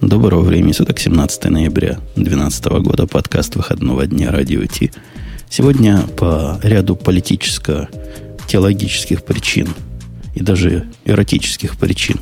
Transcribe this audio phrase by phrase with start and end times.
[0.00, 4.90] Доброго времени суток, 17 ноября 2012 года, подкаст выходного дня Радио Ти.
[5.50, 9.68] Сегодня по ряду политическо-теологических причин
[10.34, 12.16] и даже эротических причин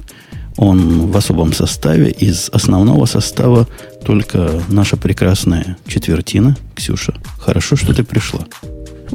[0.56, 2.10] он в особом составе.
[2.10, 3.68] Из основного состава
[4.04, 6.56] только наша прекрасная четвертина.
[6.74, 8.40] Ксюша, хорошо, что ты пришла.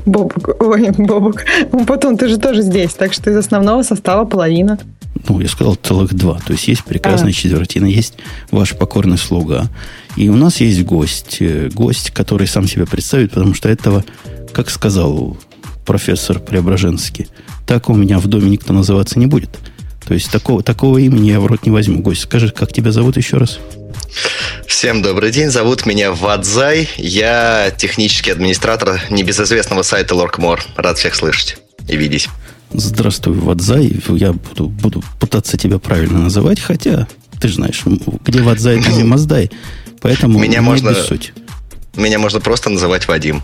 [0.06, 1.44] Бобук, ой, Бобук.
[1.88, 4.80] Потом ты же тоже здесь, так что из основного состава половина.
[5.28, 6.40] Ну, я сказал целых два.
[6.40, 7.34] То есть есть прекрасная а.
[7.34, 8.16] четвертина, есть
[8.52, 9.70] ваш покорный слуга.
[10.16, 11.38] И у нас есть гость.
[11.40, 14.04] Э, гость, который сам себя представит, потому что этого,
[14.52, 15.38] как сказал
[15.86, 17.28] профессор Преображенский,
[17.68, 19.50] так у меня в доме никто называться не будет.
[20.06, 22.02] То есть такого, такого имени я в рот не возьму.
[22.02, 23.60] Гость, скажи, как тебя зовут еще раз?
[24.68, 30.64] Всем добрый день, зовут меня Вадзай, я технический администратор небезызвестного сайта Лоркмор.
[30.76, 31.58] Рад всех слышать
[31.88, 32.30] и видеть.
[32.74, 34.02] Здравствуй, Вадзай.
[34.10, 37.08] Я буду, буду пытаться тебя правильно называть, хотя
[37.40, 37.84] ты же знаешь,
[38.26, 39.52] где Вадзай, где Маздай.
[40.02, 41.34] Поэтому меня не можно, суть.
[41.96, 43.42] Меня можно просто называть Вадим.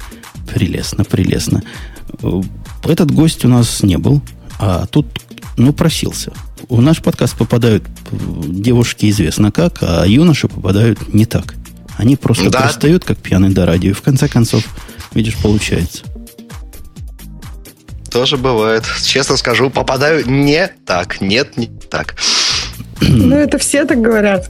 [0.54, 1.64] Прелестно, прелестно.
[2.84, 4.22] Этот гость у нас не был,
[4.58, 5.06] а тут,
[5.58, 6.34] ну, просился.
[6.68, 11.56] В наш подкаст попадают девушки известно как, а юноши попадают не так.
[11.98, 12.62] Они просто да.
[12.62, 14.64] пристают, как пьяный до радио, и в конце концов,
[15.14, 16.06] видишь, получается.
[18.12, 18.84] Тоже бывает.
[19.04, 21.22] Честно скажу, попадаю не так.
[21.22, 22.16] Нет, не так.
[23.02, 24.50] Ну, это все так говорят.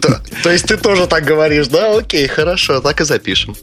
[0.00, 1.96] То, то есть ты тоже так говоришь, да?
[1.96, 3.54] Окей, хорошо, так и запишем.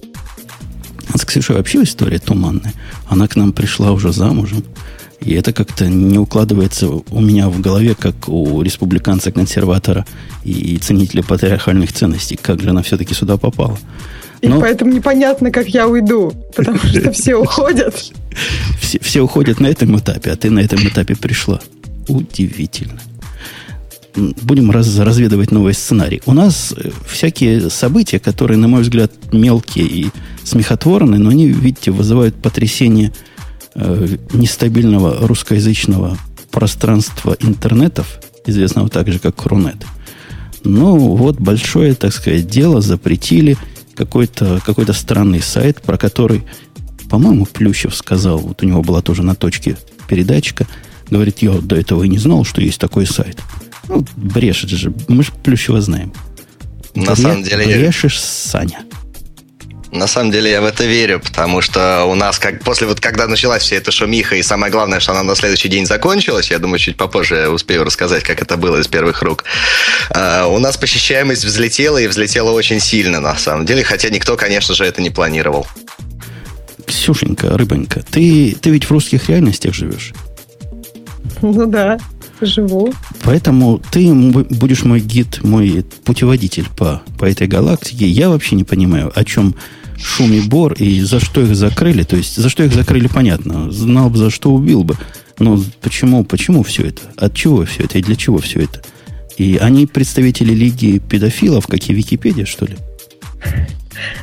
[1.16, 2.74] С Ксюшей вообще история туманная.
[3.08, 4.64] Она к нам пришла уже замужем.
[5.20, 10.06] И это как-то не укладывается у меня в голове, как у республиканца-консерватора
[10.44, 12.40] и ценителя патриархальных ценностей.
[12.42, 13.78] Как же она все-таки сюда попала?
[14.42, 14.60] И Но...
[14.60, 17.96] поэтому непонятно, как я уйду, потому что все уходят.
[18.80, 21.60] Все, все уходят на этом этапе, а ты на этом этапе пришла.
[22.08, 23.00] Удивительно.
[24.16, 26.22] Будем раз, разведывать новый сценарий.
[26.26, 30.10] У нас э, всякие события, которые, на мой взгляд, мелкие и
[30.44, 33.14] смехотворные, но они, видите, вызывают потрясение
[33.76, 36.18] э, нестабильного русскоязычного
[36.52, 39.86] пространства интернетов, известного также как Рунет.
[40.64, 43.58] Ну, вот большое, так сказать, дело запретили
[44.06, 46.44] какой-то какой странный сайт, про который,
[47.08, 50.66] по-моему, Плющев сказал, вот у него была тоже на точке передачка,
[51.12, 53.38] говорит, я до этого и не знал, что есть такой сайт.
[53.88, 56.14] Ну, брешет же, мы же Плющева знаем.
[56.96, 57.66] На Бре- самом деле...
[57.66, 58.80] Брешешь, Саня.
[59.92, 63.28] На самом деле я в это верю, потому что у нас, как после вот когда
[63.28, 66.80] началась вся эта шумиха, и самое главное, что она на следующий день закончилась, я думаю,
[66.80, 69.44] чуть попозже я успею рассказать, как это было из первых рук.
[70.12, 74.74] Uh, у нас посещаемость взлетела, и взлетела очень сильно, на самом деле, хотя никто, конечно
[74.74, 75.68] же, это не планировал.
[76.88, 80.14] Ксюшенька, рыбонька, ты, ты ведь в русских реальностях живешь?
[81.42, 82.00] Ну да,
[82.46, 82.94] живу.
[83.24, 88.08] Поэтому ты будешь мой гид, мой путеводитель по, по этой галактике.
[88.08, 89.56] Я вообще не понимаю, о чем
[89.98, 92.04] шум и бор, и за что их закрыли.
[92.04, 93.72] То есть, за что их закрыли, понятно.
[93.72, 94.98] Знал бы, за что убил бы.
[95.40, 97.02] Но почему, почему все это?
[97.18, 97.98] От чего все это?
[97.98, 98.82] И для чего все это?
[99.38, 102.78] И они представители лиги педофилов, как и Википедия, что ли?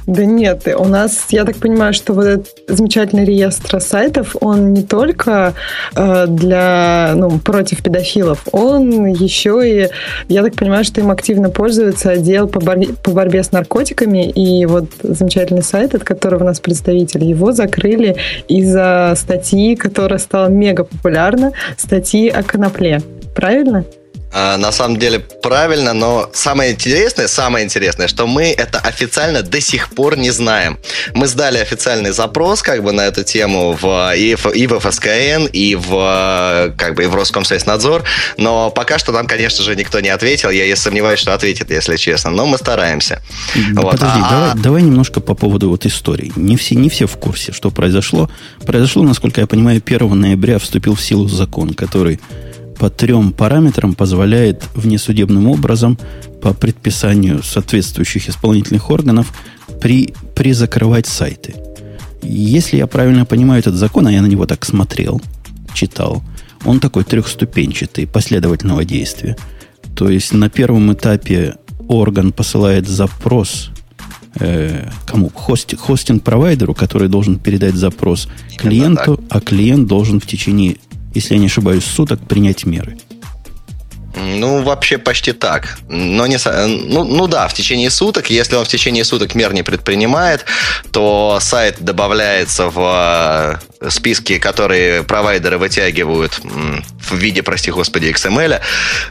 [0.06, 4.82] Да нет, у нас, я так понимаю, что вот этот замечательный реестр сайтов, он не
[4.82, 5.54] только
[5.94, 9.88] э, для, ну, против педофилов, он еще и,
[10.28, 14.66] я так понимаю, что им активно пользуется отдел по, борьбе, по борьбе с наркотиками, и
[14.66, 18.16] вот замечательный сайт, от которого у нас представитель, его закрыли
[18.48, 23.02] из-за статьи, которая стала мега популярна, статьи о конопле.
[23.34, 23.84] Правильно?
[24.32, 29.60] А, на самом деле правильно, но самое интересное, самое интересное, что мы это официально до
[29.60, 30.78] сих пор не знаем.
[31.14, 35.46] Мы сдали официальный запрос как бы на эту тему в, и, в, и в ФСКН,
[35.52, 38.04] и в, как бы, и в Роскомсвязьнадзор,
[38.36, 40.50] но пока что нам, конечно же, никто не ответил.
[40.50, 43.22] Я, я сомневаюсь, что ответит, если честно, но мы стараемся.
[43.72, 43.92] Вот.
[43.92, 44.30] Подожди, а...
[44.30, 46.32] давай, давай немножко по поводу вот истории.
[46.36, 48.30] Не все, не все в курсе, что произошло.
[48.66, 52.20] Произошло, насколько я понимаю, 1 ноября вступил в силу закон, который
[52.78, 55.98] по трем параметрам позволяет внесудебным образом
[56.40, 59.32] по предписанию соответствующих исполнительных органов
[59.80, 61.54] при, при закрывать сайты.
[62.22, 65.20] Если я правильно понимаю этот закон, а я на него так смотрел,
[65.74, 66.22] читал,
[66.64, 69.36] он такой трехступенчатый, последовательного действия.
[69.94, 71.56] То есть на первом этапе
[71.88, 73.70] орган посылает запрос
[74.38, 75.30] э, кому?
[75.30, 80.76] Хости, хостинг-провайдеру, который должен передать запрос клиенту, а клиент должен в течение
[81.14, 82.96] если я не ошибаюсь, суток принять меры.
[84.14, 85.78] Ну, вообще почти так.
[85.88, 88.30] Но не, ну, ну да, в течение суток.
[88.30, 90.44] Если он в течение суток мер не предпринимает,
[90.92, 93.60] то сайт добавляется в
[93.90, 98.60] списки, которые провайдеры вытягивают в виде, прости господи, XML.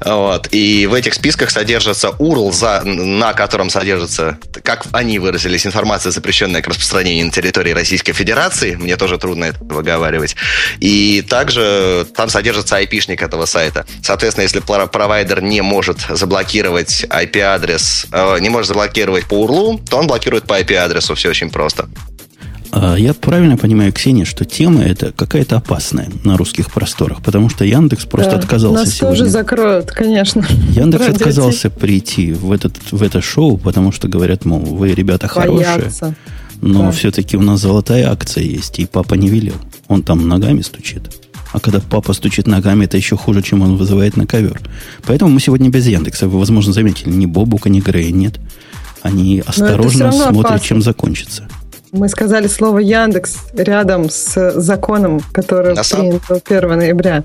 [0.04, 0.50] Вот.
[0.52, 6.62] И в этих списках содержится URL, за, на котором содержится, как они выразились, информация, запрещенная
[6.62, 8.76] к распространению на территории Российской Федерации.
[8.76, 10.36] Мне тоже трудно это выговаривать.
[10.80, 13.86] И также там содержится IP-шник этого сайта.
[14.04, 20.08] Соответственно, если провайдер не может заблокировать IP-адрес, э, не может заблокировать по URL, то он
[20.08, 21.16] блокирует по IP-адресу.
[21.16, 21.88] Все очень просто.
[22.72, 27.64] А я правильно понимаю, Ксения, что тема эта какая-то опасная на русских просторах, потому что
[27.64, 29.18] Яндекс просто да, отказался нас сегодня.
[29.18, 30.46] тоже закроют, конечно.
[30.72, 35.28] Яндекс Радио отказался прийти в, этот, в это шоу, потому что говорят, мол, вы, ребята,
[35.28, 35.92] хорошие,
[36.62, 36.92] но да.
[36.92, 39.56] все-таки у нас золотая акция есть, и папа не велел.
[39.88, 41.04] Он там ногами стучит.
[41.58, 44.62] А когда папа стучит ногами, это еще хуже, чем он вызывает на ковер.
[45.08, 46.28] Поэтому мы сегодня без Яндекса.
[46.28, 48.36] Вы, возможно, заметили, ни Бобука, ни Грея нет.
[49.02, 50.60] Они осторожно смотрят, опасно.
[50.60, 51.48] чем закончится.
[51.92, 56.42] Мы сказали слово Яндекс рядом с законом, который На принят сам...
[56.48, 57.24] 1 ноября.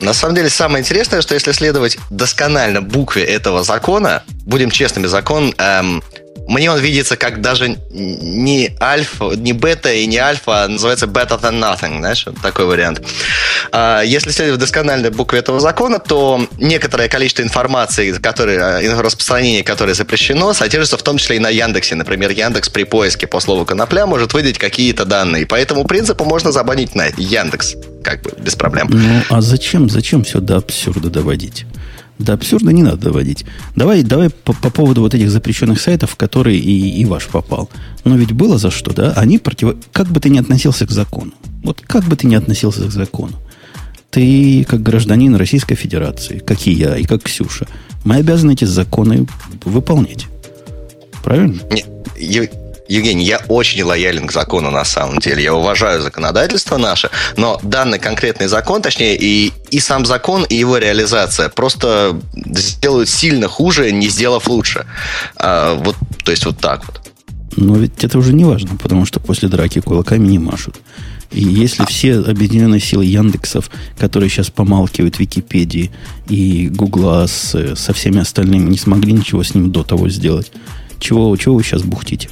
[0.00, 5.52] На самом деле, самое интересное, что если следовать досконально букве этого закона, будем честными, закон
[5.58, 6.00] эм,
[6.46, 11.40] мне он видится как даже не альфа, не бета и не альфа, а называется better
[11.40, 13.02] than nothing, знаешь, такой вариант.
[13.72, 19.94] А, если следовать доскональной букве этого закона, то некоторое количество информации, которые, а, распространение которое
[19.94, 21.94] запрещено, содержится в том числе и на Яндексе.
[21.94, 25.46] Например, Яндекс при поиске по слову конопля может выдать какие-то данные.
[25.46, 28.88] По этому принципу можно забанить на Яндекс, как бы без проблем.
[28.90, 31.64] Ну, а зачем, зачем все до абсурда доводить?
[32.18, 33.44] До абсурда не надо доводить.
[33.74, 37.68] Давай, давай по, по поводу вот этих запрещенных сайтов, в которые и, и ваш попал.
[38.04, 39.12] Но ведь было за что, да?
[39.12, 39.76] Они против...
[39.92, 41.32] Как бы ты ни относился к закону.
[41.64, 43.32] Вот как бы ты ни относился к закону.
[44.10, 47.66] Ты, как гражданин Российской Федерации, как и я, и как Ксюша,
[48.04, 49.26] мы обязаны эти законы
[49.64, 50.26] выполнять.
[51.24, 51.60] Правильно?
[52.16, 52.52] Нет,
[52.88, 55.42] Евгений, я очень лоялен к закону на самом деле.
[55.42, 60.76] Я уважаю законодательство наше, но данный конкретный закон, точнее, и, и сам закон, и его
[60.76, 64.84] реализация просто сделают сильно хуже, не сделав лучше.
[65.36, 67.00] А, вот, то есть вот так вот.
[67.56, 70.76] Но ведь это уже не важно, потому что после драки кулаками не машут.
[71.30, 71.86] И если а.
[71.86, 75.90] все объединенные силы Яндексов, которые сейчас помалкивают Википедии
[76.28, 80.52] и Гугла с, со всеми остальными, не смогли ничего с ним до того сделать,
[81.00, 82.28] чего, чего вы сейчас бухтите?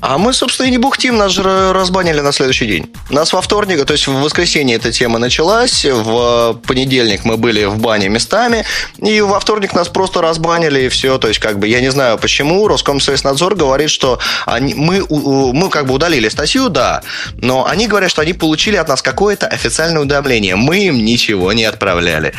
[0.00, 2.90] А мы, собственно, и не бухтим, нас же разбанили на следующий день.
[3.10, 7.78] Нас во вторник, то есть в воскресенье эта тема началась, в понедельник мы были в
[7.78, 8.64] бане местами,
[8.98, 11.18] и во вторник нас просто разбанили, и все.
[11.18, 15.86] То есть, как бы, я не знаю почему, Роскомсвязнадзор говорит, что они, мы, мы как
[15.86, 17.02] бы удалили статью, да,
[17.36, 20.56] но они говорят, что они получили от нас какое-то официальное уведомление.
[20.56, 22.34] Мы им ничего не отправляли.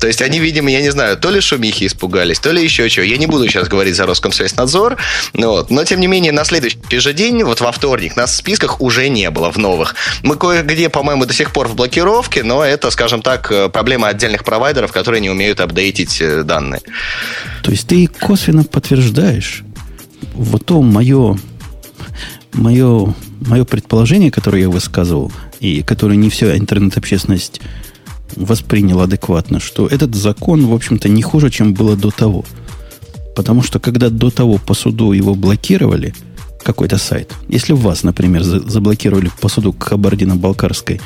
[0.00, 3.04] То есть, они, видимо, я не знаю, то ли шумихи испугались, то ли еще чего.
[3.04, 4.96] Я не буду сейчас говорить за Роскомсвязнадзор,
[5.34, 8.80] вот, но, тем не менее, на следующий же день, вот во вторник, нас в списках
[8.80, 9.94] уже не было в новых.
[10.22, 14.44] Мы кое-где, по-моему, до сих пор в блокировке, но это, скажем так, э, проблема отдельных
[14.44, 16.80] провайдеров, которые не умеют апдейтить э, данные.
[17.62, 19.62] То есть ты косвенно подтверждаешь
[20.34, 21.38] вот то мое,
[22.52, 27.60] мое, мое предположение, которое я высказывал, и которое не вся интернет-общественность
[28.36, 32.44] восприняла адекватно, что этот закон, в общем-то, не хуже, чем было до того.
[33.36, 36.14] Потому что когда до того по суду его блокировали–
[36.62, 37.32] какой-то сайт.
[37.48, 41.00] Если вас, например, заблокировали по суду Кабардино-Балкарской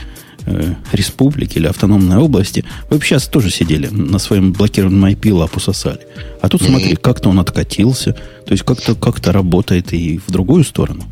[0.47, 5.61] э, республики или автономной области, вы бы сейчас тоже сидели на своем блокированном IP лапу
[5.61, 6.01] сосали.
[6.41, 11.05] А тут смотри, как-то он откатился, то есть как-то как работает и в другую сторону.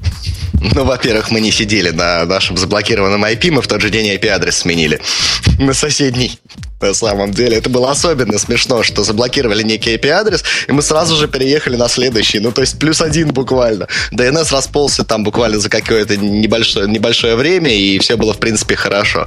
[0.75, 4.57] Ну, во-первых, мы не сидели на нашем заблокированном IP, мы в тот же день IP-адрес
[4.59, 5.01] сменили
[5.59, 6.39] на соседний
[6.83, 7.57] на самом деле.
[7.57, 12.41] Это было особенно смешно, что заблокировали некий IP-адрес, и мы сразу же переехали на следующий.
[12.41, 13.89] Ну, то есть плюс один буквально.
[14.13, 19.27] DNS расползся там буквально за какое-то небольшое, небольшое время, и все было, в принципе, хорошо.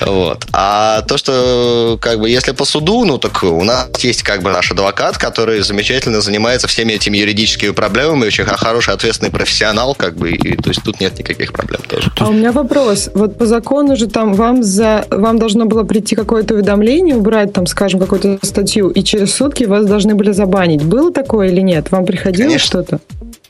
[0.00, 0.46] Вот.
[0.52, 4.50] А то, что, как бы, если по суду, ну, так у нас есть, как бы,
[4.50, 10.30] наш адвокат, который замечательно занимается всеми этими юридическими проблемами, очень хороший, ответственный профессионал, как бы,
[10.30, 12.10] и, то есть тут нет никаких проблем тоже.
[12.18, 13.10] А у меня вопрос.
[13.14, 17.52] Вот по закону же там вам, за, вам должно было прийти какое-то уведомление уведомление убрать,
[17.52, 20.82] там, скажем, какую-то статью, и через сутки вас должны были забанить.
[20.82, 21.90] Было такое или нет?
[21.90, 23.00] Вам приходило что-то?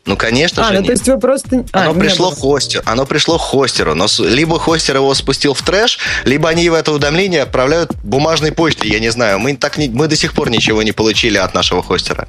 [0.06, 0.80] Ну, конечно а, же.
[0.80, 1.66] Ну, то есть вы просто...
[1.72, 2.82] Оно а, пришло хостеру.
[2.86, 3.94] Оно пришло хостеру.
[3.94, 8.88] Но либо хостер его спустил в трэш, либо они в это уведомление отправляют бумажной почтой.
[8.88, 9.38] Я не знаю.
[9.38, 12.26] Мы, так не, мы до сих пор ничего не получили от нашего хостера.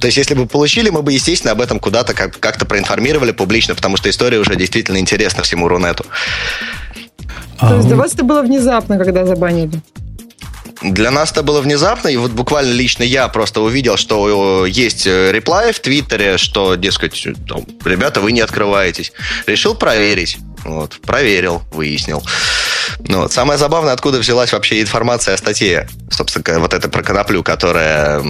[0.00, 3.74] То есть, если бы получили, мы бы, естественно, об этом куда-то как- как-то проинформировали публично,
[3.74, 6.04] потому что история уже действительно интересна всему Рунету.
[7.58, 9.80] А То есть для вас это было внезапно, когда забанили?
[10.82, 15.72] Для нас это было внезапно, и вот буквально лично я просто увидел, что есть реплай
[15.72, 17.26] в Твиттере, что, дескать,
[17.84, 19.12] ребята, вы не открываетесь.
[19.46, 20.36] Решил проверить.
[20.64, 22.22] Вот, проверил, выяснил.
[23.06, 23.32] Ну, вот.
[23.32, 28.22] Самое забавное, откуда взялась вообще информация о статье, собственно, вот это про коноплю, которая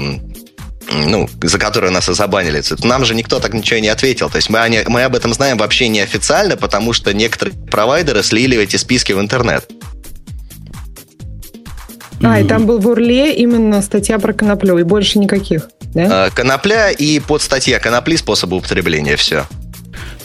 [0.93, 2.63] ну, за которую нас и забанили.
[2.83, 4.31] Нам же никто так ничего не ответил.
[4.31, 8.59] То есть мы, они, мы об этом знаем вообще неофициально, потому что некоторые провайдеры слили
[8.59, 9.69] эти списки в интернет.
[12.23, 16.27] А, и там был в Урле именно статья про коноплю, и больше никаких, да?
[16.27, 19.47] А, конопля и подстатья конопли способы употребления, все.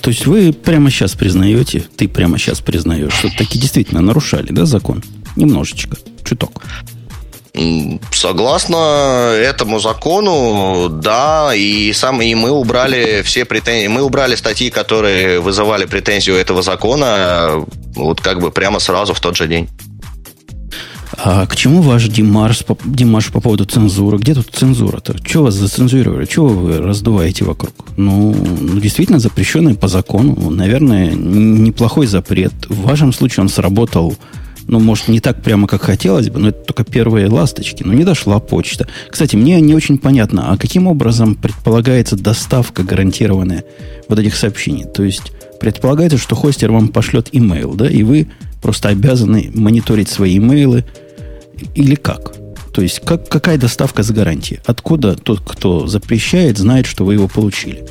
[0.01, 4.65] То есть вы прямо сейчас признаете, ты прямо сейчас признаешь, что таки действительно нарушали, да,
[4.65, 5.03] закон?
[5.35, 6.63] Немножечко, чуток.
[8.11, 15.39] Согласно этому закону, да, и сам и мы убрали все претензии, мы убрали статьи, которые
[15.39, 19.67] вызывали претензию этого закона, вот как бы прямо сразу в тот же день.
[21.21, 24.17] А к чему ваш Димаш, Димаш по поводу цензуры?
[24.19, 25.17] Где тут цензура-то?
[25.25, 26.25] Чего вас зацензурировали?
[26.25, 27.73] Чего вы раздуваете вокруг?
[27.97, 30.49] Ну, ну, действительно, запрещенный по закону.
[30.49, 32.53] Наверное, неплохой запрет.
[32.69, 34.15] В вашем случае он сработал,
[34.69, 37.81] ну, может, не так прямо, как хотелось бы, но это только первые ласточки.
[37.81, 38.87] Но не дошла почта.
[39.09, 43.63] Кстати, мне не очень понятно, а каким образом предполагается доставка гарантированная
[44.07, 44.85] вот этих сообщений?
[44.85, 48.27] То есть, предполагается, что хостер вам пошлет имейл, да, и вы
[48.61, 50.85] просто обязаны мониторить свои имейлы
[51.73, 52.35] или как?
[52.71, 54.59] То есть как, какая доставка с гарантией?
[54.65, 57.83] Откуда тот, кто запрещает, знает, что вы его получили?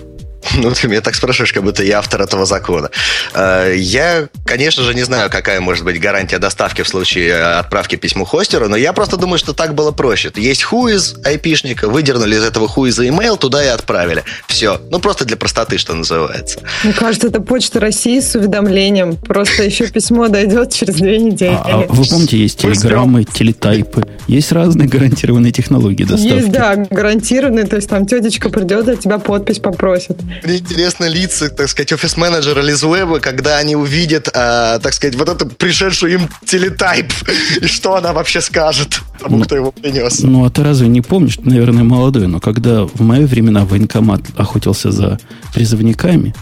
[0.59, 2.91] Ну, ты меня так спрашиваешь, как будто я автор этого закона.
[3.35, 8.25] Э, я, конечно же, не знаю, какая может быть гарантия доставки в случае отправки письму
[8.25, 10.33] хостеру, но я просто думаю, что так было проще.
[10.37, 14.25] Есть хуиз айпишника, выдернули из этого хуиза имейл, туда и отправили.
[14.47, 14.81] Все.
[14.91, 16.61] Ну, просто для простоты, что называется.
[16.85, 19.17] Мне кажется, это почта России с уведомлением.
[19.17, 21.55] Просто еще письмо дойдет через две недели.
[21.55, 24.05] А, а вы помните, есть телеграммы, телетайпы.
[24.27, 26.35] Есть разные гарантированные технологии доставки.
[26.35, 27.67] Есть, да, гарантированные.
[27.67, 30.19] То есть там тетечка придет, а тебя подпись попросит.
[30.43, 35.47] Мне интересно лица, так сказать, офис-менеджера Лизвеба, когда они увидят, э, так сказать, вот эту
[35.47, 37.13] пришедшую им телетайп,
[37.61, 40.21] и что она вообще скажет тому, ну, кто его принес.
[40.21, 44.23] Ну, а ты разве не помнишь, ты, наверное, молодой, но когда в мои времена военкомат
[44.37, 45.19] охотился за
[45.55, 46.35] призывниками,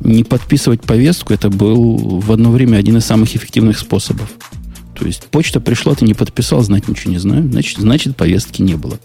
[0.00, 4.28] не подписывать повестку, это был в одно время один из самых эффективных способов.
[4.94, 8.74] То есть почта пришла, ты не подписал, знать ничего не знаю, значит, значит повестки не
[8.74, 8.98] было.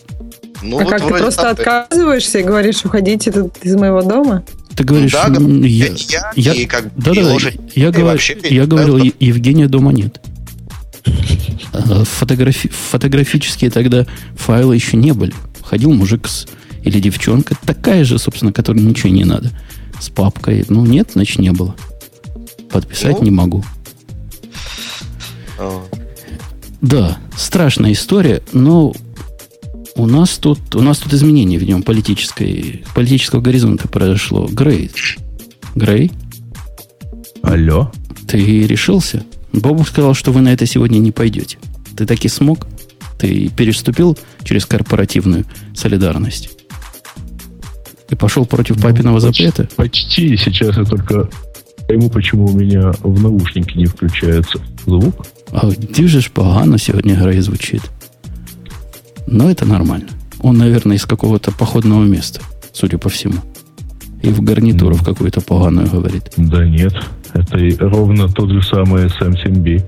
[0.61, 1.59] Ну, а вот как, ты просто так...
[1.59, 4.43] отказываешься и говоришь, уходите тут из моего дома?
[4.75, 8.65] Ты говоришь, да, я, я, я, и как да, да, лошадь, я, говорю, вообще, я
[8.65, 10.19] говорил, да, Евгения дома нет.
[11.73, 15.33] А, фотографи, фотографические тогда файлы еще не были.
[15.61, 16.47] Ходил мужик с,
[16.83, 19.51] или девчонка, такая же, собственно, которой ничего не надо,
[19.99, 20.65] с папкой.
[20.69, 21.75] Ну, нет, значит, не было.
[22.71, 23.63] Подписать ну, не могу.
[25.59, 25.83] О.
[26.81, 28.93] Да, страшная история, но
[29.95, 34.47] у нас тут, у нас тут изменение в нем политической, политического горизонта произошло.
[34.47, 34.91] Грей.
[35.75, 36.11] Грей?
[37.41, 37.91] Алло?
[38.27, 39.23] Ты решился?
[39.51, 41.57] Бобук сказал, что вы на это сегодня не пойдете.
[41.95, 42.67] Ты таки смог?
[43.19, 45.45] Ты переступил через корпоративную
[45.75, 46.49] солидарность?
[48.09, 49.75] И пошел против ну, папиного почти, запрета?
[49.75, 50.37] Почти.
[50.37, 51.29] Сейчас я только
[51.87, 55.25] пойму, почему у меня в наушнике не включается звук.
[55.51, 55.69] А
[56.21, 57.81] же погано сегодня Грей звучит?
[59.27, 60.09] Но это нормально.
[60.41, 62.41] Он, наверное, из какого-то походного места,
[62.73, 63.37] судя по всему.
[64.21, 66.31] И в гарнитуру в какую-то поганую говорит.
[66.37, 66.93] Да нет,
[67.33, 69.83] это ровно тот же самый SM7B.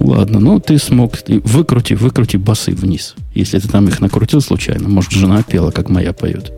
[0.00, 3.14] Ладно, ну ты смог, выкрути, выкрути басы вниз.
[3.34, 6.52] Если ты там их накрутил случайно, может, жена пела, как моя поет.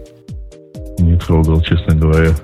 [0.99, 2.37] Не трогал, честно говоря.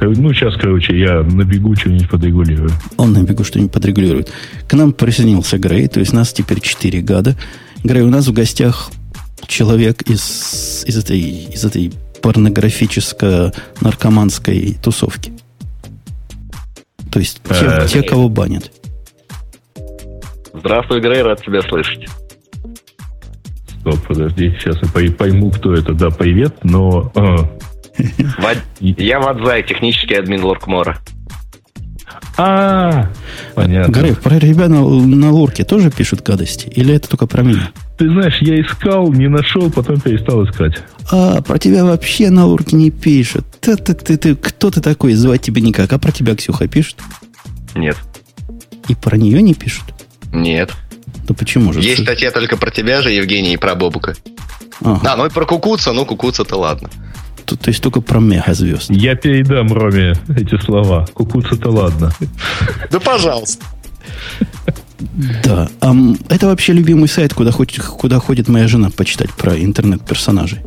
[0.00, 2.70] Ну, сейчас, короче, я на бегу что-нибудь подрегулирую.
[2.98, 4.30] Он на бегу что-нибудь подрегулирует.
[4.68, 7.36] К нам присоединился Грей, то есть нас теперь 4 года.
[7.84, 8.90] Грей, у нас в гостях
[9.46, 11.92] человек из, из, этой, из этой
[12.22, 15.32] порнографическо-наркоманской тусовки.
[17.10, 18.70] То есть те, э, те, кого банят.
[20.52, 22.06] Здравствуй, Грей, рад тебя слышать.
[23.80, 25.94] Стоп, подожди, сейчас я пойму, кто это.
[25.94, 27.10] Да, привет, но...
[27.14, 27.48] А.
[28.80, 30.98] Я Вадзай, технический админ Лоркмора.
[32.36, 33.10] А,
[33.54, 33.90] понятно.
[33.92, 36.68] Греф, про ребят на, на лурке тоже пишут гадости?
[36.68, 37.70] Или это только про меня?
[37.96, 40.78] Ты знаешь, я искал, не нашел, потом перестал искать.
[41.10, 43.44] А, про тебя вообще на лурке не пишут.
[43.60, 45.14] Ты, ты, ты, ты, кто ты такой?
[45.14, 45.92] Звать тебя никак.
[45.92, 46.98] А про тебя Ксюха пишет?
[47.74, 47.96] Нет.
[48.86, 49.86] И про нее не пишут?
[50.32, 50.72] Нет.
[51.28, 51.80] Да почему же?
[51.80, 54.16] Есть статья только про тебя же, Евгений, и про Бобука.
[54.80, 55.12] Ага.
[55.12, 56.88] А, ну и про Кукуца, ну Кукуца-то ладно.
[57.44, 58.90] То, то есть только про мегазвезд.
[58.90, 61.06] Я передам Роме эти слова.
[61.12, 62.12] Кукуца-то ладно.
[62.90, 63.64] Да пожалуйста.
[65.44, 65.68] Да.
[65.80, 65.94] А
[66.28, 70.60] это вообще любимый сайт, куда, ходит, куда ходит моя жена почитать про интернет-персонажей.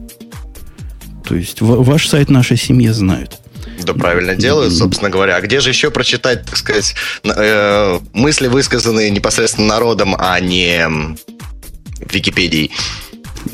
[1.27, 3.39] То есть ваш сайт нашей семьи знают.
[3.84, 5.36] Да, правильно делают, собственно говоря.
[5.38, 12.14] А где же еще прочитать, так сказать, э, мысли, высказанные непосредственно народом, а не в
[12.14, 12.72] Википедии?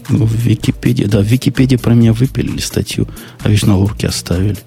[0.10, 3.08] Ну, в Википедии, да, в Википедии про меня выпилили статью,
[3.40, 4.58] а ведь на лурке оставили.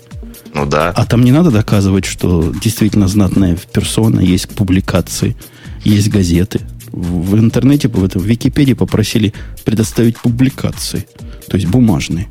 [0.55, 0.91] Ну да.
[0.91, 5.37] А там не надо доказывать, что действительно знатная персона, есть публикации,
[5.85, 6.61] есть газеты.
[6.93, 9.33] В, в интернете, в, этом, в Википедии попросили
[9.65, 11.07] предоставить публикации,
[11.49, 12.29] то есть бумажные.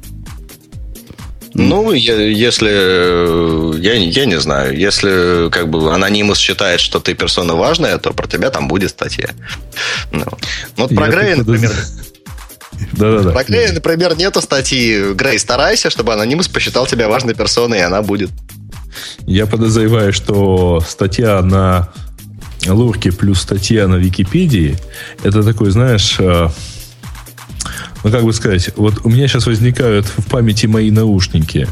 [1.54, 7.98] Ну, если я, я не знаю, если как бы анонимус считает, что ты персона важная,
[7.98, 9.30] то про тебя там будет статья.
[10.12, 10.26] Ну,
[10.78, 11.72] ну вот про Грея, например.
[12.94, 13.32] Да-да-да.
[13.32, 18.02] Про Грея, например, нету статьи Грей, старайся, чтобы анонимус посчитал тебя важной персоной, и она
[18.02, 18.30] будет.
[19.22, 21.90] Я подозреваю, что статья на
[22.66, 24.78] Лурке плюс статья на Википедии,
[25.24, 26.50] это такой, знаешь, э,
[28.04, 31.68] ну, как бы сказать, вот у меня сейчас возникают в памяти мои наушники.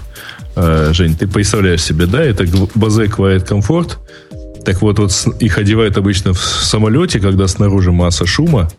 [0.56, 3.98] Э, Жень, ты представляешь себе, да, это Bose Quiet Comfort.
[4.66, 8.70] Так вот, вот их одевают обычно в самолете, когда снаружи масса шума.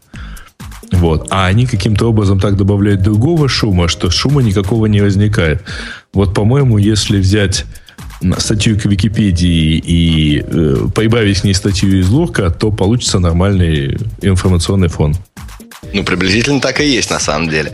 [0.93, 1.29] Вот.
[1.31, 5.63] А они каким-то образом так добавляют другого шума, что шума никакого не возникает.
[6.13, 7.65] Вот, по-моему, если взять
[8.39, 14.89] статью к Википедии и э, прибавить к ней статью из Лурка, то получится нормальный информационный
[14.89, 15.15] фон.
[15.93, 17.73] Ну, приблизительно так и есть на самом деле.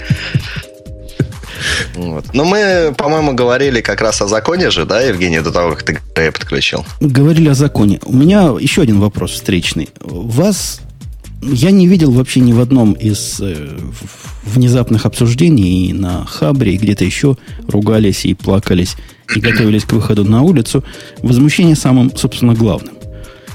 [1.95, 2.35] Вот.
[2.35, 5.99] Но мы, по-моему, говорили как раз о законе же, да, Евгений, до того, как ты
[6.15, 6.85] Грея подключил?
[7.01, 8.01] Говорили о законе.
[8.05, 9.89] У меня еще один вопрос встречный.
[10.01, 10.81] Вас
[11.43, 13.79] я не видел вообще ни в одном из э,
[14.45, 17.37] внезапных обсуждений и на Хабре, и где-то еще
[17.69, 18.97] ругались и плакались
[19.35, 20.85] и готовились к выходу на улицу.
[21.23, 22.94] Возмущение самым, собственно, главным.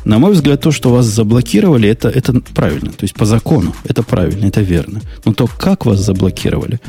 [0.05, 2.91] На мой взгляд, то, что вас заблокировали, это, это правильно.
[2.91, 5.01] То есть по закону это правильно, это верно.
[5.25, 6.79] Но то, как вас заблокировали,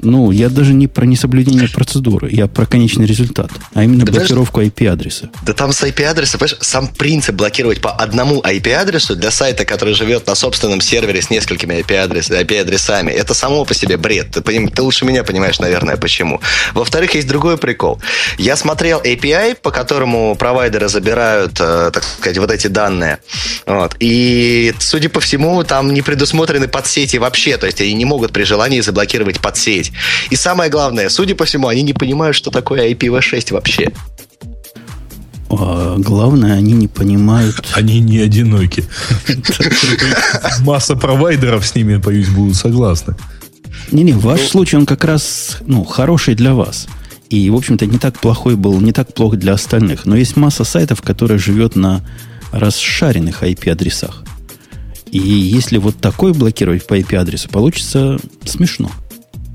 [0.00, 4.62] ну, я даже не про несоблюдение процедуры, я про конечный результат, а именно да блокировку
[4.62, 5.30] IP-адреса.
[5.44, 10.26] Да там с IP-адреса, понимаешь, сам принцип блокировать по одному IP-адресу для сайта, который живет
[10.26, 14.30] на собственном сервере с несколькими IP-адресами, IP это само по себе бред.
[14.30, 16.40] Ты, поним, ты лучше меня понимаешь, наверное, почему.
[16.74, 18.00] Во-вторых, есть другой прикол.
[18.38, 23.18] Я смотрел API, по которому провайдеры забирают, э, так сказать, вот эти данные.
[23.66, 23.96] Вот.
[23.98, 27.56] И, судя по всему, там не предусмотрены подсети вообще.
[27.56, 30.30] То есть они не могут при желании заблокировать подсеть говорить.
[30.30, 33.90] И самое главное, судя по всему, они не понимают, что такое IPv6 вообще.
[35.50, 37.64] А, главное, они не понимают...
[37.74, 38.84] Они не одиноки.
[40.60, 43.14] Масса провайдеров с ними, боюсь, будут согласны.
[43.90, 46.86] Не-не, ваш ну, случай, он как раз ну, хороший для вас.
[47.30, 50.04] И, в общем-то, не так плохой был, не так плохо для остальных.
[50.04, 52.02] Но есть масса сайтов, которые живет на
[52.52, 54.24] расшаренных IP-адресах.
[55.10, 58.90] И если вот такой блокировать по IP-адресу, получится смешно.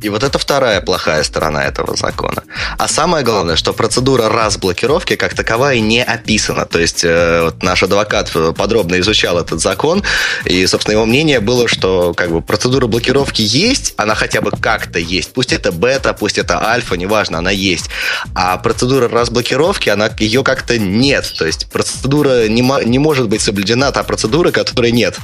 [0.03, 2.43] И вот это вторая плохая сторона этого закона.
[2.77, 6.65] А самое главное, что процедура разблокировки как таковая не описана.
[6.65, 10.03] То есть э, вот наш адвокат подробно изучал этот закон,
[10.43, 14.99] и, собственно, его мнение было, что как бы процедура блокировки есть, она хотя бы как-то
[14.99, 15.31] есть.
[15.31, 17.89] Пусть это бета, пусть это альфа, неважно, она есть.
[18.35, 21.33] А процедура разблокировки, она, ее как-то нет.
[21.37, 25.17] То есть процедура не, не может быть соблюдена, та процедура, которой нет.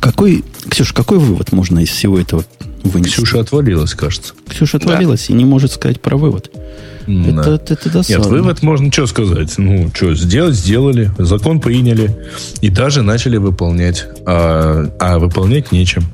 [0.00, 2.44] Какой, Ксюша, какой вывод можно из всего этого
[2.82, 3.16] вынести?
[3.16, 4.34] Ксюша отвалилась, кажется.
[4.48, 5.34] Ксюша отвалилась да.
[5.34, 6.50] и не может сказать про вывод.
[7.06, 7.54] Да.
[7.56, 8.22] Это, это досадно.
[8.22, 9.58] Нет, вывод можно что сказать?
[9.58, 12.16] Ну, что, сделать, сделали, закон приняли
[12.60, 14.06] и даже начали выполнять.
[14.26, 16.04] А, а выполнять нечем.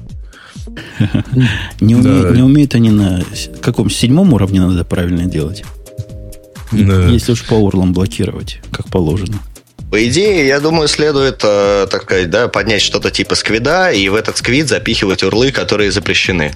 [1.81, 3.23] Не, умеют, не умеют они на
[3.61, 5.65] каком седьмом уровне надо правильно делать.
[6.73, 9.39] Если уж по урлам блокировать, как положено.
[9.91, 14.15] По идее, я думаю, следует, э, так сказать, да, поднять что-то типа сквида и в
[14.15, 16.53] этот сквид запихивать урлы, которые запрещены.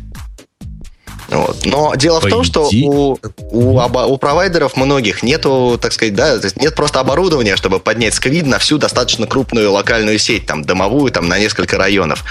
[1.30, 1.64] Вот.
[1.64, 3.18] Но дело По в том, что у,
[3.50, 8.58] у, у провайдеров многих нету, так сказать, да, нет просто оборудования, чтобы поднять сквид на
[8.58, 12.24] всю достаточно крупную локальную сеть, там, домовую, там, на несколько районов.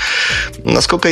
[0.63, 1.09] Насколько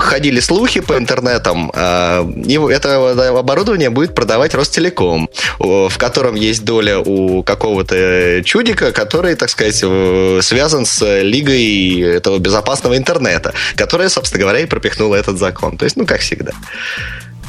[0.00, 2.24] ходили слухи по интернетам, э,
[2.70, 5.28] это оборудование будет продавать Ростелеком,
[5.58, 12.96] в котором есть доля у какого-то чудика, который, так сказать, связан с лигой этого безопасного
[12.96, 15.76] интернета, которая, собственно говоря, и пропихнула этот закон.
[15.76, 16.52] То есть, ну, как всегда.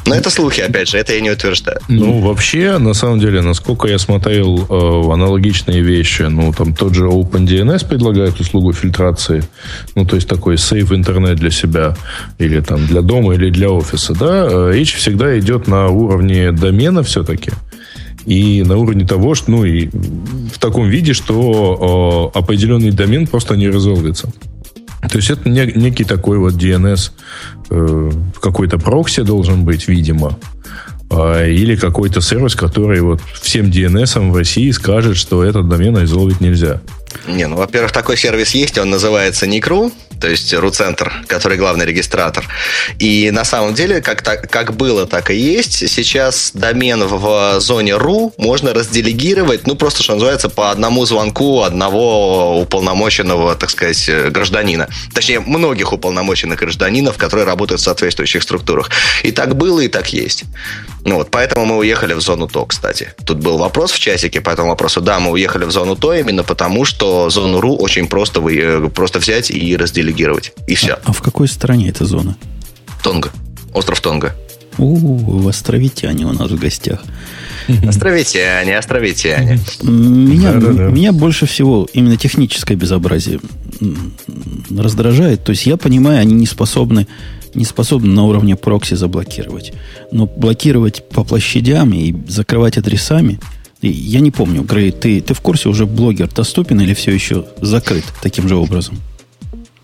[0.06, 1.78] Но это слухи, опять же, это я не утверждаю.
[1.88, 7.06] Ну, вообще, на самом деле, насколько я смотрел э, аналогичные вещи, ну, там тот же
[7.06, 9.44] OpenDNS предлагает услугу фильтрации,
[9.94, 11.96] ну, то есть такой сейв интернет для себя,
[12.38, 17.02] или там для дома, или для офиса, да, э, речь всегда идет на уровне домена
[17.02, 17.52] все-таки.
[18.26, 19.88] И на уровне того, что, ну, и
[20.52, 24.32] в таком виде, что э, определенный домен просто не резолвится.
[25.08, 27.10] То есть это не, некий такой вот DNS,
[27.70, 28.10] э,
[28.40, 30.38] какой-то прокси должен быть, видимо.
[31.10, 36.40] А, или какой-то сервис, который вот всем DNS в России скажет, что этот домен айзоловить
[36.40, 36.80] нельзя.
[37.26, 42.46] Не, ну, во-первых, такой сервис есть, он называется Никру, то есть RU-центр, который главный регистратор.
[43.00, 45.90] И на самом деле, как, так, как было, так и есть.
[45.90, 52.60] Сейчас домен в зоне RU можно разделегировать, ну, просто, что называется, по одному звонку одного
[52.60, 54.86] уполномоченного, так сказать, гражданина.
[55.12, 58.90] Точнее, многих уполномоченных гражданинов, которые работают в соответствующих структурах.
[59.24, 60.44] И так было, и так есть.
[61.04, 63.14] Ну вот, поэтому мы уехали в зону ТО, кстати.
[63.24, 65.00] Тут был вопрос в часике по этому вопросу.
[65.00, 68.88] Да, мы уехали в зону ТО именно потому, что зону РУ очень просто, вы, э,
[68.88, 70.52] просто взять и разделегировать.
[70.68, 70.94] И все.
[70.94, 72.36] А, а в какой стране эта зона?
[73.02, 73.32] Тонга.
[73.74, 74.34] Остров Тонга.
[74.78, 77.02] У, островитяне у нас в гостях.
[77.86, 79.58] Островитяне, островитяне.
[79.82, 83.40] Меня, меня больше всего именно техническое безобразие
[84.70, 85.44] раздражает.
[85.44, 87.06] То есть я понимаю, они не способны
[87.54, 89.72] не способны на уровне прокси заблокировать.
[90.10, 93.38] Но блокировать по площадям и закрывать адресами,
[93.80, 98.04] я не помню, Грей, ты, ты в курсе уже блогер доступен или все еще закрыт
[98.22, 98.98] таким же образом?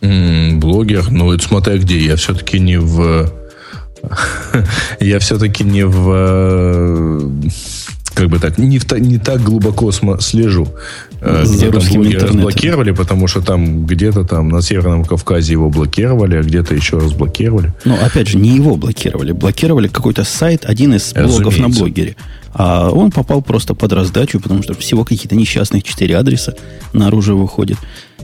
[0.01, 3.33] Mm, блогер, ну это смотря где, я все-таки не в...
[5.01, 7.21] Я все-таки не в
[8.19, 10.69] как бы так, не, в, не так глубоко слежу,
[11.21, 16.37] э, где там блогеры разблокировали, потому что там где-то там на Северном Кавказе его блокировали,
[16.37, 17.73] а где-то еще разблокировали.
[17.85, 19.33] Ну, опять же, не его блокировали.
[19.33, 21.63] Блокировали какой-то сайт, один из блогов Разумеется.
[21.63, 22.17] на блогере.
[22.55, 26.55] А он попал просто под раздачу, потому что всего какие-то несчастных четыре адреса
[26.93, 27.79] наружу выходят.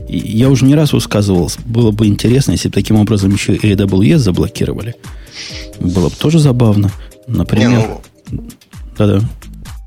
[0.09, 3.73] И я уже не раз высказывал, было бы интересно, если бы таким образом еще и
[3.73, 4.95] AWS заблокировали.
[5.79, 6.91] Было бы тоже забавно.
[7.27, 7.69] Например...
[7.69, 7.87] Не,
[8.31, 8.43] ну...
[8.97, 9.21] Да-да.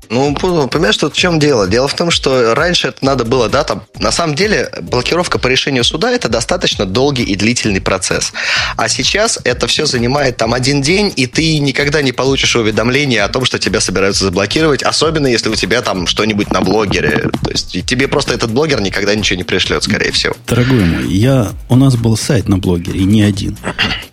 [0.09, 1.67] Ну, понимаешь, что в чем дело?
[1.67, 5.47] Дело в том, что раньше это надо было, да, там, на самом деле, блокировка по
[5.47, 8.33] решению суда это достаточно долгий и длительный процесс.
[8.75, 13.29] А сейчас это все занимает там один день, и ты никогда не получишь уведомления о
[13.29, 17.29] том, что тебя собираются заблокировать, особенно если у тебя там что-нибудь на блогере.
[17.43, 20.35] То есть тебе просто этот блогер никогда ничего не пришлет, скорее всего.
[20.47, 23.57] Дорогой мой, я, у нас был сайт на блогере, и не один.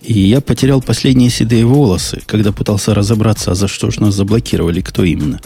[0.02, 4.82] И я потерял последние седые волосы, когда пытался разобраться, а за что же нас заблокировали,
[4.82, 5.40] кто именно.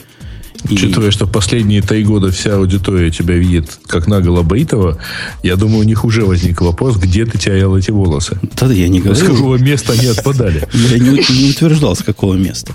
[0.68, 1.10] Учитывая, и...
[1.10, 4.98] что последние три года вся аудитория тебя видит как наголо Бейтова,
[5.42, 8.38] я думаю, у них уже возник вопрос, где ты терял эти волосы.
[8.56, 9.18] Тогда я не говорю.
[9.18, 10.68] С какого места они отпадали?
[10.90, 12.72] Я не, утверждал, с какого места.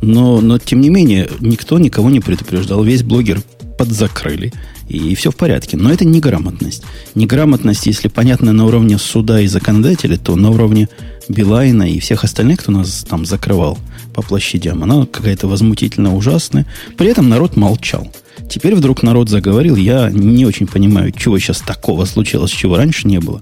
[0.00, 2.82] Но, но, тем не менее, никто никого не предупреждал.
[2.84, 3.40] Весь блогер
[3.76, 4.52] подзакрыли.
[4.88, 5.76] И все в порядке.
[5.76, 6.82] Но это неграмотность.
[7.14, 10.88] Неграмотность, если понятно на уровне суда и законодателя, то на уровне
[11.28, 13.78] Билайна и всех остальных, кто нас там закрывал
[14.14, 16.66] по площадям, она какая-то возмутительно ужасная.
[16.96, 18.10] При этом народ молчал.
[18.48, 19.76] Теперь вдруг народ заговорил.
[19.76, 23.40] Я не очень понимаю, чего сейчас такого случилось, чего раньше не было.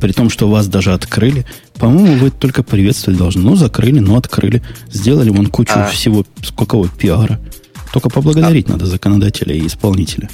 [0.00, 1.44] При том, что вас даже открыли.
[1.74, 3.42] По-моему, вы только приветствовать должны.
[3.42, 4.62] Ну, закрыли, ну, открыли.
[4.90, 5.86] Сделали вон кучу а...
[5.86, 7.40] всего, сколько пиара.
[7.92, 8.72] Только поблагодарить а...
[8.72, 10.28] надо законодателя и исполнителя.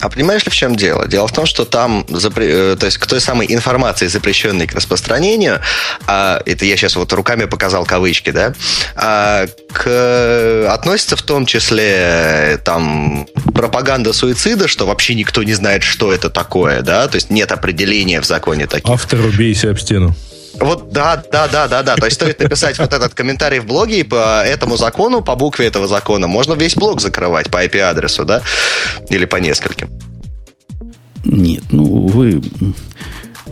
[0.00, 1.06] А понимаешь ли, в чем дело?
[1.06, 2.72] Дело в том, что там, запре...
[2.72, 5.60] Э, то есть к той самой информации, запрещенной к распространению,
[6.06, 8.54] а, это я сейчас вот руками показал кавычки, да,
[8.96, 10.72] а, к...
[10.72, 16.80] относится в том числе там пропаганда суицида, что вообще никто не знает, что это такое,
[16.80, 18.90] да, то есть нет определения в законе таких.
[18.90, 20.14] Автор убейся об стену.
[20.60, 21.96] Вот да, да, да, да, да.
[21.96, 25.66] То есть стоит написать вот этот комментарий в блоге, и по этому закону, по букве
[25.66, 28.42] этого закона, можно весь блог закрывать по IP-адресу, да?
[29.08, 29.88] Или по нескольким.
[31.24, 32.42] Нет, ну вы...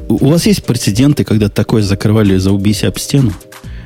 [0.09, 3.33] У вас есть прецеденты, когда такое закрывали за убийся об стену?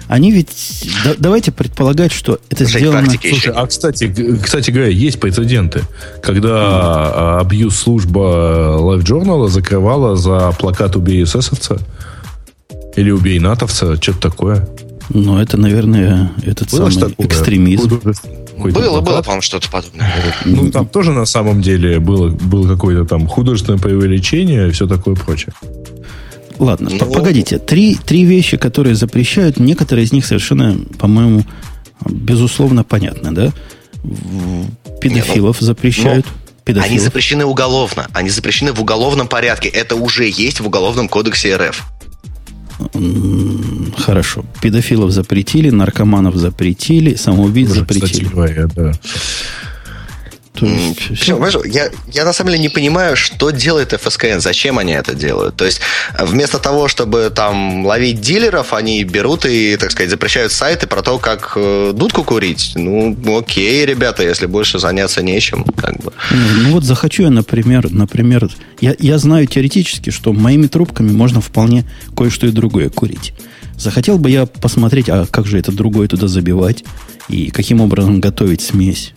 [0.09, 0.89] Они ведь...
[1.05, 3.11] Да, давайте предполагать, что это Слушай, сделано...
[3.11, 5.83] Слушай, а кстати, кстати говоря, есть прецеденты,
[6.23, 11.79] когда абьюз-служба Live Journal закрывала за плакат «Убей эсэсовца»
[12.97, 14.69] Или убей натовца, что-то такое.
[15.09, 17.27] Ну, это, наверное, этот было самый такое?
[17.27, 18.01] экстремизм.
[18.57, 20.13] Было, было, по-моему, что-то подобное.
[20.45, 25.15] Ну, там тоже на самом деле было, было какое-то там художественное преувеличение и все такое
[25.15, 25.53] прочее.
[26.59, 27.59] Ладно, ну, погодите.
[27.59, 31.45] Три, три вещи, которые запрещают, некоторые из них совершенно, по-моему,
[32.09, 33.53] безусловно понятны, да?
[35.01, 36.27] Педофилов Не, ну, запрещают.
[36.27, 36.33] Ну,
[36.65, 36.91] педофилов.
[36.91, 38.07] Они запрещены уголовно.
[38.13, 39.69] Они запрещены в уголовном порядке.
[39.69, 41.83] Это уже есть в уголовном кодексе РФ.
[43.97, 44.45] Хорошо.
[44.61, 48.07] Педофилов запретили, наркоманов запретили, самоубийц Уже, запретили.
[48.07, 48.93] Кстати говоря, да.
[50.55, 54.93] То есть, Почему, я, я на самом деле не понимаю, что делает FSKN, зачем они
[54.93, 55.57] это делают.
[55.57, 55.81] То есть
[56.19, 61.19] вместо того, чтобы там ловить дилеров, они берут и, так сказать, запрещают сайты про то,
[61.19, 62.73] как э, дудку курить.
[62.75, 66.13] Ну, окей, ребята, если больше заняться нечем, как бы.
[66.31, 71.85] Ну вот захочу я, например, например, я, я знаю теоретически, что моими трубками можно вполне
[72.15, 73.33] кое-что и другое курить.
[73.79, 76.85] Захотел бы я посмотреть, а как же это другое туда забивать
[77.29, 79.13] и каким образом готовить смесь.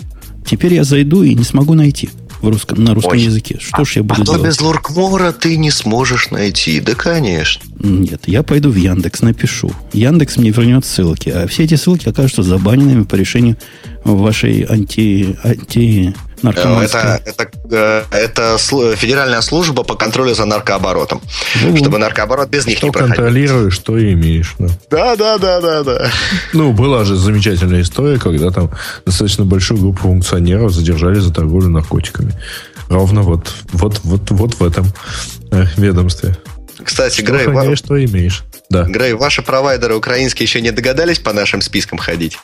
[0.46, 2.10] Теперь я зайду и не смогу найти
[2.42, 3.22] в русском, на русском Ой.
[3.22, 3.58] языке.
[3.60, 4.42] Что ж я буду а делать?
[4.42, 6.80] А без Луркмора ты не сможешь найти.
[6.80, 7.64] Да, конечно.
[7.80, 9.72] Нет, я пойду в Яндекс, напишу.
[9.94, 11.30] Яндекс мне вернет ссылки.
[11.30, 13.58] А все эти ссылки окажутся забаненными по решению
[14.04, 16.14] вашей анти, анти.
[16.44, 18.58] Это, это, э, это
[18.96, 21.22] федеральная служба по контролю за наркооборотом.
[21.64, 23.16] Ну, чтобы наркооборот без них что не проходил.
[23.16, 24.56] контролируешь, что имеешь.
[24.60, 24.68] Да.
[24.90, 26.12] да, да, да, да, да.
[26.54, 28.72] Ну, была же замечательная история, когда там
[29.06, 32.34] достаточно большую группу функционеров задержали за торговлю наркотиками.
[32.90, 34.86] Ровно вот, вот, вот, вот в этом
[35.52, 36.38] э, ведомстве.
[36.84, 37.76] Кстати, что Грей, ва...
[37.76, 38.44] что имеешь.
[38.70, 38.84] Да.
[38.84, 42.38] Грей, ваши провайдеры украинские еще не догадались по нашим спискам ходить?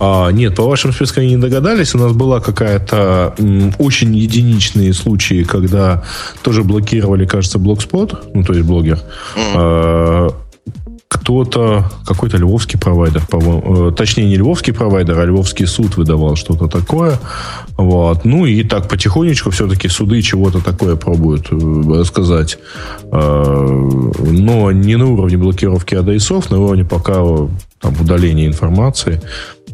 [0.00, 1.94] А, нет, по вашим спискам они не догадались.
[1.94, 6.04] У нас была какая-то м, очень единичные случаи, когда
[6.42, 9.00] тоже блокировали, кажется, блокспот, ну, то есть блогер.
[9.36, 9.52] Mm-hmm.
[9.54, 10.34] А,
[11.14, 16.66] кто-то, какой-то львовский провайдер, по-моему, э, точнее не львовский провайдер, а львовский суд выдавал что-то
[16.66, 17.18] такое.
[17.76, 18.24] Вот.
[18.24, 22.58] Ну и так потихонечку все-таки суды чего-то такое пробуют э, рассказать.
[23.12, 23.90] Э,
[24.32, 27.14] но не на уровне блокировки адресов, на уровне пока
[27.80, 29.22] там, удаления информации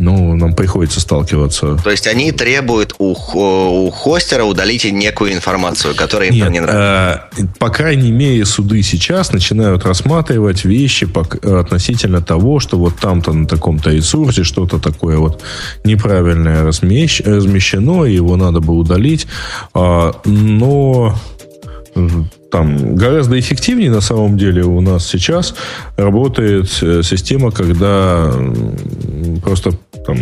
[0.01, 1.77] ну, нам приходится сталкиваться.
[1.85, 6.61] То есть они требуют у, у хостера удалить некую информацию, которая им Нет, там не
[6.61, 7.29] нравится.
[7.37, 11.21] Э, по крайней мере, суды сейчас начинают рассматривать вещи по,
[11.61, 15.43] относительно того, что вот там-то на таком-то ресурсе что-то такое вот
[15.85, 19.27] неправильное размещ, размещено, его надо бы удалить.
[19.75, 21.15] А, но
[22.51, 25.55] там гораздо эффективнее на самом деле у нас сейчас
[25.97, 28.33] работает э, система, когда
[29.43, 29.73] просто
[30.07, 30.17] там,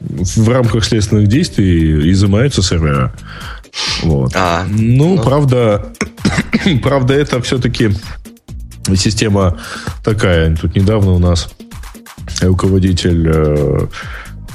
[0.00, 3.12] в рамках следственных действий изымаются сервера.
[4.02, 4.32] Вот.
[4.34, 5.92] А, ну, ну, правда,
[6.82, 7.90] правда, это все-таки
[8.94, 9.58] система
[10.04, 10.56] такая.
[10.56, 11.48] Тут недавно у нас
[12.40, 13.86] руководитель э,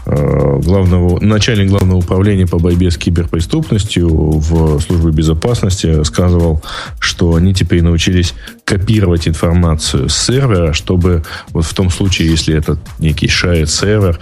[0.08, 6.62] главного, начальник главного управления по борьбе с киберпреступностью в службе безопасности рассказывал,
[7.00, 12.78] что они теперь научились копировать информацию с сервера, чтобы вот в том случае, если это
[13.00, 14.20] некий shared сервер,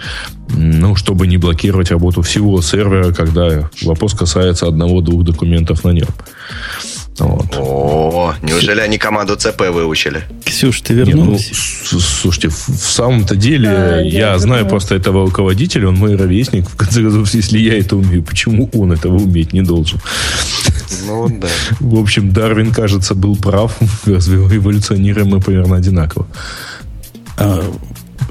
[0.48, 6.08] ну, чтобы не блокировать работу всего сервера, когда вопрос касается одного-двух документов на нем.
[7.18, 7.56] Вот.
[7.56, 10.24] О, неужели они команду ЦП выучили?
[10.44, 11.50] Ксюш, ты вернулась?
[11.50, 11.56] Не,
[11.92, 16.16] ну, слушайте, в, в самом-то деле да, я, я знаю просто этого руководителя, он мой
[16.16, 16.68] ровесник.
[16.68, 20.00] В конце концов, если я это умею, почему он этого уметь не должен?
[21.06, 21.48] Ну, да.
[21.80, 23.76] В общем, Дарвин, кажется, был прав.
[24.06, 26.26] Разве эволюционируем мы примерно одинаково.
[27.38, 27.62] А,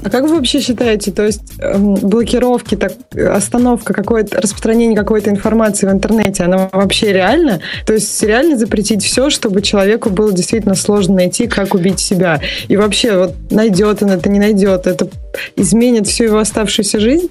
[0.06, 5.88] а как вы вообще считаете, то есть эм, блокировки, так, остановка, какое-то распространение какой-то информации
[5.88, 7.60] в интернете, она вообще реально?
[7.86, 12.40] То есть реально запретить все, чтобы человеку было действительно сложно найти, как убить себя?
[12.68, 15.08] И вообще, вот найдет он это, не найдет, это
[15.56, 17.28] изменит всю его оставшуюся жизнь?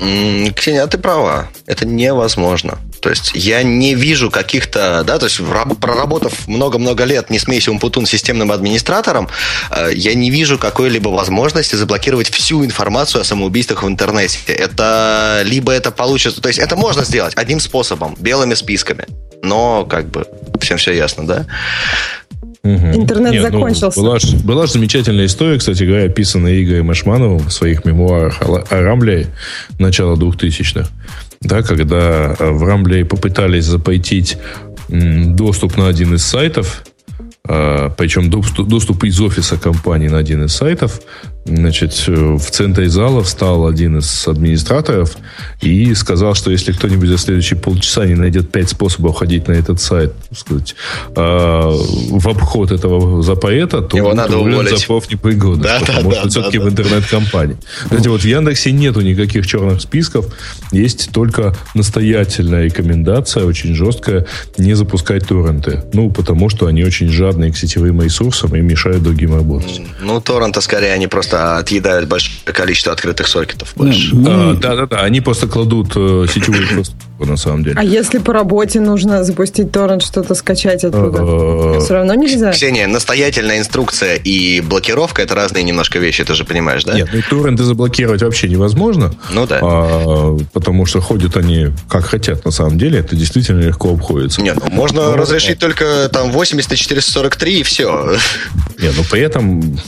[0.00, 1.50] Ксения, а ты права.
[1.66, 2.78] Это невозможно.
[3.00, 5.40] То есть я не вижу каких-то, да, то есть
[5.80, 9.28] проработав много-много лет не смейся Умпутун системным администратором,
[9.70, 14.38] э, я не вижу какой-либо возможности заблокировать всю информацию о самоубийствах в интернете.
[14.46, 19.06] Это либо это получится, то есть это можно сделать одним способом, белыми списками.
[19.42, 20.26] Но как бы
[20.60, 21.46] всем все ясно, да?
[22.62, 22.72] Угу.
[22.72, 24.00] Интернет Нет, ну, закончился.
[24.00, 28.42] Ну, была, же, была же замечательная история, кстати говоря, описанная Игорем Ашмановым в своих мемуарах
[28.42, 29.28] о, о Рамбле
[29.78, 30.88] начала 2000-х
[31.40, 34.36] да, когда э, в Рамбле попытались запойтить
[34.88, 36.82] доступ на один из сайтов,
[37.48, 41.00] а, причем доступ, доступ из офиса компании на один из сайтов,
[41.46, 45.16] Значит, в центре зала встал один из администраторов
[45.62, 49.80] и сказал, что если кто-нибудь за следующие полчаса не найдет пять способов ходить на этот
[49.80, 50.74] сайт, сказать,
[51.16, 54.78] э, в обход этого запрета, то Его надо уволить.
[54.78, 57.56] за профнепригодность, да, потому да, что да, все-таки да, в интернет-компании.
[57.84, 60.26] Кстати, вот в Яндексе нету никаких черных списков,
[60.72, 64.26] есть только настоятельная рекомендация, очень жесткая,
[64.58, 65.84] не запускать торренты.
[65.94, 69.80] Ну, потому что они очень жадные к сетевым ресурсам и мешают другим работать.
[70.00, 73.72] Ну, торренты скорее они просто отъедают большое количество открытых сокетов.
[73.76, 74.14] Больше.
[74.14, 75.00] Да, да, да.
[75.00, 76.84] Они просто кладут э, сетевой
[77.18, 77.76] на самом деле.
[77.78, 81.18] А если по работе нужно запустить торрент, что-то скачать оттуда?
[81.20, 82.52] Э, Все равно нельзя?
[82.52, 86.94] Ксения, настоятельная инструкция и блокировка– это разные немножко вещи, ты же понимаешь, да?
[86.94, 89.12] Нет, ну торренты заблокировать вообще невозможно.
[89.32, 89.58] Ну да.
[89.62, 93.00] А, потому что ходят они как хотят на самом деле.
[93.00, 94.40] Это действительно легко обходится.
[94.40, 98.16] Нет, ну можно но, разрешить только там 80 и 443 и все.
[98.80, 99.78] Нет, но при этом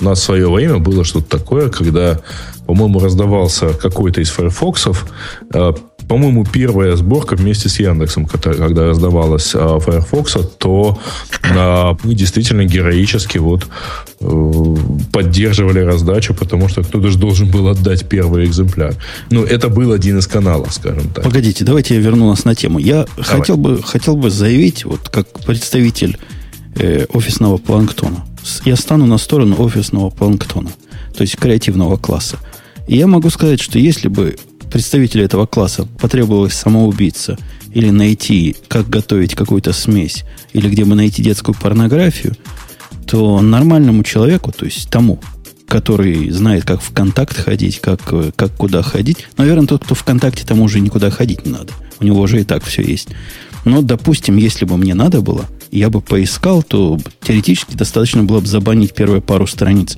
[0.00, 2.20] у нас в свое время было что-то такое, когда,
[2.66, 5.06] по-моему, раздавался какой-то из Firefox'ов
[5.52, 5.74] а,
[6.08, 10.98] по-моему, первая сборка вместе с Яндексом, когда раздавалась а, Firefox, то
[11.54, 13.66] а, мы действительно героически вот
[14.20, 14.76] э,
[15.12, 18.94] поддерживали раздачу, потому что кто-то же должен был отдать первый экземпляр.
[19.30, 21.24] Ну, это был один из каналов, скажем так.
[21.24, 22.78] Погодите, давайте я верну нас на тему.
[22.78, 26.18] Я хотел бы, хотел бы заявить, вот как представитель
[26.78, 28.24] э, офисного планктона,
[28.64, 30.70] я стану на сторону офисного планктона,
[31.16, 32.38] то есть креативного класса.
[32.86, 34.36] И я могу сказать, что если бы
[34.70, 37.36] представителю этого класса потребовалось самоубийца
[37.72, 42.36] или найти, как готовить какую-то смесь, или где бы найти детскую порнографию,
[43.06, 45.20] то нормальному человеку, то есть тому,
[45.66, 48.00] который знает, как в контакт ходить, как,
[48.36, 49.28] как куда ходить.
[49.36, 51.72] Наверное, тот, кто в контакте, тому уже никуда ходить не надо.
[52.00, 53.08] У него уже и так все есть.
[53.64, 58.46] Но, допустим, если бы мне надо было, я бы поискал, то теоретически достаточно было бы
[58.46, 59.96] забанить первые пару страниц,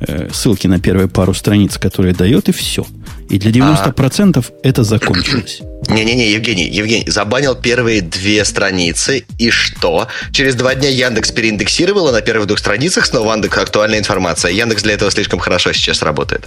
[0.00, 2.86] э, ссылки на первые пару страниц, которые дает, и все.
[3.28, 4.52] И для 90% а...
[4.62, 5.60] это закончилось.
[5.88, 10.08] Не-не-не, Евгений, Евгений, забанил первые две страницы, и что?
[10.32, 14.52] Через два дня Яндекс переиндексировала на первых двух страницах снова Яндекс актуальная информация.
[14.52, 16.46] Яндекс для этого слишком хорошо сейчас работает.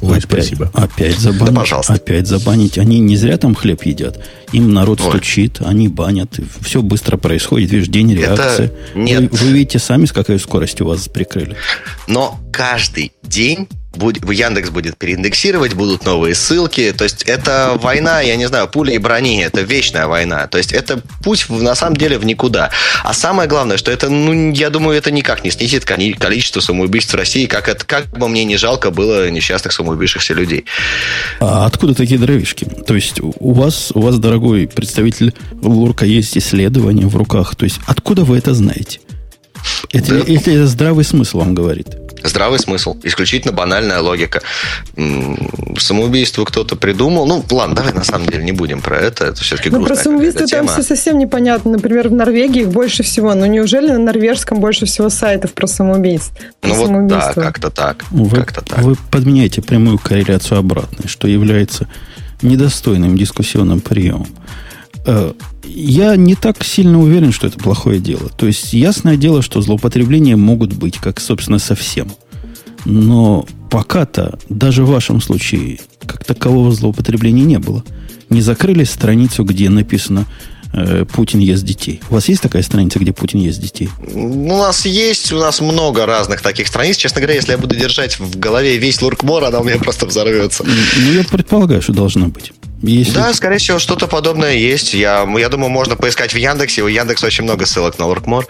[0.00, 0.70] Ой, опять, спасибо.
[0.74, 1.54] Опять забанить.
[1.54, 1.92] Да, пожалуйста.
[1.94, 2.78] Опять забанить.
[2.78, 4.20] Они не зря там хлеб едят.
[4.52, 5.08] Им народ Ой.
[5.10, 6.38] стучит, они банят.
[6.60, 7.70] Все быстро происходит.
[7.70, 8.66] Видишь, день реакции.
[8.66, 8.98] Это...
[8.98, 9.32] Нет.
[9.32, 11.56] Вы, вы видите сами, с какой скоростью вас прикрыли.
[12.06, 16.92] Но каждый день будет, Яндекс будет переиндексировать, будут новые ссылки.
[16.96, 20.46] То есть это война, я не знаю, пули и брони, это вечная война.
[20.46, 22.70] То есть это путь на самом деле в никуда.
[23.04, 27.16] А самое главное, что это, ну, я думаю, это никак не снизит количество самоубийств в
[27.16, 30.64] России, как, это, как бы мне не жалко было несчастных самоубившихся людей.
[31.40, 32.64] А откуда такие дровишки?
[32.86, 37.56] То есть у вас, у вас, дорогой представитель Лурка, есть исследования в руках.
[37.56, 39.00] То есть откуда вы это знаете?
[39.92, 40.32] Это, да.
[40.32, 41.88] это здравый смысл вам говорит.
[42.24, 42.96] Здравый смысл.
[43.04, 44.42] Исключительно банальная логика.
[45.78, 47.26] Самоубийство кто-то придумал.
[47.26, 49.26] Ну, ладно, давай на самом деле не будем про это.
[49.26, 51.72] Это все-таки Ну, про самоубийство там все совсем непонятно.
[51.72, 53.34] Например, в Норвегии их больше всего.
[53.34, 56.36] Но неужели на норвежском больше всего сайтов про самоубийство?
[56.60, 58.04] Про ну, вот да, как-то так.
[58.10, 58.80] Вы, как-то так.
[58.80, 61.88] вы подменяете прямую корреляцию обратной, что является
[62.42, 64.28] недостойным дискуссионным приемом.
[65.08, 65.32] Э,
[65.64, 68.28] я не так сильно уверен, что это плохое дело.
[68.36, 72.12] То есть, ясное дело, что злоупотребления могут быть, как, собственно, совсем.
[72.84, 77.82] Но пока-то, даже в вашем случае, как такового злоупотребления не было.
[78.28, 80.26] Не закрыли страницу, где написано
[80.74, 82.02] э, Путин ест детей.
[82.10, 83.88] У вас есть такая страница, где Путин ест детей?
[84.12, 86.98] У нас есть, у нас много разных таких страниц.
[86.98, 90.64] Честно говоря, если я буду держать в голове весь Луркмор, она у меня просто взорвется.
[90.64, 92.52] Ну, я предполагаю, что должна быть.
[92.82, 93.12] Если...
[93.12, 94.94] Да, скорее всего, что-то подобное есть.
[94.94, 96.82] Я, я думаю, можно поискать в Яндексе.
[96.82, 98.44] У Яндекса очень много ссылок на Workmore.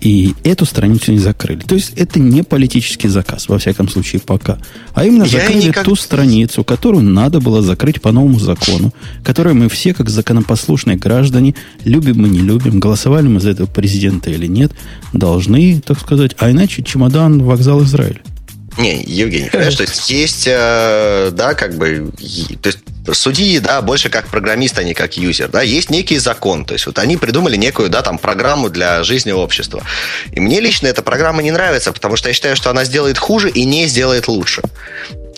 [0.00, 1.60] И эту страницу не закрыли.
[1.60, 4.58] То есть это не политический заказ, во всяком случае, пока.
[4.94, 5.84] А именно Я закрыли никак...
[5.84, 8.92] ту страницу, которую надо было закрыть по новому закону,
[9.24, 14.30] которую мы все, как законопослушные граждане, любим мы не любим, голосовали мы за этого президента
[14.30, 14.72] или нет,
[15.12, 18.22] должны, так сказать, а иначе чемодан вокзал Израиль.
[18.78, 22.10] Не, Евгений, понимаешь, то есть есть, э, да, как бы,
[22.62, 22.78] то есть
[23.12, 26.86] судьи, да, больше как программист, а не как юзер, да, есть некий закон, то есть
[26.86, 29.82] вот они придумали некую, да, там, программу для жизни общества.
[30.30, 33.50] И мне лично эта программа не нравится, потому что я считаю, что она сделает хуже
[33.50, 34.62] и не сделает лучше.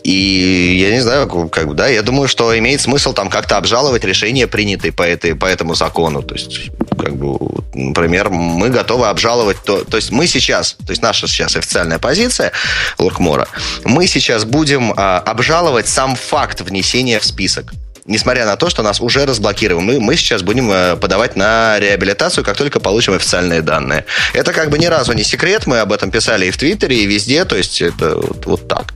[0.02, 4.04] И я не знаю, как бы, да, я думаю, что имеет смысл там как-то обжаловать
[4.04, 6.22] решения, принятые по, этой, по этому закону.
[6.22, 7.38] То есть, как бы,
[7.74, 12.52] например, мы готовы обжаловать то, то есть мы сейчас, то есть наша сейчас официальная позиция
[12.98, 13.48] Луркмора,
[13.84, 17.72] мы сейчас будем а, обжаловать сам факт внесения в список
[18.11, 22.44] несмотря на то, что нас уже разблокировали, мы, мы сейчас будем э, подавать на реабилитацию,
[22.44, 24.05] как только получим официальные данные.
[24.35, 27.07] Это как бы ни разу не секрет, мы об этом писали и в Твиттере, и
[27.07, 28.92] везде, то есть это вот, вот так.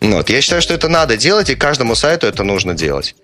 [0.00, 0.30] Вот.
[0.30, 3.14] Я считаю, что это надо делать, и каждому сайту это нужно делать.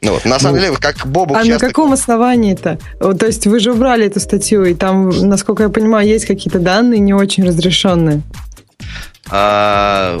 [0.00, 0.24] Ну, вот.
[0.24, 1.52] На самом ну, деле, как Бобу А часто...
[1.52, 2.78] на каком основании-то?
[2.98, 7.00] То есть вы же убрали эту статью, и там, насколько я понимаю, есть какие-то данные
[7.00, 8.22] не очень разрешенные.
[9.30, 10.20] А,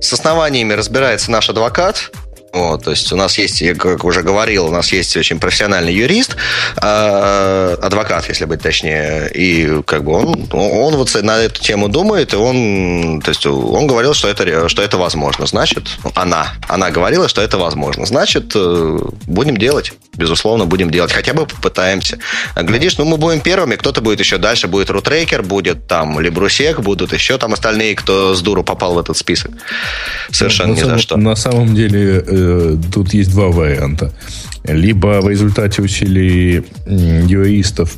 [0.00, 2.10] с основаниями разбирается наш адвокат,
[2.52, 5.94] Вот, то есть у нас есть, я как уже говорил, у нас есть очень профессиональный
[5.94, 6.36] юрист,
[6.80, 12.32] э, адвокат, если быть точнее, и как бы он, он вот на эту тему думает,
[12.32, 15.46] и он, то есть он говорил, что это, что это возможно.
[15.46, 18.06] Значит, она, она говорила, что это возможно.
[18.06, 22.18] Значит, э, будем делать, безусловно, будем делать, хотя бы попытаемся.
[22.56, 27.12] Глядишь, ну мы будем первыми, кто-то будет еще дальше, будет рутрекер, будет там Либрусек, будут
[27.12, 29.52] еще там остальные, кто с дуру попал в этот список.
[30.30, 31.16] Совершенно ну, ни за что.
[31.16, 32.39] На самом деле Э,
[32.92, 34.12] тут есть два варианта.
[34.64, 37.96] Либо в результате усилий юристов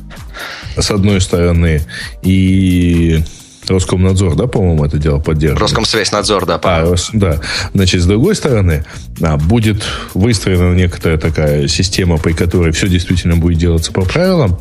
[0.77, 1.81] с одной стороны
[2.21, 3.23] и
[3.67, 5.61] Роскомнадзор, да, по-моему, это дело поддерживает?
[5.61, 6.59] Роскомсвязьнадзор, да.
[6.63, 7.39] А, да.
[7.73, 8.85] Значит, с другой стороны,
[9.21, 9.83] а, будет
[10.13, 14.59] выстроена некоторая такая система, при которой все действительно будет делаться по правилам,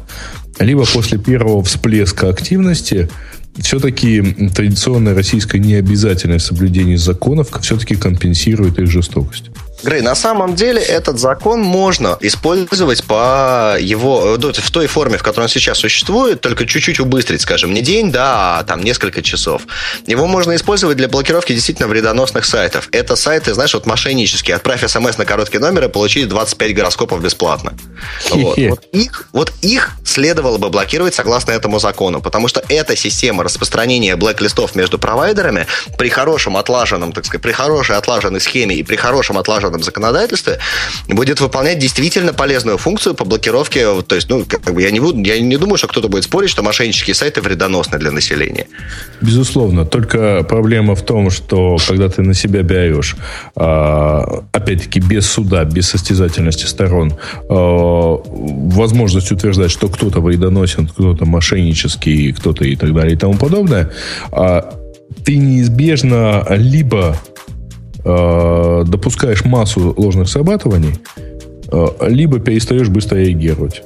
[0.59, 3.09] либо после первого всплеска активности
[3.61, 4.23] все-таки
[4.55, 9.51] традиционное российское необязательное соблюдение законов все-таки компенсирует их жестокость.
[9.83, 15.23] Грей, на самом деле этот закон можно использовать по его, ну, в той форме, в
[15.23, 19.63] которой он сейчас существует, только чуть-чуть убыстрить, скажем, не день, да, а там несколько часов.
[20.07, 22.89] Его можно использовать для блокировки действительно вредоносных сайтов.
[22.93, 24.57] Это сайты, знаешь, вот мошеннические.
[24.57, 27.75] Отправь смс на короткий номер и получи 25 гороскопов бесплатно.
[28.31, 28.59] Вот.
[28.59, 34.17] Вот, их, вот их следовало бы блокировать согласно этому закону, потому что эта система распространения
[34.17, 35.67] блэк-листов между провайдерами
[35.99, 40.59] при хорошем отлаженном, так сказать, при хорошей отлаженной схеме и при хорошем отлаженном международном законодательстве
[41.09, 44.03] будет выполнять действительно полезную функцию по блокировке.
[44.03, 46.51] То есть, ну, как бы я не буду, я не думаю, что кто-то будет спорить,
[46.51, 48.67] что мошеннические сайты вредоносны для населения.
[49.21, 49.85] Безусловно.
[49.85, 53.17] Только проблема в том, что когда ты на себя берешь,
[53.57, 57.15] а, опять-таки без суда, без состязательности сторон,
[57.49, 63.91] а, возможность утверждать, что кто-то вредоносен, кто-то мошеннический, кто-то и так далее и тому подобное,
[64.31, 64.75] а,
[65.25, 67.17] ты неизбежно либо
[68.05, 70.99] э, допускаешь массу ложных срабатываний,
[71.71, 73.83] э, либо перестаешь быстро реагировать.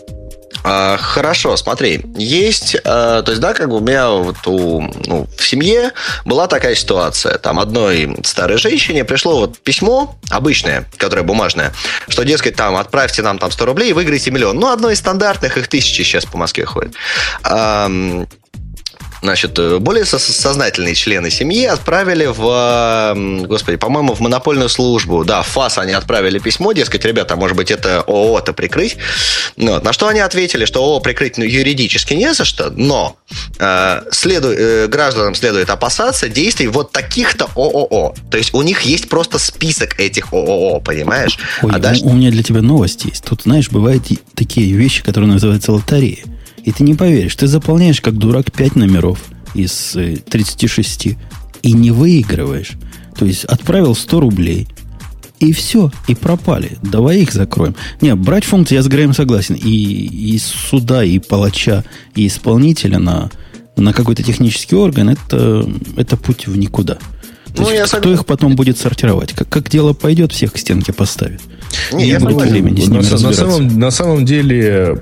[0.69, 5.29] А, хорошо, смотри, есть, э, то есть, да, как бы у меня вот у, ну,
[5.37, 5.93] в семье
[6.25, 7.39] была такая ситуация.
[7.39, 11.73] Там одной старой женщине пришло вот письмо, обычное, которое бумажное,
[12.09, 14.59] что, дескать, там, отправьте нам там 100 рублей и выиграйте миллион.
[14.59, 16.95] Ну, одно из стандартных, их тысячи сейчас по Москве ходит.
[19.23, 25.25] Значит, э, более сознательные члены семьи отправили в, господи, по-моему, в монопольную службу.
[25.25, 28.97] Да, в ФАС они отправили письмо, дескать, ребята, может быть, это ООО-то прикрыть.
[29.57, 29.85] Ну, вот.
[29.85, 33.17] На что они ответили, что ООО прикрыть ну, юридически не за что, но
[33.59, 38.15] э, следу, э, гражданам следует опасаться действий вот таких-то ООО.
[38.31, 41.39] То есть у них есть просто список этих ООО, понимаешь?
[41.63, 42.03] Ой, а дальше...
[42.05, 43.25] у меня для тебя новость есть.
[43.25, 44.05] Тут, знаешь, бывают
[44.35, 46.25] такие вещи, которые называются лотерея.
[46.67, 49.97] И ты не поверишь, ты заполняешь как дурак 5 номеров из
[50.29, 51.17] 36 э,
[51.63, 52.73] и не выигрываешь.
[53.17, 54.69] То есть отправил 100 рублей,
[55.39, 56.77] и все, и пропали.
[56.83, 57.77] Давай их закроем.
[58.01, 59.55] Не, брать функции я с Греем согласен.
[59.55, 61.85] И, и суда, и палача,
[62.17, 63.31] и исполнителя на,
[63.77, 66.99] на какой-то технический орган это, это путь в никуда.
[67.55, 69.35] То ну, есть, кто их потом будет сортировать?
[69.35, 71.41] Как, как дело пойдет, всех к стенке поставит.
[71.93, 74.97] Не, я будет времени с ними на, на, самом, на самом деле,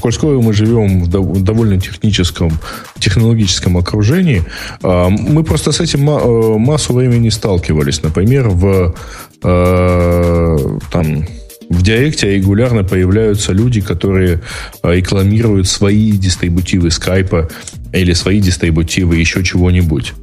[0.00, 2.52] коль скоро мы живем в довольно техническом,
[2.98, 4.44] технологическом окружении,
[4.82, 8.02] а, мы просто с этим э, массу времени сталкивались.
[8.02, 8.94] Например, в
[9.42, 11.26] э, там,
[11.68, 14.40] в Директе регулярно появляются люди, которые
[14.82, 17.48] э, рекламируют свои дистрибутивы скайпа
[17.92, 20.14] или свои дистрибутивы еще чего-нибудь.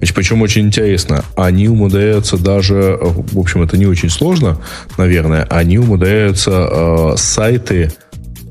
[0.00, 4.56] Значит, причем очень интересно, они умудряются даже, в общем, это не очень сложно,
[4.96, 7.92] наверное, они умудряются э, сайты,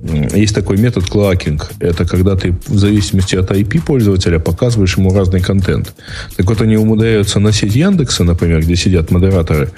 [0.01, 1.71] есть такой метод клакинг.
[1.79, 5.93] Это когда ты в зависимости от IP пользователя показываешь ему разный контент.
[6.37, 9.71] Так вот, они умудряются на сеть Яндекса, например, где сидят модераторы,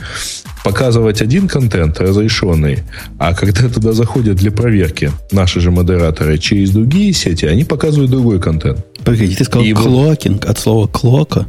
[0.64, 2.80] показывать один контент разрешенный,
[3.18, 8.40] а когда туда заходят для проверки наши же модераторы через другие сети, они показывают другой
[8.40, 8.86] контент.
[9.04, 11.48] Погоди, ты сказал клокинг от слова клока?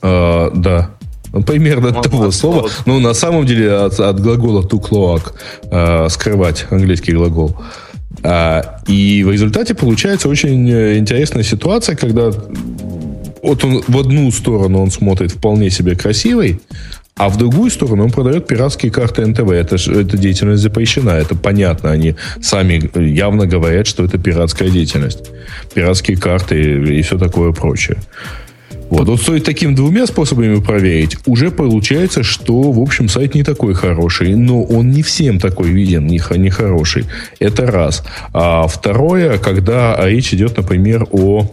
[0.00, 0.90] А, да.
[1.30, 2.70] Ну, примерно от того слова.
[2.86, 5.34] Ну, на самом деле, от, от глагола to cloak,
[5.70, 7.54] э, скрывать, английский глагол.
[7.58, 7.87] А,
[8.86, 12.30] и в результате получается очень э, интересная ситуация, когда
[13.42, 16.60] вот он в одну сторону он смотрит вполне себе красивый,
[17.18, 19.50] а в другую сторону он продает пиратские карты НТВ.
[19.50, 21.10] Это, эта деятельность запрещена.
[21.10, 21.90] Это понятно.
[21.90, 25.30] Они сами явно говорят, что это пиратская деятельность.
[25.74, 27.98] Пиратские карты и все такое прочее.
[28.90, 33.74] Вот, вот стоит такими двумя способами проверить, уже получается, что, в общем, сайт не такой
[33.74, 37.04] хороший, но он не всем такой виден, не, не хороший.
[37.38, 38.04] Это раз.
[38.32, 41.50] А второе, когда речь идет, например, о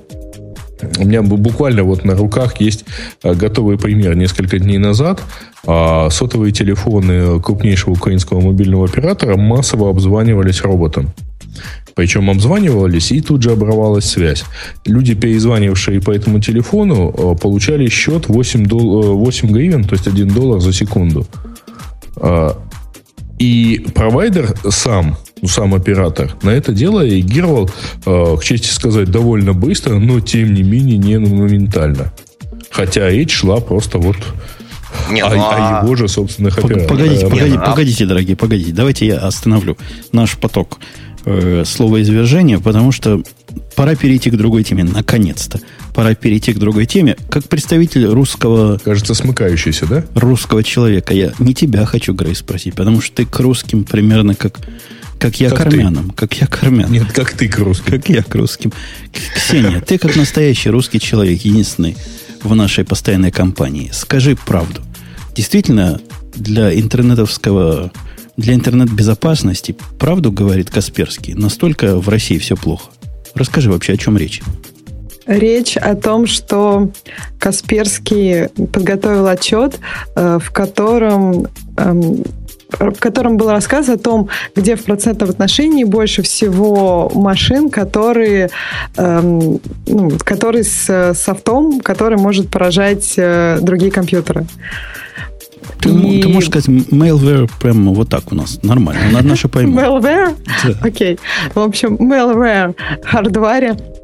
[0.97, 2.85] У меня буквально вот на руках есть
[3.23, 4.15] э, готовый пример.
[4.15, 5.21] Несколько дней назад
[5.65, 11.13] а, сотовые телефоны крупнейшего украинского мобильного оператора массово обзванивались роботом.
[11.95, 14.43] Причем обзванивались, и тут же оборвалась связь.
[14.85, 20.27] Люди, перезванивавшие по этому телефону, э, получали счет 8, дол- 8 гривен, то есть 1
[20.27, 21.25] доллар за секунду.
[22.17, 22.57] А,
[23.39, 27.69] и провайдер сам, ну, сам оператор, на это дело реагировал,
[28.05, 32.13] э, к чести сказать, довольно быстро, но тем не менее не моментально.
[32.71, 34.17] Хотя речь шла просто вот
[35.11, 35.83] не, ну, о, а...
[35.83, 36.87] его же собственных операторах.
[36.87, 38.71] Погодите, погодите, ну, погодите, дорогие, погодите.
[38.73, 39.77] Давайте я остановлю
[40.11, 40.79] наш поток
[41.25, 43.21] э, словоизвержения, потому что
[43.75, 45.59] пора перейти к другой теме, наконец-то.
[45.93, 47.17] Пора перейти к другой теме.
[47.29, 48.77] Как представитель русского...
[48.77, 50.05] Кажется, смыкающийся, да?
[50.13, 51.13] Русского человека.
[51.13, 54.59] Я не тебя хочу, Грей, спросить, потому что ты к русским примерно как
[55.17, 56.09] как я как к армянам.
[56.09, 56.15] Ты.
[56.15, 56.91] Как я к армянам.
[56.91, 57.91] Нет, как ты к русским.
[57.91, 58.73] Как я к русским.
[59.33, 61.95] Ксения, ты как настоящий русский человек, единственный
[62.43, 63.89] в нашей постоянной компании.
[63.93, 64.81] Скажи правду.
[65.33, 65.99] Действительно,
[66.35, 67.91] для интернетовского
[68.37, 71.33] для интернет-безопасности правду говорит Касперский.
[71.33, 72.89] Настолько в России все плохо.
[73.33, 74.41] Расскажи вообще, о чем речь.
[75.25, 76.91] Речь о том, что
[77.39, 79.79] Касперский подготовил отчет,
[80.15, 82.23] э, в котором эм,
[82.69, 88.49] в котором был рассказ о том, где в процентном отношении больше всего машин, которые,
[88.97, 94.45] эм, ну, которые с софтом, который может поражать э, другие компьютеры.
[95.79, 96.21] Ты, и...
[96.21, 99.77] ты можешь сказать malware прямо вот так у нас, нормально, надо наше поймем.
[99.77, 100.35] Malware?
[100.81, 101.19] Окей.
[101.53, 102.75] В общем, malware
[103.11, 103.94] hardware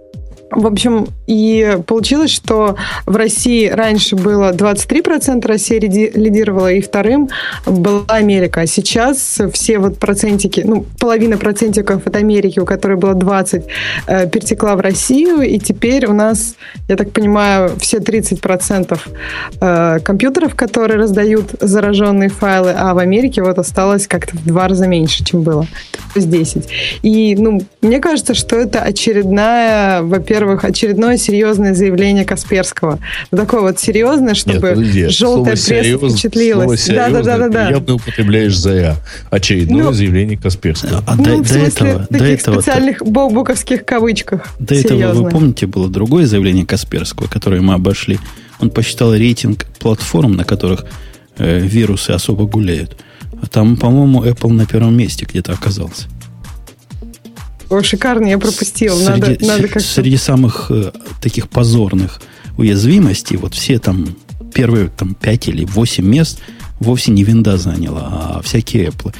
[0.51, 2.75] в общем, и получилось, что
[3.05, 7.29] в России раньше было 23%, Россия лидировала, и вторым
[7.65, 8.61] была Америка.
[8.61, 13.65] А сейчас все вот процентики, ну, половина процентиков от Америки, у которой было 20,
[14.07, 16.55] э, перетекла в Россию, и теперь у нас,
[16.89, 18.99] я так понимаю, все 30%
[19.61, 24.87] э, компьютеров, которые раздают зараженные файлы, а в Америке вот осталось как-то в два раза
[24.87, 25.65] меньше, чем было.
[26.13, 26.67] То есть 10.
[27.03, 32.99] И, ну, мне кажется, что это очередная, во-первых, во-первых, очередное серьезное заявление Касперского.
[33.29, 36.87] Такое вот серьезное, чтобы Нет, желтая пресса впечатлилась.
[36.87, 37.69] Да, да, да, да, да.
[37.69, 38.97] Явно употребляешь за
[39.29, 41.03] очередное ну, заявление Касперского.
[41.05, 44.47] А, ну, до, в смысле, этого, таких до этого специальных буковских кавычках.
[44.59, 45.05] До серьезно.
[45.05, 48.19] этого, вы помните, было другое заявление Касперского, которое мы обошли.
[48.59, 50.85] Он посчитал рейтинг платформ, на которых
[51.37, 52.97] э, вирусы особо гуляют.
[53.41, 56.07] А там, по-моему, Apple на первом месте где-то оказался.
[57.71, 58.95] О, шикарно, я пропустил.
[58.95, 60.91] Среди, надо, надо как среди самых э,
[61.21, 62.21] таких позорных
[62.57, 64.15] уязвимостей, вот все там
[64.53, 66.39] первые там 5 или 8 мест
[66.81, 69.15] вовсе не винда заняла, а всякие Apple.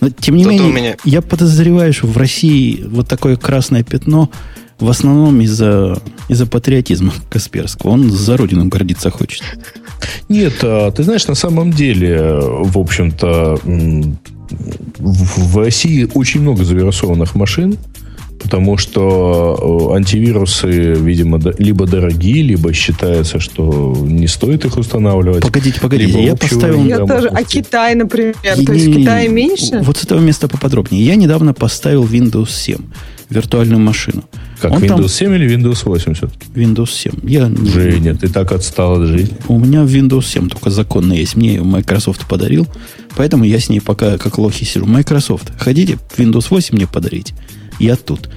[0.00, 0.96] Но, тем не Тут менее, меня...
[1.04, 4.30] я подозреваю, что в России вот такое красное пятно
[4.78, 7.90] в основном из-за из патриотизма Касперского.
[7.90, 9.42] Он за родину гордиться хочет.
[10.28, 13.58] Нет, а, ты знаешь, на самом деле, в общем-то,
[14.98, 17.76] в России очень много завирусованных машин,
[18.42, 25.42] потому что э, антивирусы, видимо, либо дорогие, либо считается, что не стоит их устанавливать.
[25.42, 26.84] Погодите, погодите, я поставил...
[26.84, 27.28] Я тоже.
[27.28, 29.80] А Китай, например, и, то есть в Китае меньше?
[29.82, 31.04] Вот с этого места поподробнее.
[31.04, 32.78] Я недавно поставил Windows 7,
[33.30, 34.24] виртуальную машину.
[34.60, 35.08] Как, Он Windows там...
[35.08, 36.46] 7 или Windows 8 все-таки?
[36.54, 37.28] Windows 7.
[37.28, 37.48] Я...
[37.48, 39.36] Женя, ты так отстал от жизни.
[39.48, 41.36] У меня Windows 7 только законно есть.
[41.36, 42.66] Мне ее Microsoft подарил.
[43.16, 44.86] Поэтому я с ней пока как лохи сижу.
[44.86, 47.34] Microsoft, хотите Windows 8 мне подарить?
[47.78, 48.28] Я тут.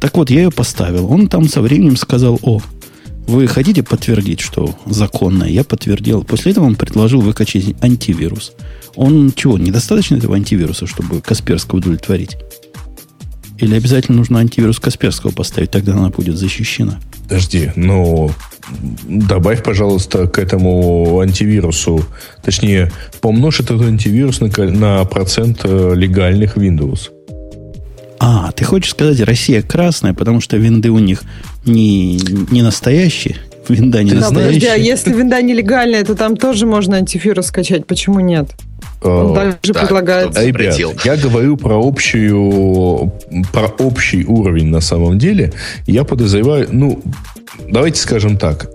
[0.00, 1.10] Так вот, я ее поставил.
[1.10, 2.60] Он там со временем сказал, о,
[3.26, 5.44] вы хотите подтвердить, что законно?
[5.44, 6.24] Я подтвердил.
[6.24, 8.52] После этого он предложил выкачать антивирус.
[8.96, 12.36] Он чего, недостаточно этого антивируса, чтобы Касперского удовлетворить?
[13.58, 16.98] Или обязательно нужно антивирус Касперского поставить, тогда она будет защищена?
[17.22, 18.30] Подожди, ну,
[19.06, 22.04] добавь, пожалуйста, к этому антивирусу,
[22.42, 22.90] точнее,
[23.20, 27.10] помножь этот антивирус на, на процент э, легальных Windows.
[28.26, 31.22] А, ты хочешь сказать, Россия красная, потому что винды у них
[31.66, 32.16] не,
[32.50, 33.36] не настоящие?
[33.68, 34.46] Винда не да, настоящая.
[34.46, 37.86] Подожди, а если винда нелегальная, то там тоже можно антивирус скачать.
[37.86, 38.48] Почему нет?
[39.02, 40.38] Он даже да, предлагает.
[40.38, 43.12] Ребят, я говорю про общую,
[43.52, 45.52] про общий уровень на самом деле.
[45.86, 47.02] Я подозреваю, ну,
[47.68, 48.70] давайте скажем так,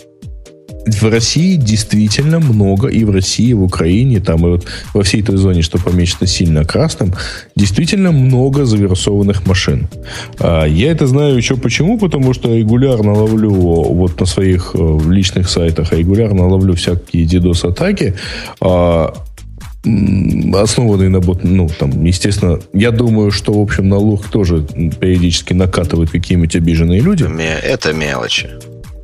[0.85, 5.21] в России действительно много, и в России, и в Украине, там и вот во всей
[5.21, 7.13] той зоне, что помечено сильно красным,
[7.55, 9.87] действительно много завирусованных машин.
[10.39, 15.49] А, я это знаю еще почему, потому что регулярно ловлю вот на своих э, личных
[15.49, 18.15] сайтах, регулярно ловлю всякие DDoS-атаки,
[18.61, 19.13] а,
[20.55, 24.65] основанные на бот, ну, там, естественно, я думаю, что, в общем, на лух тоже
[24.99, 27.25] периодически накатывают какие-нибудь обиженные люди.
[27.63, 28.49] Это мелочи.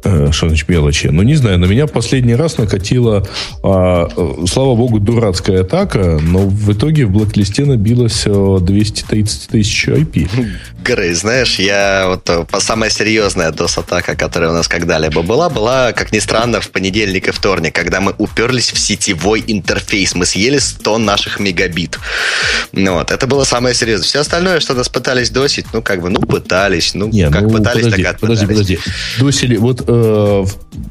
[0.06, 1.08] Э, что значит мелочи?
[1.08, 3.28] Ну, не знаю, на меня последний раз накатила,
[3.64, 10.30] а, э, слава богу, дурацкая атака, но в итоге в блэклисте набилось 230 тысяч IP.
[10.84, 15.92] Грей, знаешь, я вот э, по самая серьезная DOS-атака, которая у нас когда-либо была, была,
[15.94, 20.14] как ни странно, в понедельник и вторник, когда мы уперлись в сетевой интерфейс.
[20.14, 21.98] Мы съели 100 наших мегабит.
[22.72, 24.06] Ну, вот, это было самое серьезное.
[24.06, 26.94] Все остальное, что нас пытались досить, ну, как бы, ну, пытались.
[26.94, 28.80] Ну, Не, как ну, пытались, подожди, так подожди, подожди.
[29.18, 30.46] Досили, вот э,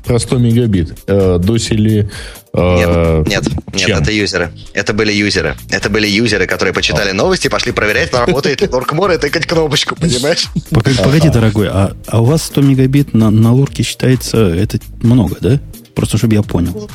[0.05, 2.11] про 100 мегабит, э, досили
[2.55, 4.53] нет, нет, нет, это юзеры.
[4.75, 5.57] Это были юзеры.
[5.71, 7.13] Это были юзеры, которые почитали а.
[7.15, 10.47] новости, пошли проверять, работает ли Лоркмор, и тыкать кнопочку, понимаешь?
[10.71, 15.37] Погоди, погоди дорогой, а, а у вас 100 мегабит на, на лурке считается, это много,
[15.41, 15.59] да?
[15.97, 16.89] Просто чтобы я понял.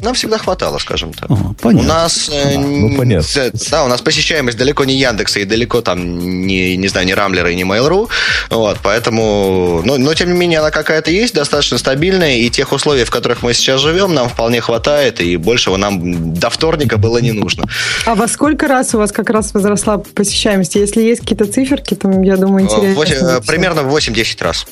[0.00, 1.30] Нам всегда хватало, скажем так.
[1.30, 1.80] Ага, понятно.
[1.80, 3.50] У нас, э, а, ну, понятно.
[3.70, 7.50] да, у нас посещаемость далеко не Яндекса и далеко там не, не знаю, не Рамблера
[7.50, 8.08] и не Mail.ru,
[8.50, 13.04] вот, поэтому, но, но тем не менее она какая-то есть, достаточно стабильная, и тех условий,
[13.04, 17.32] в которых мы сейчас живем, нам вполне хватает, и большего нам до вторника было не
[17.32, 17.64] нужно.
[18.04, 20.74] А во сколько раз у вас как раз возросла посещаемость?
[20.74, 22.94] Если есть какие-то циферки, то, я думаю, интересно.
[22.94, 24.66] 8, э, примерно в 8-10 раз.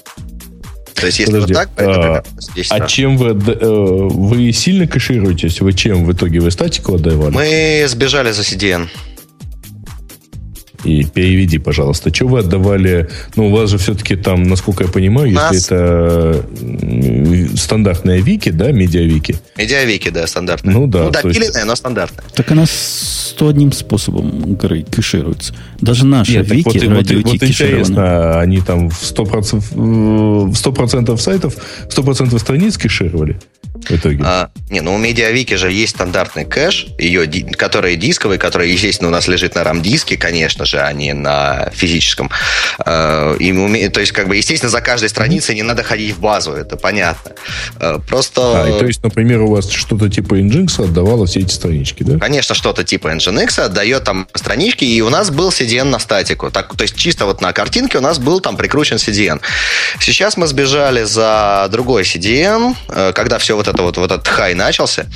[0.95, 2.23] То есть, если Подожди, вот так, а,
[2.71, 5.61] а чем вы, э, вы сильно кэшируетесь?
[5.61, 6.41] Вы чем в итоге?
[6.41, 7.35] Вы статику отдавали?
[7.35, 8.89] Мы сбежали за CDN.
[10.85, 13.09] И переведи, пожалуйста, что вы отдавали?
[13.37, 15.67] Ну, у вас же все-таки там, насколько я понимаю, если нас...
[15.67, 16.45] это
[17.57, 19.37] стандартная вики, да, медиавики?
[19.57, 20.75] Медиавики, да, стандартная.
[20.75, 21.05] Ну да.
[21.05, 21.67] Ну, допиленная, есть...
[21.67, 22.25] но стандартная.
[22.35, 25.55] Так она 101 способом горы кэшируется.
[25.81, 31.17] Даже наши Нет, вики, вот, радио вот, вот интересно, они там в 100%, в 100
[31.17, 31.57] сайтов,
[31.89, 33.39] 100% страниц кэшировали?
[33.75, 34.23] В итоге?
[34.25, 39.13] А, не, ну у медиавики же есть стандартный кэш, ее, который дисковый, который, естественно, у
[39.13, 42.31] нас лежит на RAM-диске, конечно же, а не на физическом.
[42.79, 46.53] А, и, то есть, как бы, естественно, за каждой страницей не надо ходить в базу,
[46.53, 47.33] это понятно.
[47.77, 48.63] А, просто...
[48.65, 52.19] А, и то есть, например, у вас что-то типа Nginx отдавало все эти странички, да?
[52.19, 56.51] Конечно, что-то типа Nginx отдает там странички, и у нас был CDN на статику.
[56.51, 59.41] Так, то есть, чисто вот на картинке у нас был там прикручен CDN.
[60.01, 64.55] Сейчас мы сбежали за другой CDN, э, когда все вот это вот, вот этот хай
[64.55, 65.07] начался.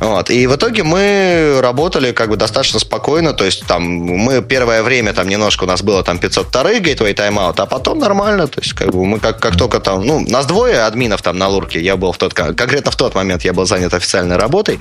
[0.00, 0.30] Вот.
[0.30, 5.12] И в итоге мы работали как бы достаточно спокойно, то есть там мы первое время
[5.12, 8.90] там немножко у нас было там 502 gateway тайм-аут, а потом нормально, то есть как
[8.90, 12.12] бы мы как, как только там, ну, нас двое админов там на лурке, я был
[12.12, 14.78] в тот, конкретно в тот момент я был занят официальной работой,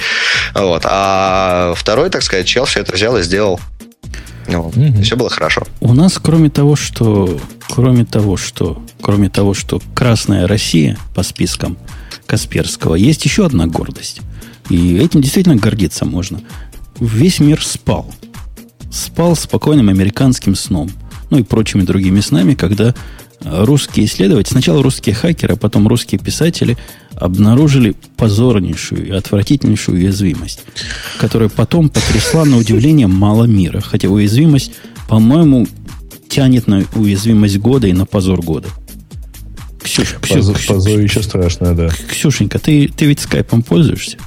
[0.53, 3.59] вот, а второй, так сказать, чел все это взял и сделал.
[4.47, 5.01] Ну, угу.
[5.03, 5.63] Все было хорошо.
[5.81, 11.77] У нас, кроме того, что, кроме того, что, кроме того, что Красная Россия по спискам
[12.25, 14.21] Касперского, есть еще одна гордость.
[14.69, 16.41] И этим действительно гордиться можно.
[16.99, 18.13] Весь мир спал.
[18.91, 20.89] Спал спокойным американским сном.
[21.29, 22.95] Ну и прочими другими снами, когда
[23.43, 26.77] русские исследователи, сначала русские хакеры, а потом русские писатели
[27.15, 30.61] обнаружили позорнейшую и отвратительнейшую уязвимость,
[31.19, 33.81] которая потом потрясла на удивление мало мира.
[33.81, 34.71] Хотя уязвимость,
[35.07, 35.67] по-моему,
[36.29, 38.69] тянет на уязвимость года и на позор года.
[39.87, 41.89] Ксюш, Ксюш, Ксюш, Позорище страшное, да.
[42.09, 44.17] Ксюшенька, ты, ты ведь скайпом пользуешься?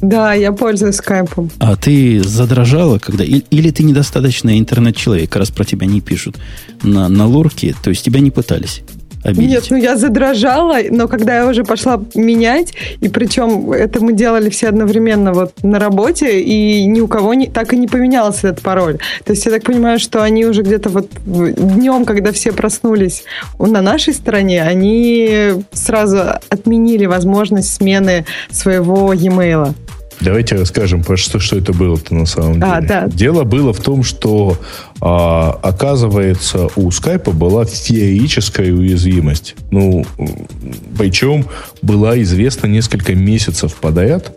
[0.00, 1.50] Да, я пользуюсь скайпом.
[1.58, 3.24] А ты задрожала, когда...
[3.24, 6.38] Или ты недостаточно интернет-человек, раз про тебя не пишут
[6.82, 8.82] на, на лурке, то есть тебя не пытались?
[9.24, 9.50] Обидеть.
[9.50, 14.50] Нет, ну я задрожала, но когда я уже пошла менять, и причем это мы делали
[14.50, 18.62] все одновременно вот на работе, и ни у кого не, так и не поменялся этот
[18.62, 18.98] пароль.
[19.24, 23.24] То есть я так понимаю, что они уже где-то вот днем, когда все проснулись
[23.58, 29.74] на нашей стороне, они сразу отменили возможность смены своего e-mail.
[30.20, 32.88] Давайте расскажем, что, что это было-то на самом а, деле.
[32.88, 33.08] Да.
[33.08, 34.58] Дело было в том, что
[35.00, 39.54] а, оказывается у скайпа была феерическая уязвимость.
[39.70, 40.04] Ну,
[40.98, 41.46] причем
[41.82, 44.32] была известна несколько месяцев подряд.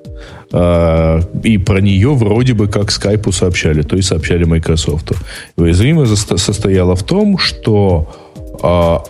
[0.52, 5.12] А, и про нее вроде бы как скайпу сообщали, то есть сообщали Microsoft.
[5.58, 8.14] Уязвимость состояла в том, что
[8.62, 9.04] а,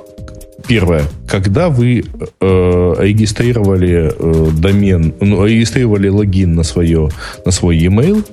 [0.68, 1.04] Первое.
[1.28, 2.04] Когда вы
[2.40, 7.10] э, регистрировали э, домен, ну, регистрировали логин на, свое,
[7.46, 8.26] на свой e-mail,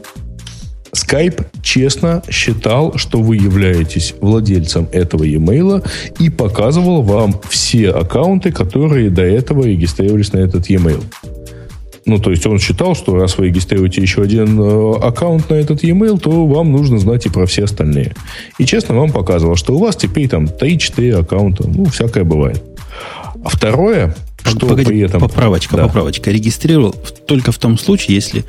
[0.92, 5.86] Skype честно считал, что вы являетесь владельцем этого e-mail
[6.18, 11.02] и показывал вам все аккаунты, которые до этого регистрировались на этот e-mail.
[12.10, 15.84] Ну, то есть он считал, что раз вы регистрируете еще один э, аккаунт на этот
[15.84, 18.16] e-mail, то вам нужно знать и про все остальные.
[18.58, 21.68] И честно вам показывал, что у вас теперь там 3-4 аккаунта.
[21.68, 22.64] Ну, всякое бывает.
[23.44, 25.20] А второе, что Погоди, при этом...
[25.20, 25.86] Поправочка, да.
[25.86, 26.32] поправочка.
[26.32, 26.96] Регистрировал
[27.28, 28.44] только в том случае, если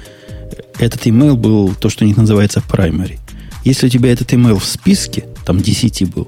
[0.80, 3.20] этот email был то, что у них называется primary.
[3.64, 6.28] Если у тебя этот email в списке, там 10 был,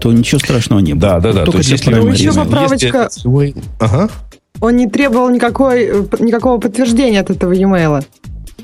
[0.00, 1.02] то ничего страшного не было.
[1.02, 1.44] Да, да, да.
[1.44, 3.10] Только то есть, если, еще поправочка...
[3.14, 3.54] Если...
[3.78, 4.08] Ага.
[4.60, 8.04] Он не требовал никакой, э, никакого подтверждения от этого e-mail.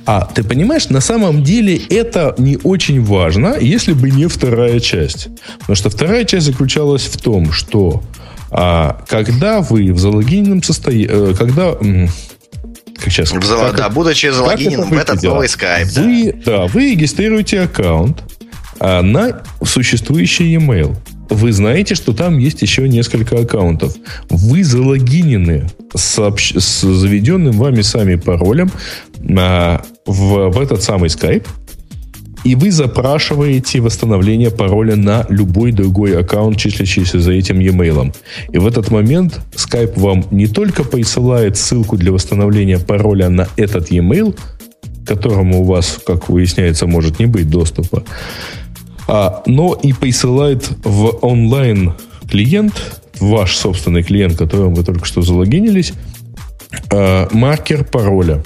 [0.04, 5.28] А ты понимаешь, на самом деле это не очень важно, если бы не вторая часть.
[5.58, 8.02] Потому что вторая часть заключалась в том, что
[8.50, 11.74] а, когда вы в залогиненном состоянии, э, когда
[12.96, 15.86] как сейчас, в, как, да, будучи залогиненным в этот новый Skype.
[16.00, 16.58] Вы, да.
[16.58, 18.22] да, вы регистрируете аккаунт
[18.78, 20.96] а, на существующий e-mail
[21.28, 23.94] вы знаете, что там есть еще несколько аккаунтов.
[24.28, 26.54] Вы залогинены с, общ...
[26.56, 28.70] с заведенным вами сами паролем
[29.38, 31.46] а, в, в этот самый Skype,
[32.46, 38.14] и вы запрашиваете восстановление пароля на любой другой аккаунт, числящийся за этим e-mail.
[38.52, 43.90] И в этот момент Skype вам не только присылает ссылку для восстановления пароля на этот
[43.90, 44.38] e-mail,
[45.02, 48.04] к которому у вас, как выясняется, может не быть доступа,
[49.08, 51.94] а, но и присылает в онлайн
[52.28, 55.92] клиент, ваш собственный клиент, которым вы только что залогинились,
[56.92, 58.44] а, маркер пароля.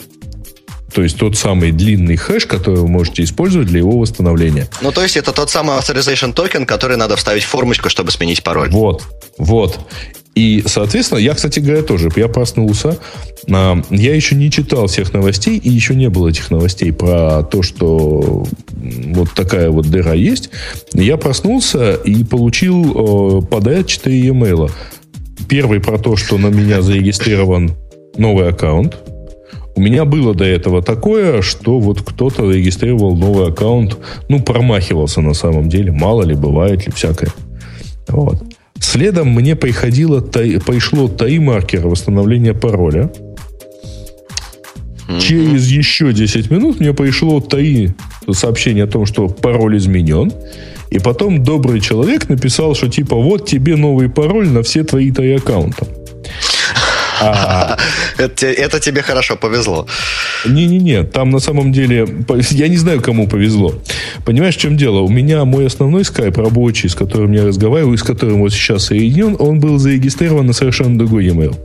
[0.93, 4.69] То есть тот самый длинный хэш, который вы можете использовать для его восстановления.
[4.81, 8.43] Ну, то есть это тот самый authorization токен, который надо вставить в формочку, чтобы сменить
[8.43, 8.71] пароль.
[8.71, 9.05] Вот,
[9.39, 9.79] вот.
[10.35, 12.99] И, соответственно, я, кстати говоря, тоже, я проснулся,
[13.51, 17.63] а, я еще не читал всех новостей, и еще не было этих новостей про то,
[17.63, 20.51] что вот такая вот дыра есть.
[20.95, 24.71] Я проснулся и получил подряд 4 e-mail.
[25.49, 27.73] Первый про то, что на меня зарегистрирован
[28.17, 28.97] новый аккаунт.
[29.75, 33.97] У меня было до этого такое, что вот кто-то регистрировал новый аккаунт,
[34.29, 37.31] ну, промахивался на самом деле, мало ли, бывает ли всякое.
[38.09, 38.43] Вот.
[38.81, 43.13] Следом мне приходило, пришло тайм-маркер восстановления пароля.
[45.09, 45.21] Mm-hmm.
[45.21, 47.91] Через еще 10 минут мне пришло таи
[48.33, 50.33] сообщение о том, что пароль изменен.
[50.91, 55.37] И потом добрый человек написал, что типа вот тебе новый пароль на все твои таи
[55.37, 55.87] аккаунта.
[57.21, 59.87] Это, тебе хорошо повезло.
[60.47, 62.07] Не-не-не, там на самом деле,
[62.51, 63.75] я не знаю, кому повезло.
[64.25, 65.01] Понимаешь, в чем дело?
[65.01, 69.37] У меня мой основной скайп рабочий, с которым я разговариваю, с которым вот сейчас соединен,
[69.39, 71.57] он был зарегистрирован на совершенно другой e-mail.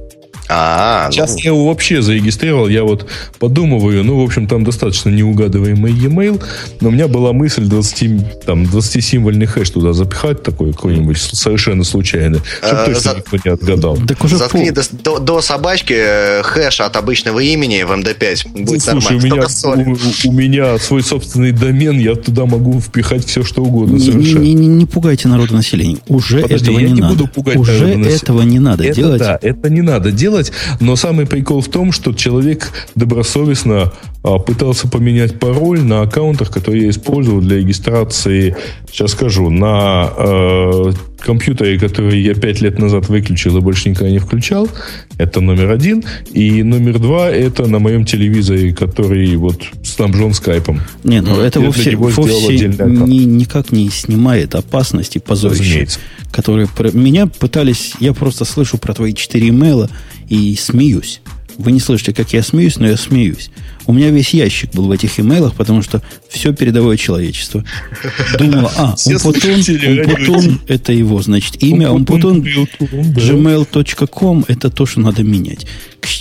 [0.47, 1.37] А, Сейчас ну...
[1.39, 2.67] я его вообще зарегистрировал.
[2.67, 3.07] Я вот
[3.39, 6.43] подумываю, ну, в общем, там достаточно неугадываемый e-mail,
[6.81, 12.41] но у меня была мысль 20, там, 20-символьный хэш туда запихать, такой какой-нибудь совершенно случайный,
[12.59, 13.17] чтобы а, точно за...
[13.17, 13.97] никто не отгадал.
[14.07, 18.63] Так уже Заткни до, до, до собачки э, хэш от обычного имени в MD5.
[18.65, 19.47] Будет Слушай, нормально.
[19.63, 23.95] У меня, у, у меня свой собственный домен, я туда могу впихать все, что угодно
[23.95, 24.43] не, совершенно.
[24.43, 25.97] Не, не, не пугайте народу населения.
[26.07, 27.15] Уже Подожди, этого не, не надо.
[27.15, 29.19] Буду пугать Уже этого не надо это, делать.
[29.19, 34.37] Да, это не надо делать делать, но самый прикол в том, что человек добросовестно а,
[34.37, 38.55] пытался поменять пароль на аккаунтах, которые я использовал для регистрации,
[38.91, 40.91] сейчас скажу, на э,
[41.25, 44.69] компьютере, который я пять лет назад выключил и больше никогда не включал.
[45.17, 46.03] Это номер один.
[46.31, 50.81] И номер два это на моем телевизоре, который вот снабжен скайпом.
[51.03, 55.87] Не, ну это я вовсе, вовсе ни, никак не снимает опасности позорища,
[56.31, 59.89] которые меня пытались, я просто слышу про твои четыре имейла
[60.29, 61.21] и смеюсь.
[61.57, 63.49] Вы не слышите, как я смеюсь, но я смеюсь.
[63.87, 67.63] У меня весь ящик был в этих имейлах, потому что все передовое человечество.
[68.39, 75.65] Думала, а, Умпутун, Умпутун это его, значит, имя Умпутун, gmail.com это то, что надо менять.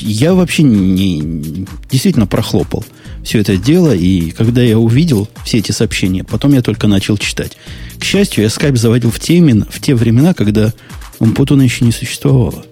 [0.00, 2.84] Я вообще не, действительно прохлопал
[3.24, 7.56] все это дело, и когда я увидел все эти сообщения, потом я только начал читать.
[7.98, 10.72] К счастью, я скайп заводил в те, в те времена, когда
[11.18, 12.66] Умпутуна еще не существовало.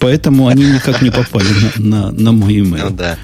[0.00, 2.84] Поэтому они никак не попали на, на, на мой email.
[2.84, 3.18] Ну да.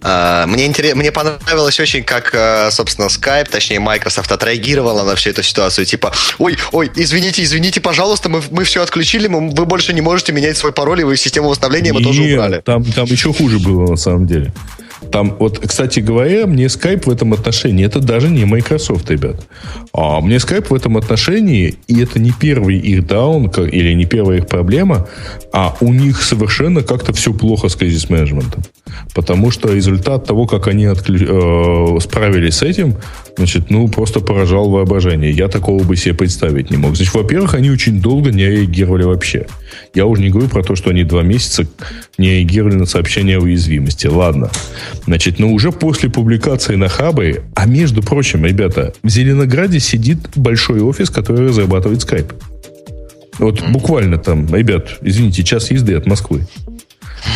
[0.00, 5.30] Uh, мне, интерес, мне понравилось очень, как, uh, собственно, Skype, точнее, Microsoft отреагировала на всю
[5.30, 5.86] эту ситуацию.
[5.86, 10.32] Типа, ой, ой, извините, извините, пожалуйста, мы, мы все отключили, мы, вы больше не можете
[10.32, 12.60] менять свой пароль, и вы систему восстановления мы тоже убрали.
[12.60, 14.52] Там, там еще хуже было, на самом деле.
[15.10, 19.46] Там, вот, кстати говоря, мне Skype в этом отношении, это даже не Microsoft, ребят.
[19.92, 24.38] А мне Skype в этом отношении, и это не первый их даун, или не первая
[24.38, 25.06] их проблема,
[25.52, 28.62] а у них совершенно как-то все плохо с кризис-менеджментом.
[29.14, 31.96] Потому что результат того, как они отклю...
[31.96, 32.96] э, справились с этим,
[33.36, 35.30] значит, ну, просто поражал воображение.
[35.30, 36.96] Я такого бы себе представить не мог.
[36.96, 39.46] Значит, во-первых, они очень долго не реагировали вообще.
[39.94, 41.66] Я уже не говорю про то, что они два месяца
[42.18, 44.06] не реагировали на сообщения о уязвимости.
[44.06, 44.50] Ладно.
[45.04, 50.80] Значит, но уже после публикации на Хабе, а между прочим, ребята, в Зеленограде сидит большой
[50.80, 52.32] офис, который разрабатывает Skype.
[53.38, 56.46] Вот буквально там, ребят, извините, час езды от Москвы.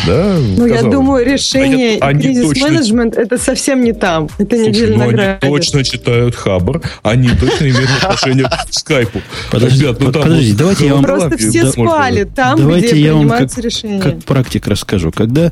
[0.05, 3.25] Да, ну, я думаю, решение а кризис-менеджмент точно...
[3.25, 4.29] это совсем не там.
[4.37, 9.21] Это Слушай, не ну, они точно читают Хабр, они точно имеют отношение к скайпу.
[9.51, 11.03] Подожди, Ребят, ну, там подожди давайте я вам...
[11.03, 14.01] Просто все спали там, давайте где я принимаются как, решения.
[14.01, 15.11] как практик расскажу.
[15.11, 15.51] Когда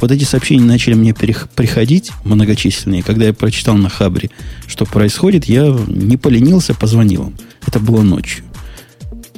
[0.00, 4.30] вот эти сообщения начали мне приходить, многочисленные, когда я прочитал на Хабре,
[4.66, 7.34] что происходит, я не поленился, позвонил им.
[7.66, 8.44] Это было ночью.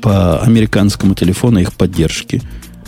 [0.01, 2.43] По американскому телефону их поддержки.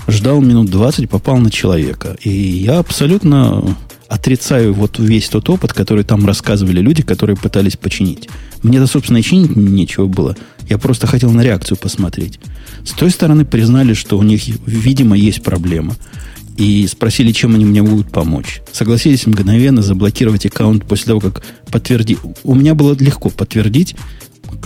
[0.09, 2.17] Ждал минут 20, попал на человека.
[2.23, 3.77] И я абсолютно
[4.09, 8.29] отрицаю вот весь тот опыт, который там рассказывали люди, которые пытались починить.
[8.63, 10.35] Мне-то, собственно, и чинить нечего было.
[10.67, 12.41] Я просто хотел на реакцию посмотреть.
[12.85, 15.95] С той стороны признали, что у них, видимо, есть проблема
[16.57, 18.63] и спросили, чем они мне могут помочь.
[18.73, 22.17] Согласились мгновенно заблокировать аккаунт после того, как подтверди.
[22.45, 23.95] У меня было легко подтвердить,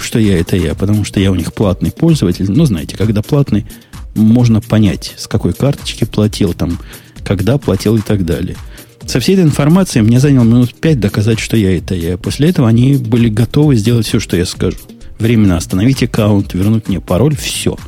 [0.01, 2.51] что я это я, потому что я у них платный пользователь.
[2.51, 3.67] Ну, знаете, когда платный,
[4.15, 6.79] можно понять, с какой карточки платил, там,
[7.25, 8.57] когда платил и так далее.
[9.07, 12.17] Со всей этой информацией мне заняло минут пять доказать, что я это я.
[12.17, 14.79] После этого они были готовы сделать все, что я скажу.
[15.19, 17.77] Временно остановить аккаунт, вернуть мне пароль, все–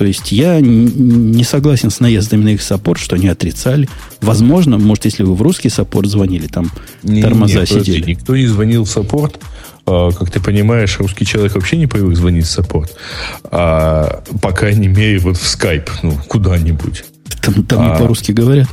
[0.00, 3.86] то есть я не согласен с наездами на их саппорт, что они отрицали.
[4.22, 6.70] Возможно, может, если вы в русский саппорт звонили, там
[7.02, 7.78] не, тормоза не, сидели.
[7.80, 9.38] Подожди, никто не звонил в саппорт.
[9.86, 12.96] А, как ты понимаешь, русский человек вообще не привык звонить в саппорт.
[13.44, 17.04] А, по крайней мере, вот в скайп, ну, куда-нибудь.
[17.42, 18.68] Там, там а, не по-русски говорят.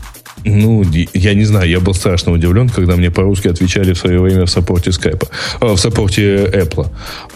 [0.45, 0.84] Ну,
[1.14, 4.49] я не знаю, я был страшно удивлен, когда мне по-русски отвечали в свое время в
[4.49, 5.28] саппорте скайпа,
[5.60, 6.89] э, в саппорте Apple.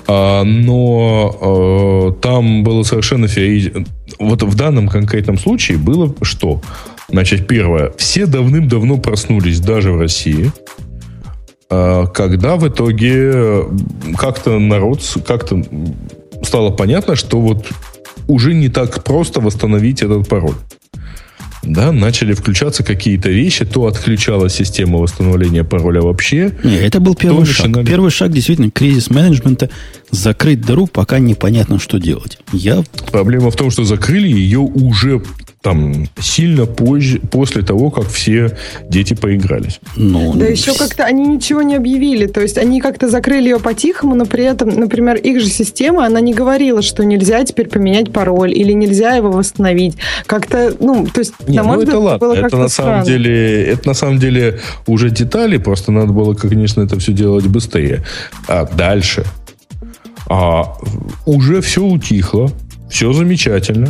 [0.07, 3.85] А, но э, там было совершенно феерично.
[4.19, 6.61] Вот в данном конкретном случае было что?
[7.09, 7.91] Значит, первое.
[7.97, 10.51] Все давным-давно проснулись даже в России,
[11.71, 13.65] когда в итоге
[14.17, 15.63] как-то народ, как-то
[16.43, 17.65] стало понятно, что вот
[18.27, 20.55] уже не так просто восстановить этот пароль
[21.63, 26.53] да, начали включаться какие-то вещи, то отключалась система восстановления пароля вообще.
[26.63, 27.67] Не, это был первый шаг.
[27.67, 27.85] Начинали...
[27.85, 29.69] Первый шаг действительно кризис менеджмента
[30.09, 32.39] закрыть дыру, пока непонятно, что делать.
[32.51, 32.83] Я...
[33.11, 35.21] Проблема в том, что закрыли ее уже
[35.61, 38.57] там сильно позже, после того, как все
[38.89, 39.79] дети поигрались.
[39.95, 42.25] Ну, да еще как-то они ничего не объявили.
[42.25, 46.19] То есть они как-то закрыли ее по-тихому, но при этом, например, их же система, она
[46.19, 49.95] не говорила, что нельзя теперь поменять пароль или нельзя его восстановить.
[50.25, 52.27] Как-то, ну, то есть, не, на мой ну, взгляд, это ладно.
[52.27, 56.81] было это на самом деле, это на самом деле уже детали, просто надо было, конечно,
[56.81, 58.03] это все делать быстрее.
[58.47, 59.25] А дальше
[60.27, 60.75] а,
[61.25, 62.51] уже все утихло,
[62.89, 63.89] все замечательно.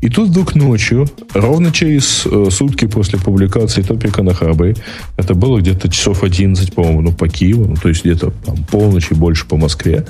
[0.00, 4.74] И тут вдруг ночью, ровно через э, сутки после публикации топика на Хабре,
[5.18, 9.10] это было где-то часов 11, по-моему, ну, по Киеву, ну, то есть где-то там полночь
[9.10, 10.06] и больше по Москве,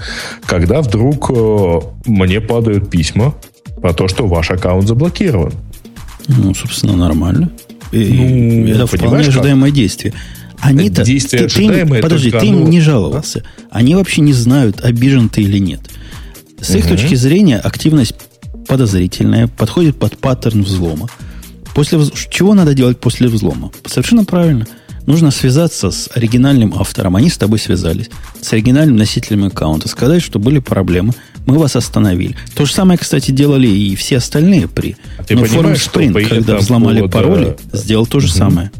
[0.46, 3.34] когда вдруг э, мне падают письма
[3.80, 5.52] про то, что ваш аккаунт заблокирован.
[6.28, 7.50] Ну, собственно, нормально.
[7.90, 9.76] И ну, это вполне ожидаемое как?
[9.76, 10.14] действие.
[10.60, 11.02] Они-то...
[11.02, 12.00] Действие ты, ожидаемое.
[12.00, 13.42] Ты, подожди, ты им не жаловался.
[13.70, 15.80] Они вообще не знают, обижен ты или нет.
[16.60, 16.78] С угу.
[16.78, 18.14] их точки зрения, активность
[18.70, 21.08] подозрительная, подходит под паттерн взлома.
[21.74, 22.12] После вз...
[22.30, 23.72] Чего надо делать после взлома?
[23.84, 24.64] Совершенно правильно.
[25.06, 27.16] Нужно связаться с оригинальным автором.
[27.16, 28.10] Они с тобой связались.
[28.40, 29.88] С оригинальным носителем аккаунта.
[29.88, 31.14] Сказать, что были проблемы.
[31.46, 32.36] Мы вас остановили.
[32.54, 34.96] То же самое, кстати, делали и все остальные при.
[35.18, 37.16] А ты Но форум Sprint, когда взломали повода...
[37.16, 38.36] пароли, сделал то же угу.
[38.36, 38.70] самое.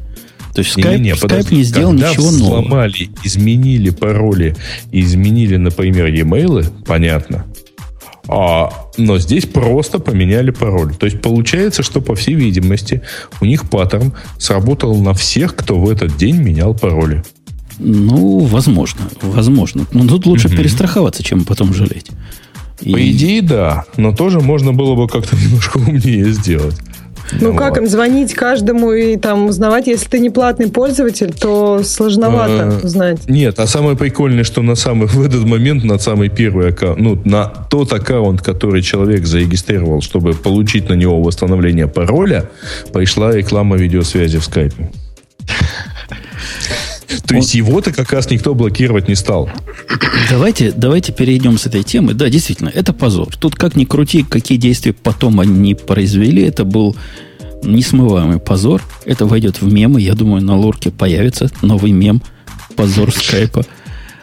[0.55, 2.61] То есть Skype не, не, Skype не сделал Когда ничего нового.
[2.61, 4.57] взломали, изменили пароли
[4.93, 7.47] изменили, например, e-mail, понятно.
[8.33, 10.95] А, но здесь просто поменяли пароль.
[10.95, 13.03] То есть получается, что, по всей видимости,
[13.41, 17.24] у них паттерн сработал на всех, кто в этот день менял пароли.
[17.81, 19.85] Ну, возможно, возможно.
[19.91, 20.59] Но тут лучше угу.
[20.59, 22.07] перестраховаться, чем потом жалеть.
[22.81, 22.93] И...
[22.93, 23.85] По идее, да.
[23.97, 26.76] Но тоже можно было бы как-то немножко умнее сделать.
[27.41, 27.59] Ну, вот.
[27.59, 33.28] как им звонить каждому и там узнавать, если ты не платный пользователь, то сложновато узнать.
[33.28, 37.20] Нет, а самое прикольное, что на самый, в этот момент на самый первый аккаунт, ну,
[37.24, 42.51] на тот аккаунт, который человек зарегистрировал, чтобы получить на него восстановление пароля,
[42.93, 44.91] пришла реклама видеосвязи в скайпе.
[47.27, 49.51] То есть его-то как раз никто блокировать не стал.
[50.31, 52.15] Давайте, давайте перейдем с этой темы.
[52.15, 53.35] Да, действительно, это позор.
[53.37, 56.97] Тут как ни крути, какие действия потом они произвели, это был
[57.63, 58.83] несмываемый позор.
[59.05, 60.01] Это войдет в мемы.
[60.01, 62.23] Я думаю, на лорке появится новый мем.
[62.77, 63.65] Позор скайпа.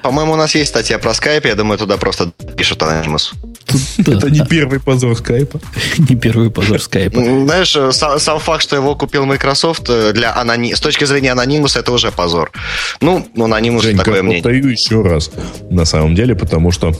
[0.08, 1.48] По-моему, у нас есть статья про скайп.
[1.48, 3.34] Я думаю, туда просто пишут анонимус.
[3.98, 5.60] Это не первый позор скайпа.
[5.98, 7.20] Не первый позор скайпа.
[7.22, 10.34] Знаешь, э, сам факт, что его купил Microsoft э, для
[10.74, 12.54] с точки зрения анонимуса, это уже позор.
[13.02, 14.42] Ну, анонимус такое мнение.
[14.42, 15.30] повторю еще раз,
[15.70, 16.96] на самом деле, потому что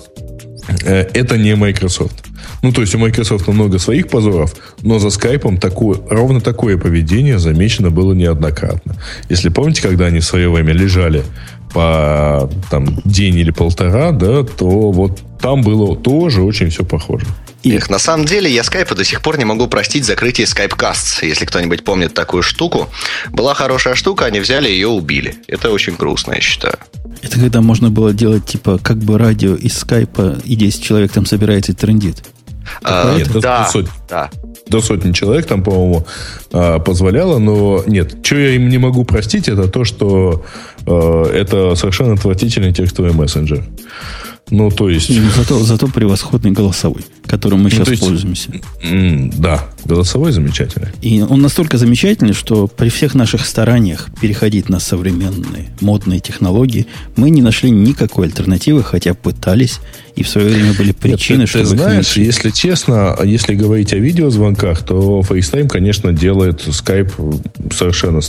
[0.84, 2.26] э, это не Microsoft.
[2.62, 7.40] Ну, то есть у Microsoft много своих позоров, но за скайпом такое, ровно такое поведение
[7.40, 8.98] замечено было неоднократно.
[9.30, 11.24] Если помните, когда они в свое время лежали
[11.74, 17.26] по там, день или полтора, да, то вот там было тоже очень все похоже.
[17.64, 21.26] Их, на самом деле, я скайпа до сих пор не могу простить закрытие Skypecasts.
[21.26, 22.88] Если кто-нибудь помнит такую штуку.
[23.32, 25.36] Была хорошая штука, они взяли ее убили.
[25.48, 26.78] Это очень грустно, я считаю.
[27.22, 31.26] Это когда можно было делать, типа, как бы радио из скайпа, и 10 человек там
[31.26, 32.24] собирается и трендит.
[32.84, 34.30] А, нет, да, до сотни, да.
[34.68, 36.06] До сотни человек там, по-моему,
[36.52, 38.18] а, позволяло, но нет.
[38.24, 40.46] Что я им не могу простить, это то, что
[40.86, 43.64] э, это совершенно отвратительный текстовый мессенджер.
[44.50, 45.12] Ну, то есть...
[45.36, 48.50] Зато, зато превосходный голосовой, которым мы ну, сейчас есть, пользуемся.
[49.38, 50.88] Да, голосовой замечательный.
[51.02, 56.88] И он настолько замечательный, что при всех наших стараниях переходить на современные модные технологии,
[57.18, 59.80] мы не нашли никакой альтернативы, хотя пытались,
[60.16, 61.70] и в свое время были причины, Нет, ты, чтобы...
[61.70, 68.22] Ты знаешь, если честно, если говорить о видеозвонках, то FaceTime, конечно, делает Skype совершенно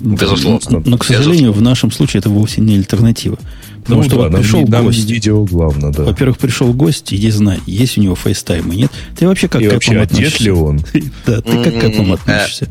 [0.00, 0.60] Безусловно.
[0.70, 1.60] Но, но, к сожалению, Безусловно.
[1.60, 3.38] в нашем случае это вовсе не альтернатива.
[3.82, 4.98] Потому ну, что да, вот пришел нам, гость.
[4.98, 6.02] Нам видео главное, да.
[6.04, 8.92] Во-первых, пришел гость, иди знай, есть у него FaceTime и нет.
[9.18, 10.44] Ты вообще как и к вообще, относишься?
[10.44, 10.80] ли он?
[11.26, 12.68] Да, ты как к этому относишься?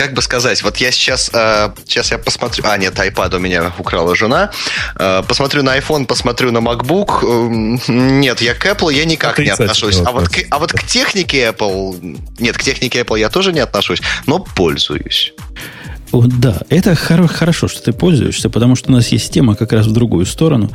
[0.00, 3.70] как бы сказать, вот я сейчас, э, сейчас я посмотрю, а нет, iPad у меня
[3.78, 4.50] украла жена,
[4.98, 9.50] э, посмотрю на iPhone, посмотрю на MacBook, э, нет, я к Apple я никак не
[9.50, 13.52] отношусь, а вот, к, а вот к технике Apple, нет, к технике Apple я тоже
[13.52, 15.34] не отношусь, но пользуюсь.
[16.12, 19.92] Да, это хорошо, что ты пользуешься, потому что у нас есть тема как раз в
[19.92, 20.70] другую сторону.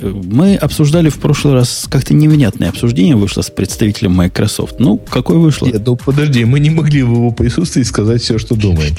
[0.00, 4.78] Мы обсуждали в прошлый раз как-то невнятное обсуждение вышло с представителем Microsoft.
[4.78, 5.66] Ну, какое вышло?
[5.66, 8.94] Нет, ну подожди, мы не могли в его присутствии сказать все, что думаем.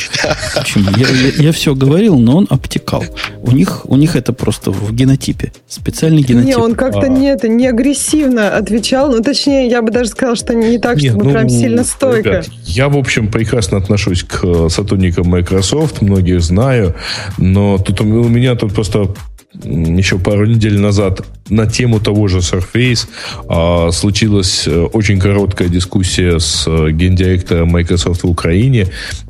[0.56, 0.90] Почему?
[0.98, 3.06] Я, я, я все говорил, но он обтекал.
[3.42, 5.54] У них, у них это просто в генотипе.
[5.68, 6.50] Специальный генотип.
[6.50, 7.08] Не, он как-то а.
[7.08, 9.10] не, не агрессивно отвечал.
[9.10, 12.30] Ну, точнее, я бы даже сказал, что не так, Нет, чтобы ну, прям сильно стойко.
[12.30, 16.96] Ребят, я, в общем, прекрасно отношусь к э, сотрудникам Microsoft, многих знаю,
[17.38, 19.14] но тут у меня тут просто
[19.54, 23.08] еще пару недель назад на тему того же Surface
[23.48, 28.86] а, случилась э, очень короткая дискуссия с э, гендиректором Microsoft в Украине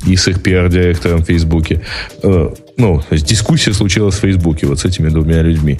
[0.06, 1.80] и с их пиар-директором в Фейсбуке.
[2.22, 5.78] Э, ну, дискуссия случилась в Фейсбуке вот с этими двумя людьми.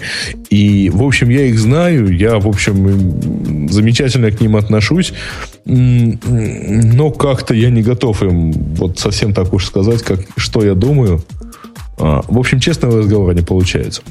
[0.48, 5.12] И, в общем, я их знаю, я, в общем, замечательно к ним отношусь,
[5.66, 11.22] но как-то я не готов им вот совсем так уж сказать, как, что я думаю.
[12.02, 14.02] А, в общем, честного разговора не получается.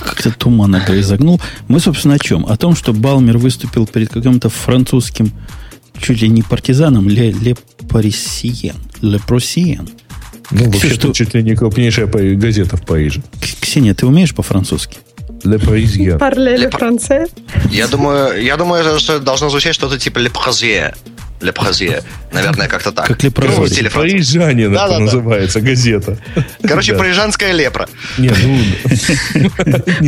[0.00, 1.40] Как-то туман это изогнул.
[1.66, 2.46] Мы, собственно, о чем?
[2.46, 5.32] О том, что Балмер выступил перед каким-то французским
[6.00, 7.56] чуть ли не партизаном Ле, Ле
[7.88, 8.76] Парисиен.
[9.00, 9.88] Ле Просиен.
[10.52, 11.12] Ну, вообще что...
[11.12, 13.22] чуть ли не крупнейшая газета в Париже.
[13.60, 14.98] Ксения, ты умеешь по-французски?
[15.42, 16.18] Ле Паризьен.
[16.18, 17.26] Парле франце?
[17.70, 20.92] Я думаю, я думаю, что должно звучать что-то типа Ле Паризьен.
[21.42, 22.02] Лепразье.
[22.32, 23.06] Наверное, как-то так.
[23.06, 23.90] Как лепрозорий.
[23.90, 25.66] Парижанин да, это да, называется, да.
[25.66, 26.18] газета.
[26.62, 27.88] Короче, парижанская лепра.
[28.18, 28.30] Не,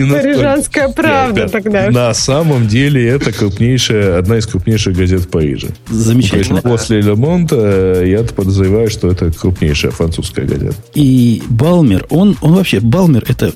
[0.04, 0.14] ну...
[0.14, 1.90] Парижанская правда тогда.
[1.90, 5.68] На самом деле это крупнейшая, одна из крупнейших газет в Париже.
[5.88, 6.62] Замечательно.
[6.62, 10.76] После Ле Монта я подозреваю, что это крупнейшая французская газета.
[10.94, 13.52] И Балмер, он, он вообще, Балмер это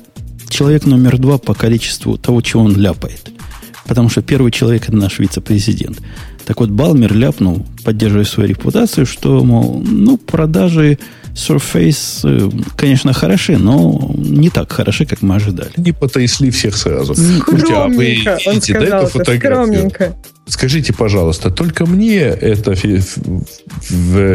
[0.49, 3.31] человек номер два по количеству того, чего он ляпает.
[3.87, 5.99] Потому что первый человек это наш вице-президент.
[6.49, 10.97] Так вот, Балмер ляпнул, поддерживая свою репутацию, что, мол, ну, продажи
[11.35, 15.69] Surface, э, конечно, хороши, но не так хороши, как мы ожидали.
[15.77, 17.13] Не потрясли всех сразу.
[17.13, 19.91] Скромненько, он сказал, фотографию.
[20.47, 22.99] Скажите, пожалуйста, только мне эта фи-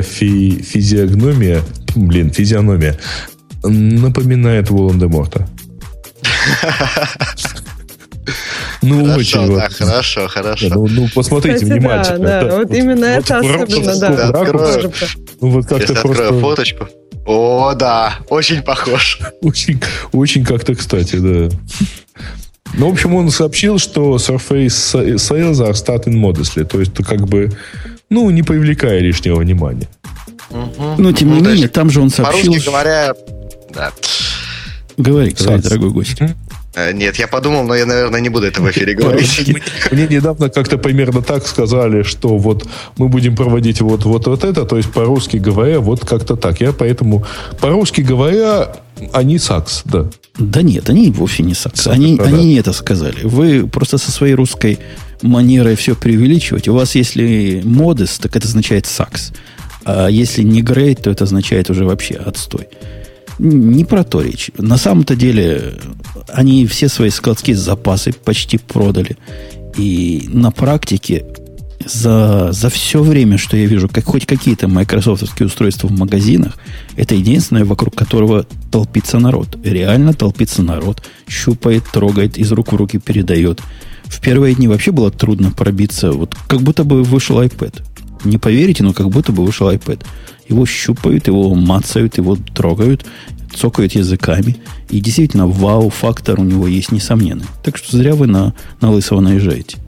[0.03, 1.63] фи- физиогномия,
[1.97, 2.97] блин, физиономия
[3.65, 5.49] напоминает Волан-де-Морта.
[8.83, 9.47] Ну, хорошо, очень.
[9.57, 9.73] Да, вот.
[9.73, 10.69] хорошо, хорошо.
[10.75, 12.19] ну, ну, посмотрите Кстати, внимательно.
[12.19, 14.29] Да, да, вот, вот именно вот это особенно, да.
[14.29, 14.93] Открою,
[15.41, 16.23] ну, вот как-то Если просто...
[16.23, 16.89] открою фоточку.
[17.27, 19.19] О, да, очень похож.
[19.41, 19.81] Очень,
[20.13, 21.49] очень как-то кстати, да.
[22.77, 27.53] Ну, в общем, он сообщил, что Surface Sales are starting modestly, то есть как бы,
[28.11, 29.89] ну, не привлекая лишнего внимания.
[30.51, 30.95] Угу.
[30.99, 32.53] Но, тем не ну, менее, там же он сообщил...
[32.53, 33.15] По-русски говоря,
[33.73, 33.93] да.
[34.97, 36.19] Говори, свой дорогой гость.
[36.93, 39.57] Нет, я подумал, но я, наверное, не буду это в эфире говорить.
[39.91, 42.67] Мне недавно как-то примерно так сказали, что вот
[42.97, 46.61] мы будем проводить вот, вот, вот это, то есть по-русски говоря, вот как-то так.
[46.61, 47.25] Я поэтому,
[47.61, 48.77] по-русски говоря,
[49.13, 50.07] они сакс, да.
[50.39, 51.87] Да нет, они вовсе не сакс.
[51.87, 52.25] Они, да.
[52.25, 53.21] они это сказали.
[53.23, 54.79] Вы просто со своей русской
[55.23, 56.71] манерой все преувеличиваете.
[56.71, 59.33] У вас, если модес, так это означает сакс.
[59.85, 62.69] А если не грейт, то это означает уже вообще отстой.
[63.39, 64.51] Не про то речь.
[64.59, 65.75] На самом-то деле
[66.29, 69.17] они все свои складские запасы почти продали.
[69.77, 71.25] И на практике
[71.85, 76.57] За, за все время, что я вижу, как хоть какие-то майкрософтовские устройства в магазинах,
[76.97, 79.59] это единственное, вокруг которого толпится народ.
[79.65, 81.03] Реально толпится народ.
[81.29, 83.61] Щупает, трогает, из рук в руки передает.
[84.05, 86.13] В первые дни вообще было трудно пробиться.
[86.13, 87.83] Вот как будто бы вышел iPad.
[88.25, 90.05] Не поверите, но как будто бы вышел iPad.
[90.49, 93.05] Его щупают, его мацают, его трогают,
[93.55, 94.57] цокают языками.
[94.91, 97.47] И действительно, вау-фактор у него есть несомненный.
[97.63, 99.79] Так что зря вы на, на лысого наезжаете.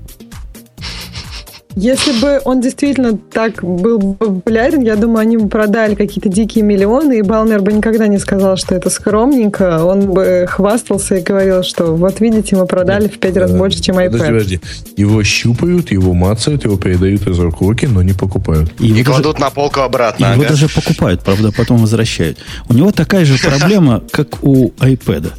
[1.78, 7.18] Если бы он действительно так был популярен, я думаю, они бы продали какие-то дикие миллионы,
[7.18, 9.84] и Балмер бы никогда не сказал, что это скромненько.
[9.84, 13.98] Он бы хвастался и говорил, что вот видите, мы продали в пять раз больше, чем
[13.98, 14.10] iPad.
[14.10, 14.60] Подожди, подожди.
[14.96, 18.72] Его щупают, его мацают, его передают из рук в руки, но не покупают.
[18.80, 20.32] И, и кладут даже, на полку обратно.
[20.32, 20.48] Его ага.
[20.48, 22.38] даже покупают, правда, потом возвращают.
[22.70, 25.30] У него такая же проблема, как у iPad.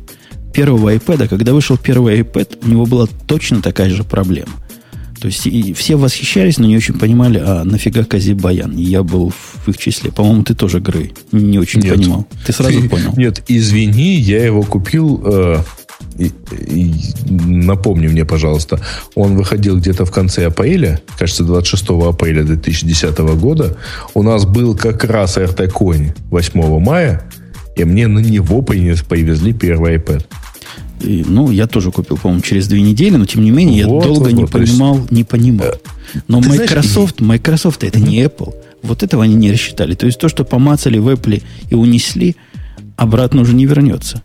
[0.54, 4.52] Первого iPad, когда вышел первый iPad, у него была точно такая же проблема–
[5.20, 8.76] то есть и все восхищались, но не очень понимали, а нафига Кази Баян?
[8.76, 10.12] Я был в их числе.
[10.12, 11.14] По-моему, ты тоже Грей.
[11.32, 12.28] Не очень нет, понимал.
[12.46, 13.14] Ты сразу ты, понял.
[13.18, 15.22] Нет, извини, я его купил.
[15.26, 15.58] Э,
[16.18, 16.94] и, и,
[17.26, 18.80] напомни мне, пожалуйста,
[19.16, 23.78] он выходил где-то в конце апреля, кажется, 26 апреля 2010 года.
[24.14, 27.24] У нас был как раз RT Coin 8 мая,
[27.76, 30.26] и мне на него привезли первый iPad.
[31.02, 34.08] И, ну, я тоже купил, по-моему, через две недели, но тем не менее вот, я
[34.08, 35.68] долго вот, не вот, понимал, есть, не понимал.
[35.68, 38.54] Э, но Microsoft, знаешь, Microsoft это не Apple.
[38.82, 39.96] Вот этого они не рассчитали.
[39.96, 42.36] То есть то, что помацали в Apple и унесли,
[42.96, 44.24] обратно уже не вернется.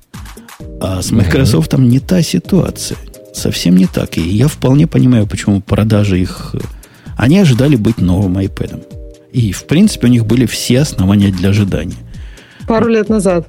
[0.80, 2.98] А с Microsoft не та ситуация.
[3.34, 4.18] Совсем не так.
[4.18, 6.54] И я вполне понимаю, почему продажи их...
[6.54, 6.58] Э,
[7.16, 8.82] они ожидали быть новым iPad.
[9.32, 11.96] И, в принципе, у них были все основания для ожидания.
[12.66, 13.46] Пару лет назад.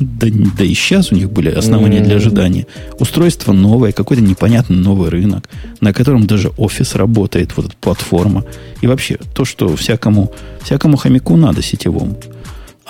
[0.00, 0.26] Да,
[0.58, 2.66] да и сейчас у них были основания для ожидания.
[2.98, 5.48] Устройство новое, какой-то непонятный новый рынок,
[5.80, 8.44] на котором даже офис работает, вот эта платформа.
[8.80, 10.32] И вообще, то, что всякому,
[10.62, 12.18] всякому хомяку надо сетевому.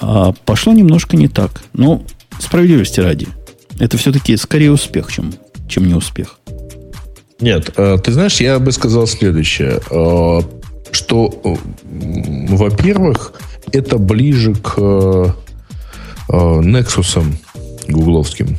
[0.00, 1.62] А пошло немножко не так.
[1.72, 2.02] Но
[2.38, 3.28] справедливости ради.
[3.78, 5.34] Это все-таки скорее успех, чем,
[5.68, 6.38] чем не успех.
[7.40, 9.80] Нет, э, ты знаешь, я бы сказал следующее.
[9.90, 10.40] Э,
[10.90, 11.54] что, э,
[11.84, 13.34] во-первых,
[13.72, 15.34] это ближе к
[16.28, 17.18] Nexus
[17.88, 18.58] гугловским.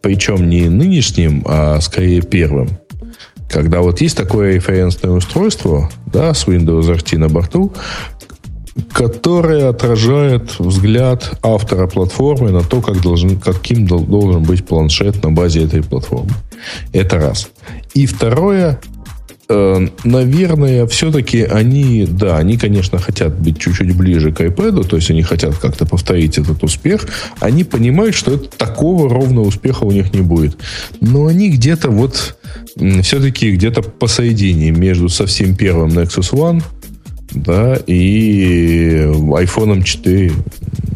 [0.00, 2.70] Причем не нынешним, а скорее первым.
[3.50, 7.72] Когда вот есть такое референсное устройство, да, с Windows RT на борту,
[8.92, 15.64] которое отражает взгляд автора платформы на то, как должен, каким должен быть планшет на базе
[15.64, 16.32] этой платформы.
[16.92, 17.50] Это раз.
[17.94, 18.89] И второе, Э,
[20.04, 25.22] наверное, все-таки они, да, они, конечно, хотят быть чуть-чуть ближе к iPad, то есть они
[25.22, 27.06] хотят как-то повторить этот успех.
[27.40, 30.56] Они понимают, что это такого ровно успеха у них не будет.
[31.00, 32.36] Но они где-то вот
[33.02, 36.62] все-таки где-то посередине между совсем первым Nexus One
[37.32, 40.32] да, и iPhone 4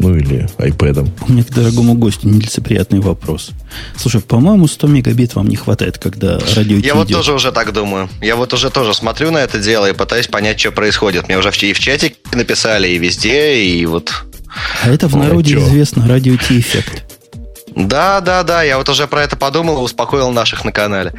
[0.04, 1.08] ну или iPad.
[1.26, 3.50] У меня к дорогому гостю нелицеприятный вопрос.
[3.96, 7.18] Слушай, по-моему, 100 мегабит вам не хватает, когда радио Я вот идет.
[7.18, 8.08] тоже уже так думаю.
[8.20, 11.28] Я вот уже тоже смотрю на это дело и пытаюсь понять, что происходит.
[11.28, 14.24] Мне уже и в чатике написали, и везде, и вот...
[14.82, 17.04] А это в народе ну, известно радио T-эффект.
[17.74, 21.12] Да, да, да, я вот уже про это подумал и успокоил наших на канале.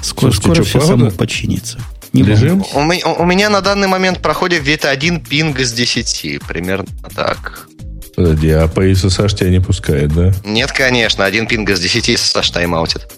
[0.00, 1.78] Скоро, скоро все само починится.
[2.22, 2.64] Не Режим?
[2.74, 7.68] У, у, у меня на данный момент проходит где-то один пинг из 10, примерно так.
[8.16, 10.32] Подожди, а по SSH тебя не пускает, да?
[10.44, 13.08] Нет, конечно, один пинг из 10 SSH таймаутит.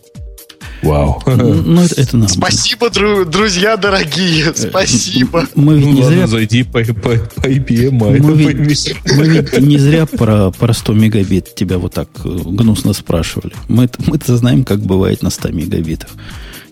[0.83, 1.23] Вау.
[1.27, 2.29] Ну, ну это, это нормально.
[2.29, 5.47] Спасибо, дру, друзья дорогие, спасибо.
[5.55, 6.27] Мы ведь ну, не ладно, зря...
[6.27, 7.91] зайди по, по, по IPM.
[7.93, 12.93] Мы, ведь, мы ведь не зря про, про 100 мегабит тебя вот так э, гнусно
[12.93, 13.55] спрашивали.
[13.69, 16.11] Мы, мы-то знаем, как бывает на 100 мегабитах.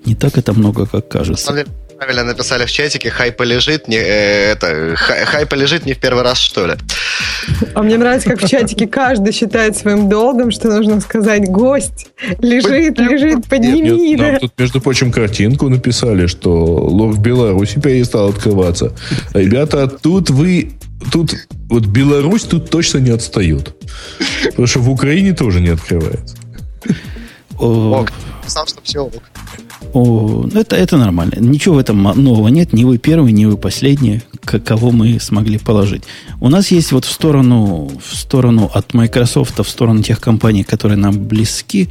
[0.05, 1.65] Не так это много, как кажется
[1.99, 6.23] правильно написали в чатике, хай полежит, не, э, это, хай, хай полежит не в первый
[6.23, 6.75] раз, что ли.
[7.75, 12.07] А мне нравится, как в чатике каждый считает своим долгом, что нужно сказать, гость
[12.41, 14.11] лежит, лежит, подними.
[14.11, 18.93] Нет, нам тут, между прочим, картинку написали, что лог в Беларуси перестал открываться.
[19.35, 20.75] Ребята, тут вы
[21.13, 21.35] тут
[21.69, 23.75] вот Беларусь тут точно не отстает.
[24.45, 26.37] Потому что в Украине тоже не открывается.
[27.59, 28.13] Ок.
[28.47, 29.23] Сам, что все ок.
[29.93, 31.35] О, ну, это, это нормально.
[31.39, 32.73] Ничего в этом нового нет.
[32.73, 36.03] Ни вы первый, ни вы последний, кого мы смогли положить.
[36.41, 40.99] У нас есть вот в сторону, в сторону от Microsoft, в сторону тех компаний, которые
[40.99, 41.89] нам близки.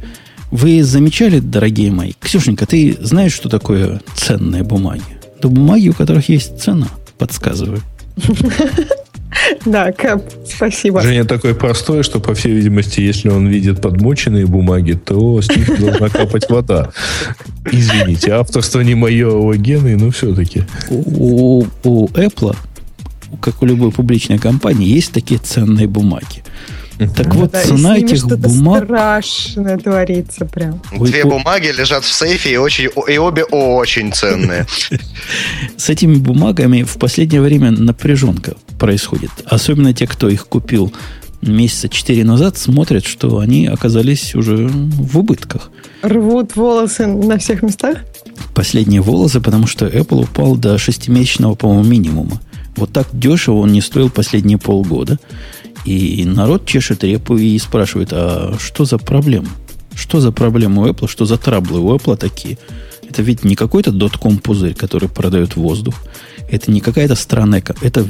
[0.50, 2.12] Вы замечали, дорогие мои?
[2.20, 5.02] Ксюшенька, ты знаешь, что такое ценные бумаги?
[5.38, 6.88] Это бумаги, у которых есть цена,
[7.18, 7.82] подсказываю.
[9.64, 11.00] Да, Кэп, спасибо.
[11.02, 15.78] Женя такой простой, что, по всей видимости, если он видит подмоченные бумаги, то с них
[15.78, 16.90] должна капать вода.
[17.70, 20.64] Извините, авторство не мое, а Гены, но все-таки.
[20.90, 22.56] У, у Apple,
[23.40, 26.42] как у любой публичной компании, есть такие ценные бумаги.
[27.14, 28.84] Так вот, да, цена этих бумаг...
[28.84, 30.82] страшное творится прям.
[30.98, 34.66] Две бумаги лежат в сейфе и, очень, и обе очень ценные.
[35.76, 39.30] С этими бумагами в последнее время напряженка происходит.
[39.44, 40.92] Особенно те, кто их купил
[41.42, 45.70] месяца четыре назад, смотрят, что они оказались уже в убытках.
[46.02, 47.98] Рвут волосы на всех местах?
[48.54, 52.40] Последние волосы, потому что Apple упал до шестимесячного, по-моему, минимума.
[52.76, 55.18] Вот так дешево он не стоил последние полгода.
[55.84, 59.48] И народ чешет репу и спрашивает, а что за проблема?
[59.94, 61.08] Что за проблема у Apple?
[61.08, 62.58] Что за траблы у Apple такие?
[63.08, 65.94] Это ведь не какой-то дотком пузырь, который продает воздух.
[66.50, 67.64] Это не какая-то странная...
[67.80, 68.04] Это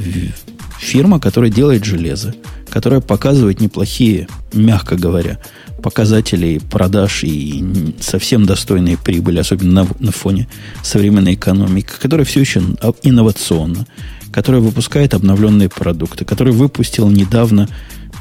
[0.79, 2.33] фирма, которая делает железо,
[2.69, 5.39] которая показывает неплохие, мягко говоря,
[5.83, 10.47] показатели продаж и совсем достойные прибыли, особенно на, на фоне
[10.83, 12.61] современной экономики, которая все еще
[13.03, 13.85] инновационна,
[14.31, 17.67] которая выпускает обновленные продукты, который выпустил недавно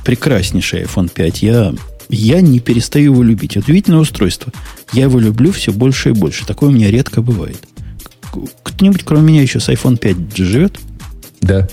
[0.05, 1.43] прекраснейший iPhone 5.
[1.43, 1.75] Я,
[2.09, 3.57] я не перестаю его любить.
[3.57, 4.53] Удивительное устройство.
[4.93, 6.47] Я его люблю все больше и больше.
[6.47, 7.59] Такое у меня редко бывает.
[8.63, 10.79] Кто-нибудь, кроме меня, еще с iPhone 5 живет?
[11.41, 11.69] Да.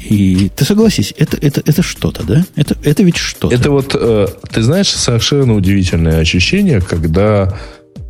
[0.00, 2.46] И ты согласись, это, это, это что-то, да?
[2.56, 3.54] Это, это ведь что-то.
[3.54, 7.58] Это вот, э, ты знаешь, совершенно удивительное ощущение, когда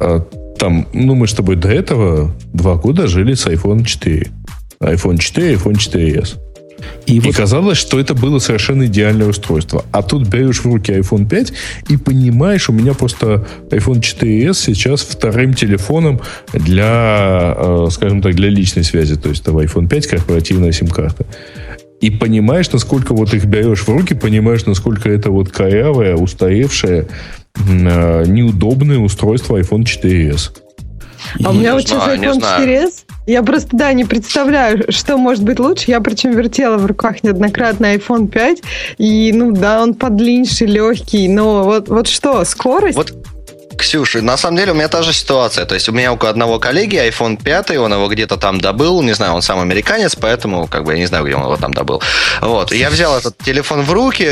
[0.01, 0.21] э,
[0.59, 4.31] там, ну, мы с тобой до этого два года жили с iPhone 4
[4.81, 6.37] iPhone 4, iPhone 4s.
[7.07, 7.35] И, и вот...
[7.35, 9.85] казалось, что это было совершенно идеальное устройство.
[9.91, 11.53] А тут берешь в руки iPhone 5
[11.89, 16.21] и понимаешь, у меня просто iPhone 4s сейчас вторым телефоном
[16.53, 19.17] для, э, скажем так, для личной связи.
[19.17, 21.27] То есть это iPhone 5 корпоративная сим-карта.
[22.01, 27.09] И понимаешь, насколько вот их берешь в руки, понимаешь, насколько это вот корявое, устаревшее,
[27.57, 30.53] э, неудобное устройство iPhone 4s.
[31.45, 35.59] А у меня вот сейчас iPhone 4s, я просто, да, не представляю, что может быть
[35.59, 35.91] лучше.
[35.91, 38.63] Я причем вертела в руках неоднократно iPhone 5,
[38.99, 40.29] и, ну да, он подлиннее,
[40.61, 42.97] легкий, но вот, вот что, скорость?
[42.97, 43.13] Вот
[43.79, 45.65] Ксюша, на самом деле у меня та же ситуация.
[45.65, 49.13] То есть у меня у одного коллеги iPhone 5, он его где-то там добыл, не
[49.13, 52.03] знаю, он сам американец, поэтому как бы я не знаю, где он его там добыл.
[52.41, 54.27] Вот, я взял этот телефон в руки,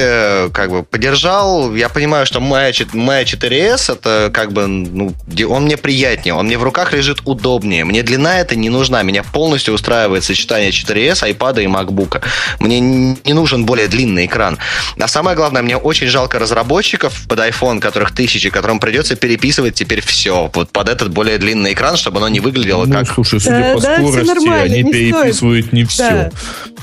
[0.52, 5.14] как бы подержал, я понимаю, что моя 4S, это как бы, ну,
[5.48, 9.22] он мне приятнее, он мне в руках лежит удобнее, мне длина это не нужна, меня
[9.22, 12.20] полностью устраивает сочетание 4S, iPad и MacBook.
[12.58, 14.58] Мне не нужен более длинный экран.
[15.00, 19.74] А самое главное, мне очень жалко разработчиков под iPhone, которых тысячи, которым придется перейти переписывать
[19.74, 23.12] теперь все вот под этот более длинный экран, чтобы оно не выглядело ну, как...
[23.12, 25.72] слушай, судя да, по да, скорости, они не переписывают стоит.
[25.72, 26.08] не все.
[26.10, 26.30] Да.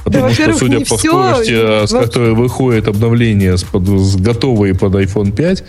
[0.04, 4.76] Потому да, что, судя по все, скорости, с которой выходит обновление с, под, с готовой
[4.76, 5.64] под iPhone 5,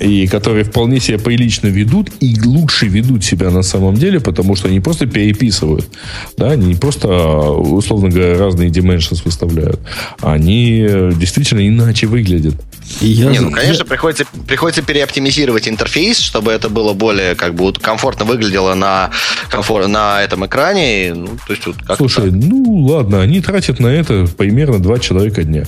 [0.00, 4.68] и которые вполне себя прилично ведут и лучше ведут себя на самом деле, потому что
[4.68, 5.88] они просто переписывают.
[6.36, 9.80] Да, они не просто, условно говоря, разные dimensions выставляют.
[10.20, 12.54] Они действительно иначе выглядят.
[13.00, 13.30] Я...
[13.30, 18.74] Не, ну, конечно, приходится, приходится переоптимизировать интерфейс, чтобы это было более как бы комфортно выглядело
[18.74, 19.10] на,
[19.50, 21.12] комфорт, на этом экране.
[21.14, 22.32] Ну, то есть, вот Слушай, так.
[22.32, 25.64] ну ладно, они тратят на это примерно два человека дня.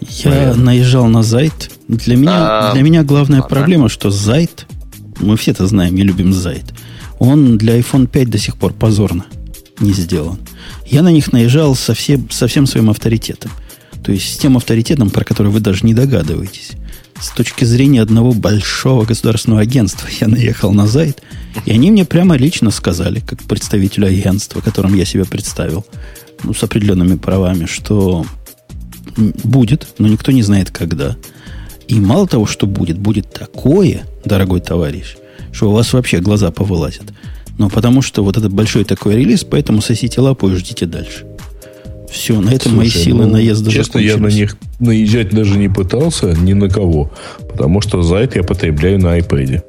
[0.00, 0.62] Я Понятно.
[0.64, 1.70] наезжал на Зайт.
[1.88, 3.54] Для меня, а, для меня главная ладно.
[3.56, 4.66] проблема, что Зайт,
[5.20, 6.72] мы все это знаем и любим Зайт,
[7.18, 9.26] он для iPhone 5 до сих пор позорно
[9.80, 10.38] не сделан.
[10.86, 13.50] Я на них наезжал со, всем, со всем своим авторитетом.
[14.04, 16.72] То есть с тем авторитетом, про который вы даже не догадываетесь.
[17.20, 21.22] С точки зрения одного большого государственного агентства я наехал на Зайт,
[21.66, 25.84] и они мне прямо лично сказали, как представителю агентства, которым я себя представил,
[26.42, 28.24] ну, с определенными правами, что
[29.16, 31.16] будет, но никто не знает когда.
[31.88, 35.16] И мало того, что будет, будет такое, дорогой товарищ,
[35.52, 37.04] что у вас вообще глаза повылазят.
[37.58, 41.26] Но потому что вот этот большой такой релиз, поэтому сосите лапу и ждите дальше.
[42.10, 45.68] Все, на этом Слушай, мои силы ну, наезда Честно, я на них наезжать даже не
[45.68, 47.12] пытался ни на кого.
[47.48, 49.62] Потому что за это я потребляю на iPad.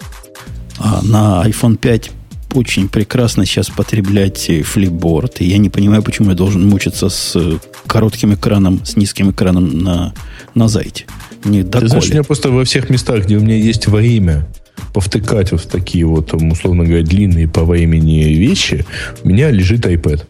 [0.79, 2.11] А на iPhone 5
[2.53, 5.41] очень прекрасно сейчас потреблять флипборд.
[5.41, 10.13] И я не понимаю, почему я должен мучиться с коротким экраном, с низким экраном на,
[10.55, 11.05] на зайте.
[11.43, 14.47] Не Ты знаешь, у меня просто во всех местах, где у меня есть время,
[14.93, 18.85] повтыкать вот такие вот, условно говоря, длинные по времени вещи,
[19.23, 20.23] у меня лежит iPad.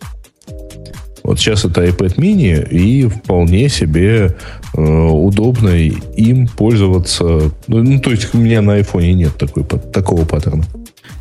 [1.23, 4.35] Вот сейчас это iPad mini, и вполне себе
[4.73, 7.51] э, удобно им пользоваться.
[7.67, 10.65] Ну, ну, то есть у меня на iPhone нет такой, такого паттерна.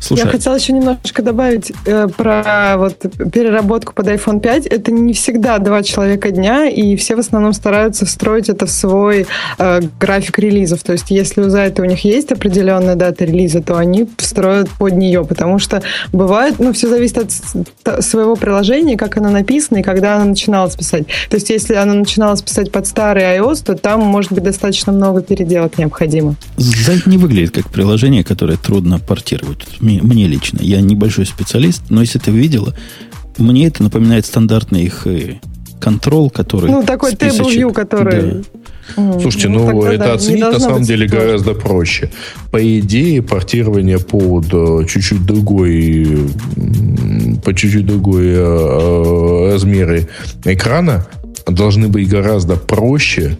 [0.01, 2.97] Слушай, Я хотела еще немножко добавить э, про вот
[3.31, 4.65] переработку под iPhone 5.
[4.65, 9.27] Это не всегда два человека дня, и все в основном стараются встроить это в свой
[9.59, 10.81] э, график релизов.
[10.81, 14.93] То есть, если у сайта у них есть определенная дата релиза, то они встроят под
[14.93, 17.19] нее, потому что бывает, ну, все зависит
[17.85, 21.05] от своего приложения, как оно написано и когда оно начиналось писать.
[21.29, 25.21] То есть, если оно начиналось писать под старый iOS, то там может быть достаточно много
[25.21, 26.35] переделок необходимо.
[26.57, 29.59] Сайт не выглядит как приложение, которое трудно портировать
[29.91, 30.59] мне, мне лично.
[30.61, 32.73] Я небольшой специалист, но если ты видела,
[33.37, 35.07] мне это напоминает стандартный их
[35.79, 36.69] контрол, э, который...
[36.71, 38.21] Ну, такой table view, который...
[38.21, 38.41] Да.
[39.21, 41.27] Слушайте, ну, ну это да, оценить на самом деле сложно.
[41.27, 42.11] гораздо проще.
[42.51, 46.27] По идее, портирование под э, чуть-чуть другой,
[47.43, 50.09] по чуть-чуть другой э, размеры
[50.43, 51.07] экрана
[51.47, 53.37] должны быть гораздо проще,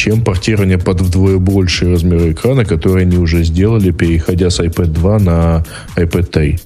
[0.00, 5.18] чем портирование под вдвое больший размер экрана, который они уже сделали, переходя с iPad 2
[5.18, 5.62] на
[5.94, 6.58] iPad 3.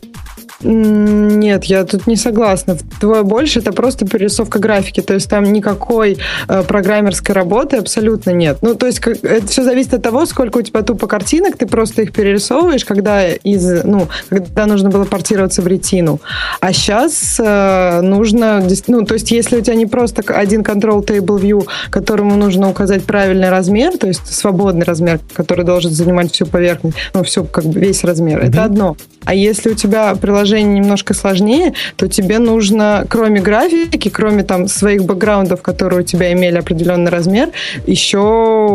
[0.64, 2.74] Нет, я тут не согласна.
[2.96, 5.00] Вдвое больше это просто перерисовка графики.
[5.00, 6.18] То есть там никакой
[6.48, 8.58] э, программерской работы абсолютно нет.
[8.62, 11.66] Ну, то есть как, это все зависит от того, сколько у тебя тупо картинок, ты
[11.66, 16.20] просто их перерисовываешь, когда из, ну, когда нужно было портироваться в ретину.
[16.60, 21.40] А сейчас э, нужно, ну, то есть если у тебя не просто один control table
[21.40, 26.96] view, которому нужно указать правильный размер, то есть свободный размер, который должен занимать всю поверхность,
[27.12, 28.48] ну, всю, как бы весь размер, mm-hmm.
[28.48, 28.96] это одно.
[29.24, 34.68] А если у тебя приложение приложение немножко сложнее, то тебе нужно, кроме графики, кроме там
[34.68, 37.50] своих бэкграундов, которые у тебя имели определенный размер,
[37.86, 38.18] еще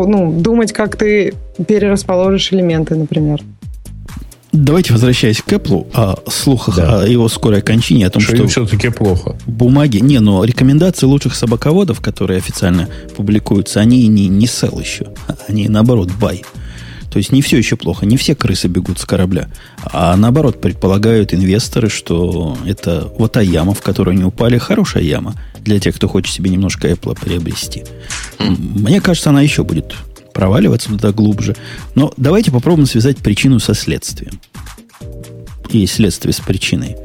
[0.08, 1.34] ну, думать, как ты
[1.68, 3.42] перерасположишь элементы, например.
[4.52, 7.02] Давайте возвращаясь к Apple, о слухах да.
[7.02, 9.36] о его скорой кончине, о том, что, что все-таки плохо.
[9.46, 15.06] Бумаги, не, но рекомендации лучших собаководов, которые официально публикуются, они не, не sell еще,
[15.48, 16.44] они наоборот buy.
[17.12, 19.50] То есть не все еще плохо, не все крысы бегут с корабля.
[19.84, 25.36] А наоборот, предполагают инвесторы, что это вот та яма, в которую они упали, хорошая яма
[25.62, 27.84] для тех, кто хочет себе немножко Apple приобрести.
[28.40, 29.96] Мне кажется, она еще будет
[30.34, 31.56] проваливаться туда глубже.
[31.96, 34.40] Но давайте попробуем связать причину со следствием.
[35.70, 36.96] И следствие с причиной.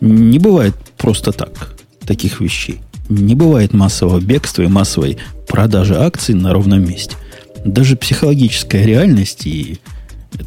[0.00, 1.74] Не бывает просто так
[2.06, 2.80] таких вещей.
[3.08, 5.16] Не бывает массового бегства и массовой
[5.48, 7.16] продажи акций на ровном месте–
[7.64, 9.78] даже психологическая реальность и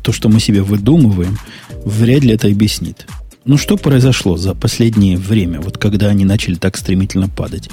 [0.04, 1.38] то, что мы себе выдумываем,
[1.86, 3.08] вряд ли это объяснит.
[3.44, 7.70] Ну, что произошло за последнее время, вот когда они начали так стремительно падать?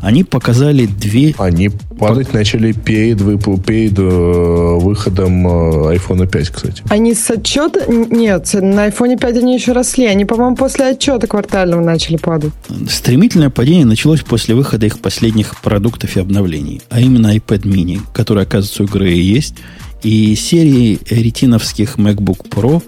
[0.00, 1.34] Они показали две...
[1.38, 2.38] Они падать по...
[2.38, 3.18] начали перед,
[3.64, 6.82] перед э, выходом э, iPhone 5, кстати.
[6.88, 7.84] Они с отчета...
[7.86, 10.06] Нет, на iPhone 5 они еще росли.
[10.06, 12.52] Они, по-моему, после отчета квартального начали падать.
[12.88, 16.80] Стремительное падение началось после выхода их последних продуктов и обновлений.
[16.88, 19.56] А именно iPad mini, который, оказывается, у игры есть,
[20.02, 22.82] и серии ретиновских MacBook Pro,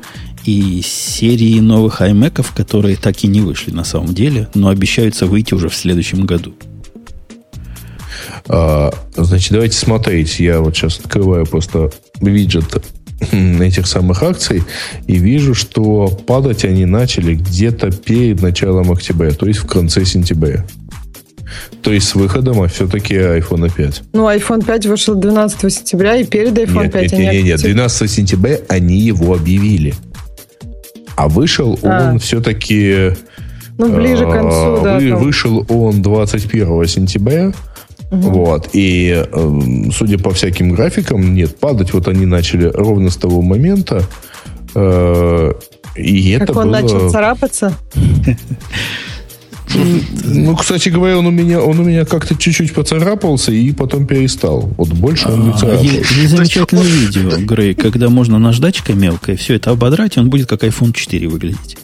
[0.45, 5.55] и серии новых iMac, которые так и не вышли на самом деле, но обещаются выйти
[5.55, 6.55] уже в следующем году.
[8.49, 10.39] А, значит, давайте смотреть.
[10.41, 11.91] Я вот сейчас открываю просто
[12.21, 12.83] виджет
[13.33, 14.63] этих самых акций
[15.07, 20.65] и вижу, что падать они начали где-то перед началом октября, то есть в конце сентября.
[21.83, 24.03] То есть с выходом, а все-таки iPhone 5.
[24.13, 28.11] Ну, iPhone 5 вышел 12 сентября, и перед iPhone нет, 5 нет, нет, нет, 12
[28.11, 29.95] сентября они его объявили.
[31.17, 32.11] А вышел а.
[32.13, 33.11] он все-таки...
[33.79, 34.99] Ну, ближе к концу, а, да.
[34.99, 37.53] Вы, вышел он 21 сентября,
[38.13, 38.21] Угу.
[38.21, 38.69] Вот.
[38.75, 39.61] И, э,
[39.97, 44.05] судя по всяким графикам, нет, падать вот они начали ровно с того момента.
[44.75, 45.53] Э,
[45.97, 46.73] и как это он было...
[46.73, 47.75] начал царапаться?
[50.25, 54.71] Ну, кстати говоря, он у меня, он у меня как-то чуть-чуть поцарапался и потом перестал.
[54.77, 55.87] Вот больше он не а, царапался.
[55.87, 60.63] Есть замечательное видео, Грей, когда можно наждачкой мелкой все это ободрать, и он будет как
[60.65, 61.79] iPhone 4 выглядеть.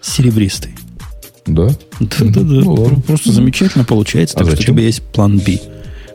[0.00, 0.76] Серебристый.
[1.46, 1.68] Да?
[2.00, 2.42] Да-да-да.
[2.42, 4.36] Ну, Просто замечательно получается.
[4.38, 5.58] А так что у тебя есть план B.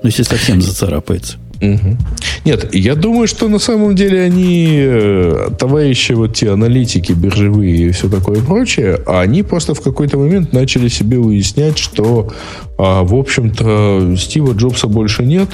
[0.02, 1.38] Ну, если совсем зацарапается.
[1.62, 1.98] Угу.
[2.46, 7.92] Нет, я думаю, что на самом деле они, э, товарищи, вот те аналитики биржевые и
[7.92, 12.32] все такое прочее, они просто в какой-то момент начали себе уяснять, что,
[12.78, 15.50] а, в общем-то, Стива Джобса больше нет,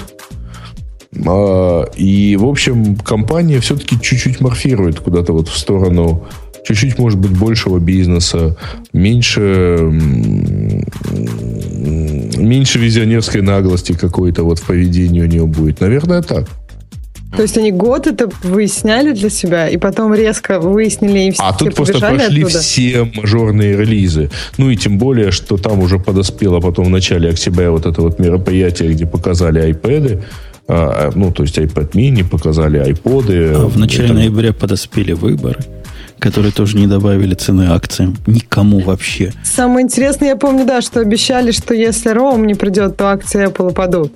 [1.25, 6.25] а, и, в общем, компания все-таки чуть-чуть морфирует куда-то вот в сторону
[6.65, 8.57] чуть-чуть, может быть, большего бизнеса,
[8.91, 9.77] меньше,
[12.37, 15.79] меньше визионерской наглости какой-то вот в поведении у него будет.
[15.79, 16.47] Наверное, так.
[17.35, 21.53] То есть они год это выясняли для себя, и потом резко выяснили и все А
[21.53, 22.59] тут просто прошли оттуда.
[22.59, 24.29] все мажорные релизы.
[24.57, 28.19] Ну и тем более, что там уже подоспело потом в начале октября вот это вот
[28.19, 30.23] мероприятие, где показали iPad,
[30.67, 33.53] а, ну, то есть iPad mini, показали iPod.
[33.53, 35.59] А в начале ноября подоспели выборы
[36.19, 38.15] которые тоже не добавили цены акциям.
[38.25, 39.33] Никому вообще.
[39.43, 43.71] Самое интересное, я помню, да, что обещали, что если Роум не придет, то акции Apple
[43.71, 44.13] упадут.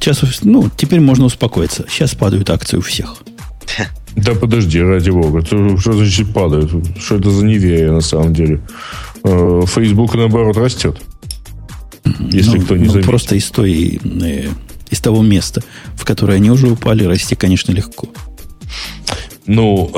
[0.00, 1.84] Сейчас, ну, теперь можно успокоиться.
[1.88, 3.16] Сейчас падают акции у всех.
[4.16, 5.44] Да подожди, ради бога.
[5.44, 6.70] Что, что значит падают?
[6.98, 8.60] Что это за неверие на самом деле?
[9.24, 11.00] Э, Facebook, наоборот, растет.
[12.30, 13.10] Если ну, кто не ну, заметил.
[13.10, 14.48] Просто из, той, э,
[14.90, 15.62] из того места,
[15.96, 18.08] в которое они уже упали, расти, конечно, легко.
[19.46, 19.90] Ну,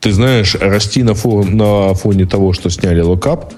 [0.00, 3.52] ты знаешь, расти на, фон, на фоне того, что сняли локап,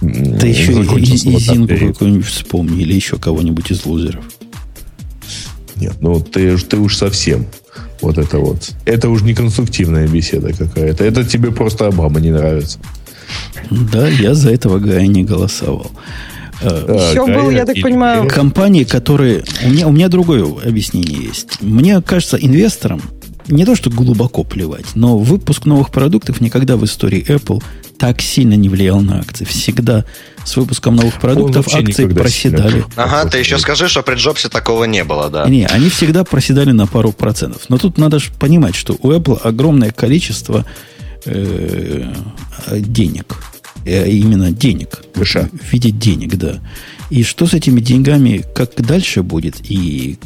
[0.00, 4.24] да еще и, и Зинку какую-нибудь вспомни, или еще кого-нибудь из лузеров.
[5.76, 7.46] Нет, ну ты, ты уж совсем.
[8.00, 8.72] Вот это вот.
[8.84, 11.04] Это уж не конструктивная беседа какая-то.
[11.04, 12.78] Это тебе просто Обама не нравится.
[13.70, 15.90] Да, я за этого Гая не голосовал.
[16.62, 18.28] А, Еще был, я так понимаю...
[18.28, 19.42] Компании, которые...
[19.64, 21.60] У меня, у меня другое объяснение есть.
[21.62, 23.00] Мне кажется, инвесторам
[23.48, 27.62] не то, что глубоко плевать, но выпуск новых продуктов никогда в истории Apple
[27.98, 29.44] так сильно не влиял на акции.
[29.44, 30.04] Всегда
[30.44, 32.84] с выпуском новых продуктов акции проседали.
[32.96, 35.48] Ага, ты еще скажи, что при Джобсе такого не было, да?
[35.48, 37.62] Не, они всегда проседали на пару процентов.
[37.68, 40.66] Но тут надо же понимать, что у Apple огромное количество
[41.24, 42.12] э,
[42.70, 43.36] денег.
[43.84, 45.02] Э, именно денег.
[45.14, 45.48] Выше.
[45.52, 46.60] В виде денег, да.
[47.10, 50.18] И что с этими деньгами, как дальше будет, и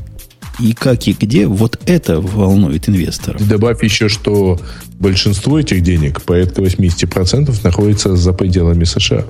[0.60, 3.46] и как и где, вот это волнует инвесторов.
[3.46, 4.60] Добавь еще, что
[4.98, 9.24] большинство этих денег, порядка 80%, находится за пределами США.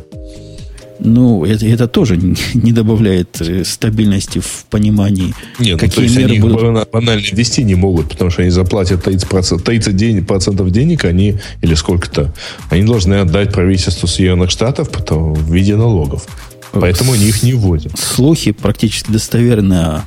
[1.01, 2.17] Ну, это, это тоже
[2.55, 6.91] не добавляет э, стабильности в понимании, Нет, ну, какие ну, меры они будут...
[6.91, 12.35] банально вести не могут, потому что они заплатят 30%, 30 процентов денег, они, или сколько-то,
[12.69, 16.27] они должны отдать правительству Соединенных Штатов потом, в виде налогов.
[16.73, 17.99] Поэтому они их не вводят.
[17.99, 20.03] Слухи практически достоверны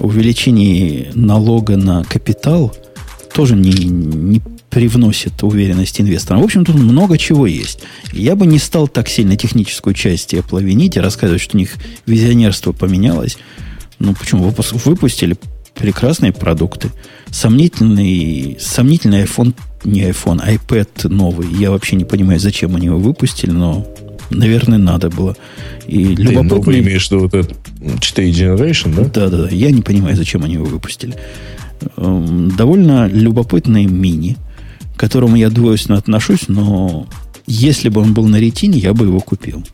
[0.00, 2.74] увеличении налога на капитал
[3.32, 6.42] тоже не, не привносит уверенность инвесторам.
[6.42, 7.80] В общем, тут много чего есть.
[8.12, 11.74] Я бы не стал так сильно техническую часть Apple винить и рассказывать, что у них
[12.06, 13.38] визионерство поменялось.
[13.98, 14.54] Ну, почему?
[14.84, 15.36] Выпустили
[15.74, 16.90] прекрасные продукты.
[17.30, 19.54] Сомнительный, сомнительный iPhone,
[19.84, 21.48] не iPhone, iPad новый.
[21.54, 23.86] Я вообще не понимаю, зачем они его выпустили, но
[24.30, 25.36] наверное, надо было.
[25.86, 26.58] И Ты любопытный...
[26.58, 27.56] новый имеешь в виду вот этот
[28.00, 29.04] 4 Generation, да?
[29.04, 29.48] Да, да, да.
[29.50, 31.14] Я не понимаю, зачем они его выпустили.
[31.96, 34.36] Эм, довольно любопытный мини,
[34.96, 37.06] к которому я двойственно отношусь, но
[37.46, 39.64] если бы он был на ретине, я бы его купил.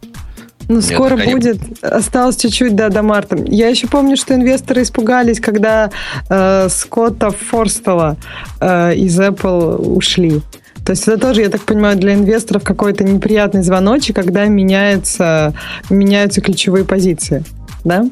[0.69, 1.59] Ну, Нет, скоро будет.
[1.83, 3.37] Осталось чуть-чуть, да, до марта.
[3.47, 5.91] Я еще помню, что инвесторы испугались, когда
[6.31, 8.17] э, Скотта Форстела
[8.61, 10.41] э, из Apple ушли.
[10.85, 15.55] То есть это тоже, я так понимаю, для инвесторов какой-то неприятный звоночек, когда меняются,
[15.89, 17.43] меняются ключевые позиции.
[17.85, 18.11] Да?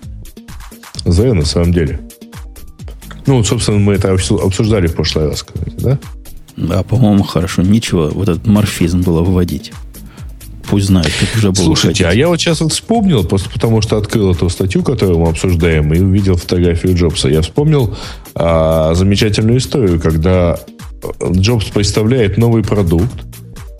[1.04, 2.00] Зря на самом деле.
[3.26, 5.44] Ну, вот, собственно, мы это обсуждали в прошлый раз,
[5.78, 5.98] да?
[6.56, 7.62] Да, по-моему, хорошо.
[7.62, 9.72] Ничего, вот этот морфизм было выводить.
[10.68, 13.98] Пусть знает, как уже было Слушайте, а я вот сейчас вот вспомнил, просто потому что
[13.98, 17.28] открыл эту статью, которую мы обсуждаем, и увидел фотографию Джобса.
[17.28, 17.94] Я вспомнил
[18.34, 20.58] а, замечательную историю, когда
[21.30, 23.24] Джобс представляет новый продукт,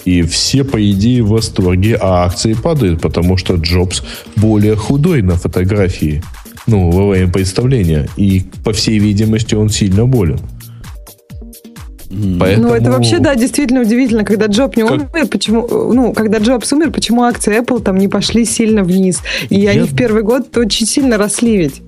[0.05, 4.03] и все, по идее, в восторге, а акции падают, потому что Джобс
[4.37, 6.23] более худой на фотографии,
[6.67, 8.09] ну, во время представления.
[8.17, 10.41] И, по всей видимости, он сильно болен.
[12.39, 12.69] Поэтому...
[12.69, 14.93] Ну, это вообще, да, действительно удивительно, когда Джоб не как...
[14.93, 19.21] умер, почему, ну, когда Джобс умер, почему акции Apple там не пошли сильно вниз.
[19.49, 19.71] И Я...
[19.71, 21.81] они в первый год очень сильно росли ведь.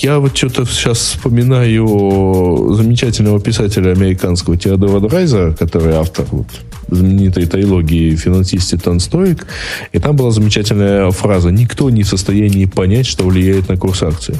[0.00, 6.48] Я вот что-то сейчас вспоминаю замечательного писателя американского Теодора Драйза, который автор вот,
[6.88, 9.46] знаменитой трилогии «Финансист Титан Стоик».
[9.92, 14.34] И там была замечательная фраза «Никто не в состоянии понять, что влияет на курс акции».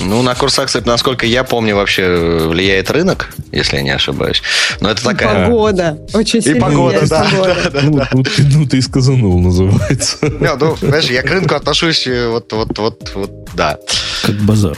[0.00, 4.42] Ну, на курс акций, насколько я помню, вообще влияет рынок, если я не ошибаюсь.
[4.80, 5.46] Но это такая...
[5.46, 5.98] Погода.
[6.12, 7.56] Очень сильно И погода, да, погода.
[7.64, 8.08] да, да, ну, да.
[8.12, 10.18] Ну, ты, ну, ты и сказанул, называется.
[10.22, 13.78] Не, ну, знаешь, я к рынку отношусь э, вот, вот, вот, вот, да.
[14.22, 14.76] Как базар.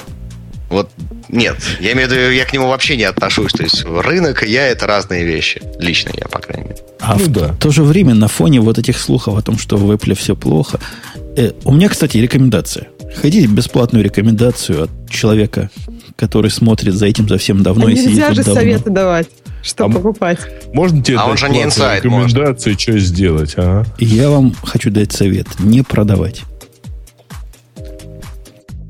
[0.68, 0.88] Вот
[1.32, 3.52] нет, я имею в виду, я к нему вообще не отношусь.
[3.52, 5.62] То есть рынок и я это разные вещи.
[5.78, 6.78] Лично я, по крайней мере.
[7.00, 7.54] А ну, в да.
[7.60, 10.80] то же время на фоне вот этих слухов о том, что в Apple все плохо,
[11.36, 12.88] э, у меня, кстати, рекомендация.
[13.14, 15.70] Хотите бесплатную рекомендацию от человека,
[16.16, 18.60] который смотрит за этим совсем давно а и нельзя сидит же давно.
[18.60, 19.28] советы давать,
[19.62, 20.38] что а покупать.
[20.72, 23.54] Можно тебе а дать он же не инсайд, рекомендации, что сделать?
[23.56, 23.86] Ага.
[23.98, 25.46] Я вам хочу дать совет.
[25.58, 26.42] Не продавать.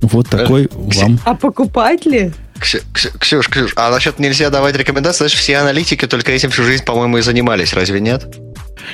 [0.03, 1.19] Вот такой вам.
[1.25, 2.33] А покупать ли?
[2.61, 7.19] Ксюш, Ксюш, а насчет нельзя давать рекомендации, знаешь, все аналитики только этим всю жизнь, по-моему,
[7.19, 8.25] и занимались, разве нет?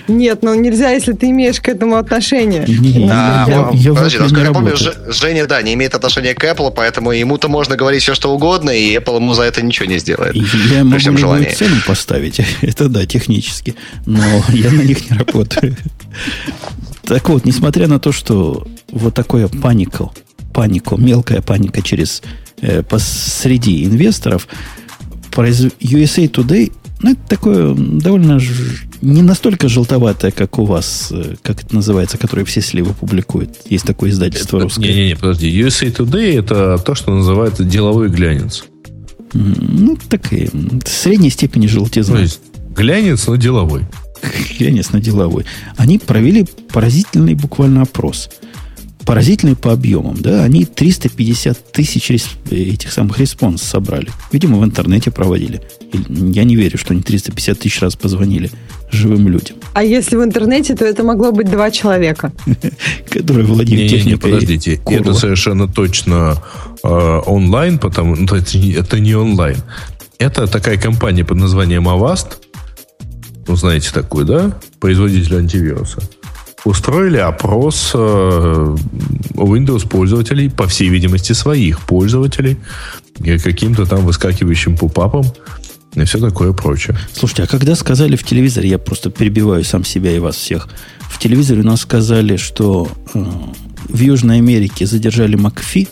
[0.09, 2.65] Нет, ну нельзя, если ты имеешь к этому отношение.
[2.67, 4.75] Не, да, я, я, подожди, насколько я помню,
[5.09, 8.97] Женя, да, не имеет отношения к Apple, поэтому ему-то можно говорить все, что угодно, и
[8.97, 10.37] Apple ему за это ничего не сделает.
[10.37, 13.75] Я могу любую цену поставить, это да, технически,
[14.05, 15.77] но я на них не работаю.
[17.05, 20.13] Так вот, несмотря на то, что вот такое панику,
[20.53, 22.23] панику, мелкая паника через
[22.61, 24.49] э, среди инвесторов,
[25.33, 28.41] USA Today ну, это такое довольно
[29.03, 33.51] не настолько желтоватое, как у вас, э, как это называется, которое все сливы публикуют.
[33.69, 34.89] Есть такое издательство русское.
[34.89, 35.61] Не-не-не, подожди.
[35.61, 38.65] USA Today это то, что называется деловой глянец.
[39.35, 40.49] Ну, такая
[40.87, 42.17] средней степени желтизны.
[42.17, 42.41] То есть
[42.75, 43.83] глянец, но деловой.
[44.59, 45.45] Глянец, но деловой.
[45.77, 48.31] Они провели поразительный буквально опрос
[49.07, 52.11] поразительные по объемам, да, они 350 тысяч
[52.51, 54.09] этих самых response собрали.
[54.33, 55.63] Видимо, в интернете проводили.
[56.09, 58.51] Я не верю, что они 350 тысяч раз позвонили
[58.91, 59.57] живым людям.
[59.75, 62.33] А если в интернете, то это могло быть два человека.
[63.09, 64.33] Которые владеют техникой.
[64.33, 66.43] подождите, это совершенно точно
[66.83, 69.57] э, онлайн, потому ну, это не онлайн.
[70.19, 72.39] Это такая компания под названием Avast,
[73.47, 74.59] ну, знаете такую, да?
[74.81, 76.01] Производитель антивируса
[76.65, 78.77] устроили опрос э,
[79.35, 82.57] Windows пользователей, по всей видимости, своих пользователей,
[83.19, 85.25] каким-то там выскакивающим пупапом
[85.95, 86.97] и все такое прочее.
[87.13, 90.69] Слушайте, а когда сказали в телевизоре, я просто перебиваю сам себя и вас всех,
[91.09, 93.25] в телевизоре у нас сказали, что э,
[93.89, 95.89] в Южной Америке задержали Макфи,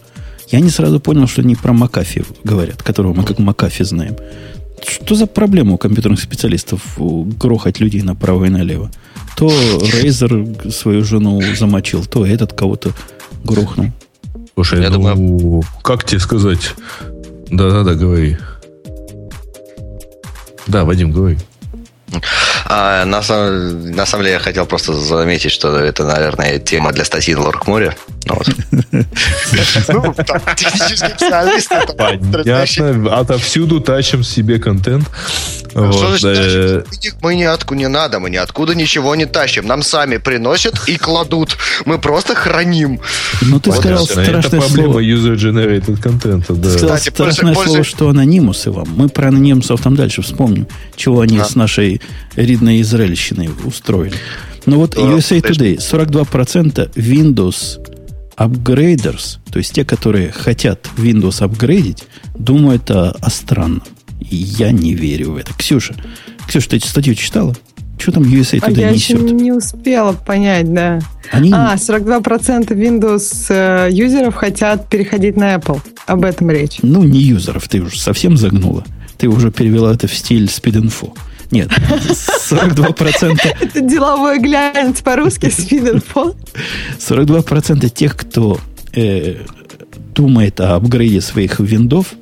[0.50, 4.16] я не сразу понял, что они про Макафи говорят, которого мы как Макафи знаем.
[4.86, 8.90] Что за проблема у компьютерных специалистов грохать людей направо и налево?
[9.36, 12.92] То Райзер свою жену замочил, то этот кого-то
[13.42, 13.86] грохнул.
[14.54, 15.62] Слушай, Я ну, думаю...
[15.82, 16.74] как тебе сказать?
[17.48, 18.36] Да-да-да, говори.
[20.66, 21.38] Да, Вадим, говори.
[22.66, 27.04] А, на, самом, на самом деле я хотел просто заметить, что это, наверное, тема для
[27.04, 27.94] статьи на Лоркморе.
[28.26, 28.40] Ну,
[29.88, 30.14] ну
[30.56, 31.70] технический специалист.
[31.96, 33.18] Понятно.
[33.18, 35.10] Отовсюду тащим себе контент.
[35.70, 36.86] Что значит
[37.20, 39.66] Мы ниоткуда не надо, мы ниоткуда ничего не тащим.
[39.66, 41.56] Нам сами приносят и кладут.
[41.84, 43.00] Мы просто храним.
[43.42, 44.56] Ну, ты сказал страшное слово.
[44.56, 46.68] Это проблема user-generated контента, да.
[46.68, 48.88] Кстати, страшное слово, что анонимусы вам.
[48.96, 52.00] Мы про анонимусов там дальше вспомним, чего они с нашей
[52.54, 54.14] ридной израильщиной устроили.
[54.66, 57.80] Ну вот USA Today, 42% Windows
[58.36, 62.04] upgraders, то есть те, которые хотят Windows апгрейдить,
[62.36, 63.82] думают о, о странном.
[64.20, 65.52] И я не верю в это.
[65.54, 65.94] Ксюша,
[66.46, 67.54] Ксюша, ты эту статью читала?
[67.98, 69.20] Что там USA а я несет?
[69.20, 71.00] еще не успела понять, да.
[71.30, 71.52] Они...
[71.52, 75.80] А, 42% Windows э, юзеров хотят переходить на Apple.
[76.06, 76.78] Об этом речь.
[76.82, 78.84] Ну, не юзеров, ты уже совсем загнула.
[79.16, 81.12] Ты уже перевела это в стиль SpeedInfo.
[81.50, 83.38] Нет, 42%...
[83.60, 86.36] Это деловой глянец по-русски SpeedInfo.
[86.98, 88.60] 42% тех, кто
[88.92, 89.44] э,
[90.14, 92.14] думает о апгрейде своих виндов,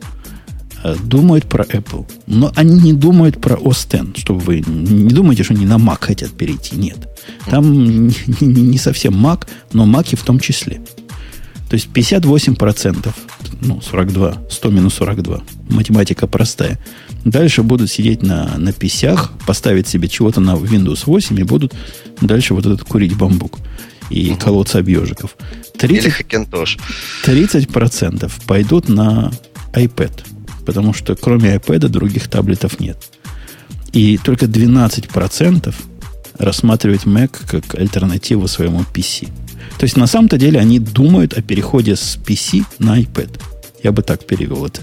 [0.83, 2.07] э, думают про Apple.
[2.27, 5.99] Но они не думают про OS X, чтобы вы не думаете, что они на Mac
[6.01, 6.77] хотят перейти.
[6.77, 7.09] Нет.
[7.47, 10.81] Там не, не, не совсем Mac, но Mac и в том числе.
[11.69, 13.15] То есть 58%,
[13.63, 15.41] ну, 42, 100 минус 42.
[15.71, 16.79] Математика простая.
[17.25, 21.75] Дальше будут сидеть на, на писях, поставить себе чего-то на Windows 8 и будут
[22.21, 23.59] дальше вот этот курить бамбук
[24.11, 24.39] и угу.
[24.39, 25.37] колоться об ежиков.
[25.79, 26.27] 30,
[27.25, 29.33] 30% пойдут на
[29.73, 30.13] iPad,
[30.67, 32.99] потому что кроме iPad других таблетов нет.
[33.93, 35.75] И только 12%
[36.39, 39.29] рассматривать Mac как альтернативу своему PC.
[39.79, 43.41] То есть на самом-то деле они думают о переходе с PC на iPad.
[43.83, 44.83] Я бы так перевел это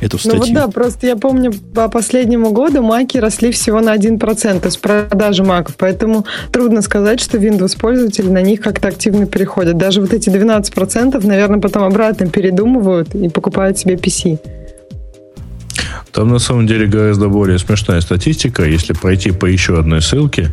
[0.00, 0.40] эту статью.
[0.40, 4.66] Ну вот да, просто я помню, по последнему году маки росли всего на 1%, то
[4.66, 9.76] есть продажи маков, поэтому трудно сказать, что Windows пользователи на них как-то активно переходят.
[9.76, 14.38] Даже вот эти 12%, наверное, потом обратно передумывают и покупают себе PC.
[16.12, 18.64] Там на самом деле гораздо более смешная статистика.
[18.64, 20.50] Если пройти по еще одной ссылке,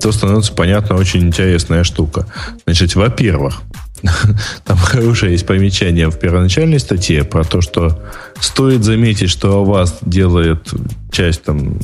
[0.00, 2.26] то становится понятна очень интересная штука.
[2.64, 3.62] Значит, во-первых,
[4.64, 8.02] там хорошее есть помечание в первоначальной статье про то, что
[8.40, 10.68] стоит заметить, что вас делает
[11.10, 11.78] часть там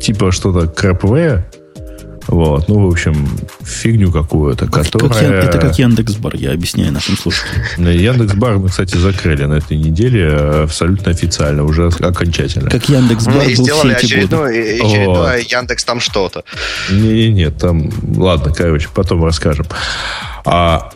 [0.00, 1.44] типа что-то crapware,
[2.28, 3.28] вот, ну, в общем,
[3.62, 5.42] фигню какую-то, как, которая...
[5.42, 7.64] Как, это как Яндекс.Бар, я объясняю нашим слушателям.
[7.78, 10.28] Яндекс.Бар мы, кстати, закрыли на этой неделе
[10.64, 12.70] абсолютно официально, уже окончательно.
[12.70, 16.44] Как Яндекс.Бар ну, и сделали очередной, очередной Яндекс там что-то.
[16.90, 19.66] Не, нет, там, ладно, короче, потом расскажем.
[20.44, 20.90] А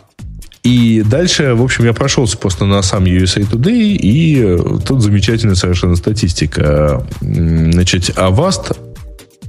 [0.63, 5.95] и дальше, в общем, я прошелся просто на сам USA Today, и тут замечательная совершенно
[5.95, 7.05] статистика.
[7.19, 8.77] Значит, Avast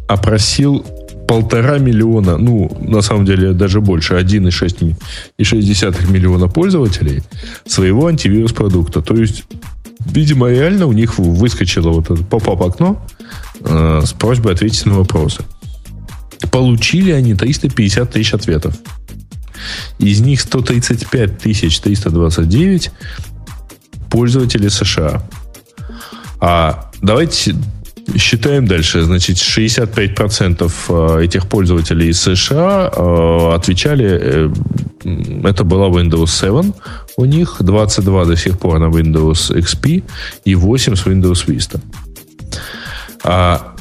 [0.09, 0.87] опросил
[1.29, 7.23] полтора миллиона, ну, на самом деле даже больше, 1,6 миллиона пользователей
[7.67, 9.01] своего антивирус-продукта.
[9.01, 9.45] То есть,
[10.01, 13.07] видимо, реально у них выскочило вот это поп-ап окно
[13.61, 15.45] э, с просьбой ответить на вопросы.
[16.51, 18.75] Получили они 350 тысяч ответов.
[19.99, 22.91] Из них 135 тысяч 329
[24.11, 25.23] пользователи США.
[26.41, 27.55] А давайте
[28.17, 29.03] считаем дальше.
[29.03, 34.51] Значит, 65% э, этих пользователей из США э, отвечали, э,
[35.45, 36.73] это была Windows 7
[37.17, 40.03] у них, 22 до сих пор на Windows XP
[40.45, 41.81] и 8 с Windows Vista.
[43.25, 43.75] А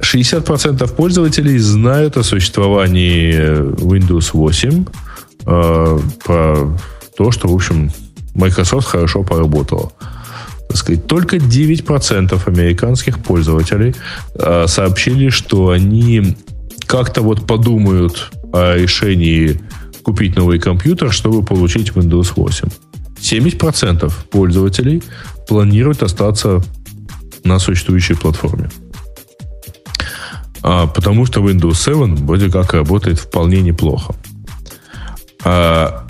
[0.00, 3.34] 60% пользователей знают о существовании
[3.80, 4.84] Windows 8,
[5.44, 6.76] про
[7.16, 7.90] то, что, в общем,
[8.34, 9.92] Microsoft хорошо поработала
[10.74, 13.94] так сказать, только 9% американских пользователей
[14.34, 16.36] э, сообщили, что они
[16.86, 19.60] как-то вот подумают о решении
[20.02, 22.68] купить новый компьютер, чтобы получить Windows 8.
[23.20, 25.04] 70% пользователей
[25.46, 26.60] планируют остаться
[27.44, 28.68] на существующей платформе.
[30.64, 34.16] А, потому что Windows 7 вроде как работает вполне неплохо.
[35.44, 36.04] А,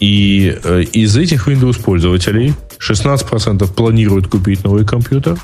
[0.00, 5.38] и э, из этих Windows пользователей 16% планируют купить новый компьютер,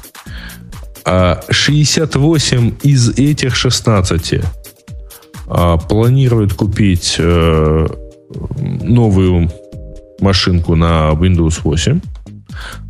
[1.05, 4.41] а 68 из этих 16
[5.49, 7.87] а, планируют купить э,
[8.83, 9.51] новую
[10.21, 12.01] машинку на Windows 8.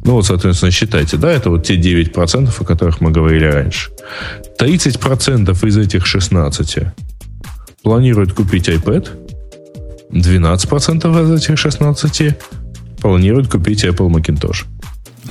[0.05, 3.91] Ну вот, соответственно, считайте, да, это вот те 9%, о которых мы говорили раньше.
[4.59, 6.79] 30% из этих 16
[7.83, 9.09] планируют купить iPad,
[10.11, 12.37] 12% из этих 16
[13.01, 14.65] планируют купить Apple Macintosh.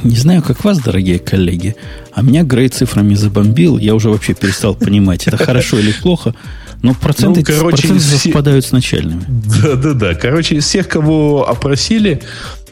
[0.04, 1.76] Не знаю, как вас, дорогие коллеги,
[2.14, 3.78] а меня Грей цифрами забомбил.
[3.78, 6.36] Я уже вообще перестал понимать, это хорошо или плохо.
[6.82, 8.18] Но проценты, ну, короче, проценты все...
[8.18, 9.24] совпадают с начальными.
[9.28, 10.14] Да-да-да.
[10.14, 12.22] Короче, из всех, кого опросили,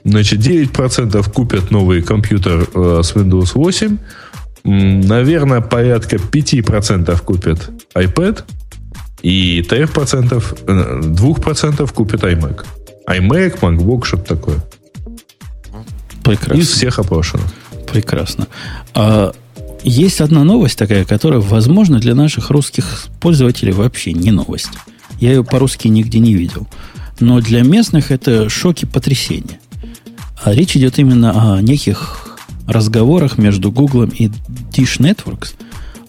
[0.03, 3.98] значит, 9% купят новый компьютер э, с Windows 8.
[4.65, 8.44] Наверное, порядка 5% купят iPad.
[9.24, 10.44] И 3%,
[11.15, 12.65] 2% э, купят iMac.
[13.10, 14.57] iMac, MacBook, что-то такое.
[16.24, 16.62] Прекрасно.
[16.62, 17.45] Из всех опрошенных.
[17.91, 18.48] Прекрасно.
[18.94, 19.34] А
[19.84, 24.72] есть одна новость такая, которая, возможно, для наших русских пользователей вообще не новость.
[25.20, 26.68] Я ее по-русски нигде не видел.
[27.20, 29.60] Но для местных это шоки потрясения.
[30.41, 32.38] А речь идет именно о неких
[32.68, 34.28] разговорах между Google и
[34.72, 35.54] Dish Networks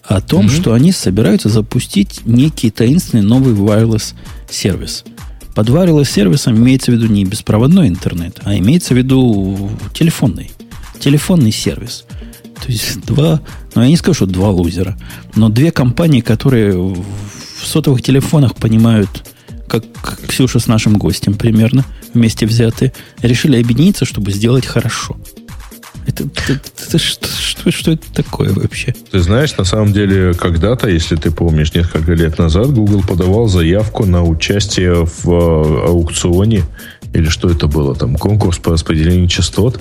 [0.03, 0.61] о том, mm-hmm.
[0.61, 4.13] что они собираются запустить некий таинственный новый wireless
[4.49, 5.03] сервис–
[5.55, 10.51] под сервисом имеется в виду не беспроводной интернет, а имеется в виду телефонный.
[10.99, 12.05] Телефонный сервис.
[12.61, 13.41] То есть два,
[13.73, 14.97] ну я не скажу, что два лузера,
[15.35, 17.05] но две компании, которые в
[17.63, 19.09] сотовых телефонах понимают,
[19.67, 19.85] как
[20.27, 22.91] Ксюша с нашим гостем примерно вместе взяты,
[23.21, 25.17] решили объединиться, чтобы сделать хорошо–
[26.07, 28.93] это, это, это что, что, что это такое вообще?
[29.11, 34.05] Ты знаешь, на самом деле, когда-то, если ты помнишь, несколько лет назад Google подавал заявку
[34.05, 36.63] на участие в э, аукционе
[37.13, 39.79] или что это было, там, конкурс по распределению частот,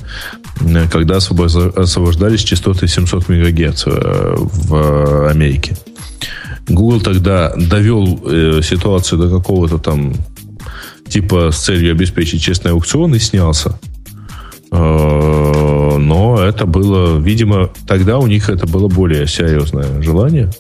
[0.90, 5.76] когда освобождались частоты 700 МГц э, в Америке.
[6.68, 10.14] Google тогда довел э, ситуацию до какого-то там
[11.08, 13.78] типа с целью обеспечить честный аукцион и снялся.
[14.74, 20.50] Э, но это было, видимо, тогда у них это было более серьезное желание.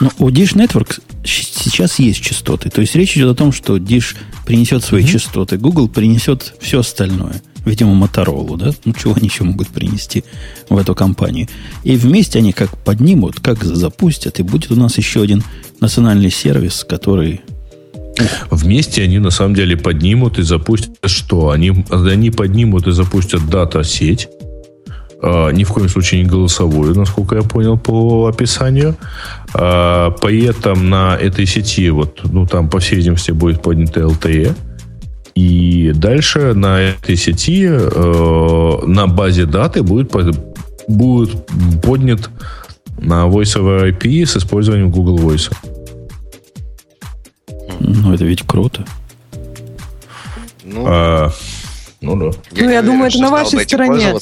[0.00, 2.68] Но у Dish Network сейчас есть частоты.
[2.70, 5.12] То есть речь идет о том, что Dish принесет свои mm-hmm.
[5.12, 7.40] частоты, Google принесет все остальное.
[7.64, 8.72] Видимо, Motorola, да?
[8.84, 10.24] Ну, чего они еще могут принести
[10.68, 11.46] в эту компанию.
[11.84, 15.44] И вместе они как поднимут, как запустят, и будет у нас еще один
[15.78, 17.42] национальный сервис, который
[18.50, 21.50] Вместе они на самом деле поднимут и запустят что?
[21.50, 24.28] Они, они поднимут и запустят дата-сеть.
[25.22, 28.96] Uh, ни в коем случае не голосовую, насколько я понял по описанию.
[29.52, 34.54] Uh, при на этой сети, вот, ну, там, по всей видимости, будет поднято LTE.
[35.34, 40.10] И дальше на этой сети uh, на базе даты будет,
[40.88, 41.46] будет
[41.82, 42.30] поднят
[42.98, 45.52] на Voice over IP с использованием Google Voice.
[47.80, 48.84] Ну, это ведь круто.
[50.62, 51.32] Ну, а,
[52.00, 52.38] ну да.
[52.52, 54.14] Я ну, я думаю, это на вашей стороне.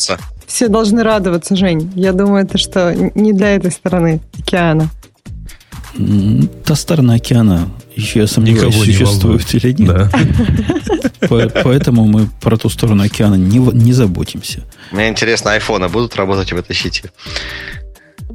[0.47, 1.93] Все должны радоваться, Жень.
[1.95, 4.89] Я думаю, это что не для этой стороны океана.
[6.65, 10.11] Та сторона океана еще я сомневаюсь, Никого существует не или нет.
[11.21, 11.49] Да.
[11.65, 14.65] Поэтому мы про ту сторону океана не, не заботимся.
[14.93, 17.11] Мне интересно, айфоны будут работать в этой сети?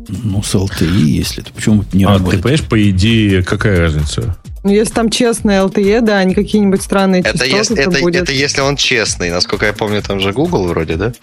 [0.10, 2.38] Ну, с LTE, если почему не а работает?
[2.38, 4.36] ты понимаешь, по идее, какая разница?
[4.64, 8.00] Ну, если там честные LTE, да, а не какие-нибудь странные Это частоты, если, то это,
[8.00, 8.22] будет.
[8.24, 9.30] это если он честный.
[9.30, 11.14] Насколько я помню, там же Google вроде, да?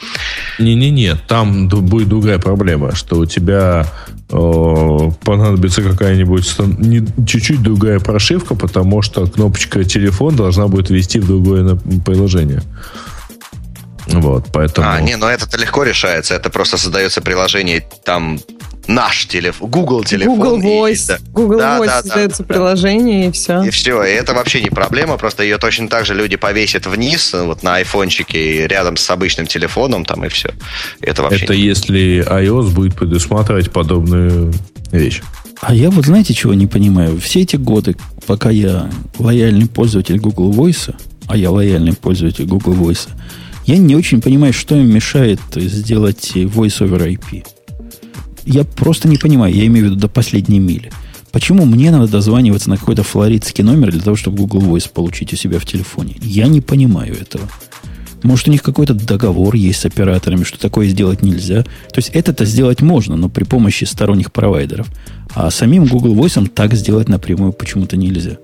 [0.58, 3.86] Не-не-не, там будет другая проблема, что у тебя
[4.28, 11.26] э, понадобится какая-нибудь не- чуть-чуть другая прошивка, потому что кнопочка телефон должна будет вести в
[11.26, 12.62] другое приложение.
[14.08, 14.86] Вот, поэтому...
[14.86, 16.34] А, не, но это легко решается.
[16.34, 18.38] Это просто создается приложение, там
[18.90, 20.36] наш телефон, Google телефон.
[20.38, 21.06] Google и- Voice.
[21.08, 21.18] да.
[21.32, 22.54] Google Да, Voice да, да, создается да.
[22.54, 23.62] приложение, и все.
[23.62, 27.32] И все, и это вообще не проблема, просто ее точно так же люди повесят вниз,
[27.34, 30.50] вот на айфончике, и рядом с обычным телефоном, там и все.
[31.00, 34.52] Это вообще Это не- если iOS будет предусматривать подобную
[34.92, 35.22] вещь.
[35.60, 37.20] А я вот знаете, чего не понимаю?
[37.20, 37.94] Все эти годы,
[38.26, 40.94] пока я лояльный пользователь Google Voice,
[41.28, 43.08] а я лояльный пользователь Google Voice,
[43.66, 47.44] я не очень понимаю, что им мешает сделать Voice over IP.
[48.44, 50.90] Я просто не понимаю, я имею в виду до последней мили.
[51.32, 55.36] Почему мне надо дозваниваться на какой-то флоридский номер для того, чтобы Google Voice получить у
[55.36, 56.16] себя в телефоне?
[56.20, 57.48] Я не понимаю этого.
[58.22, 61.62] Может, у них какой-то договор есть с операторами, что такое сделать нельзя.
[61.62, 64.88] То есть это-то сделать можно, но при помощи сторонних провайдеров.
[65.34, 68.38] А самим Google Voice так сделать напрямую почему-то нельзя.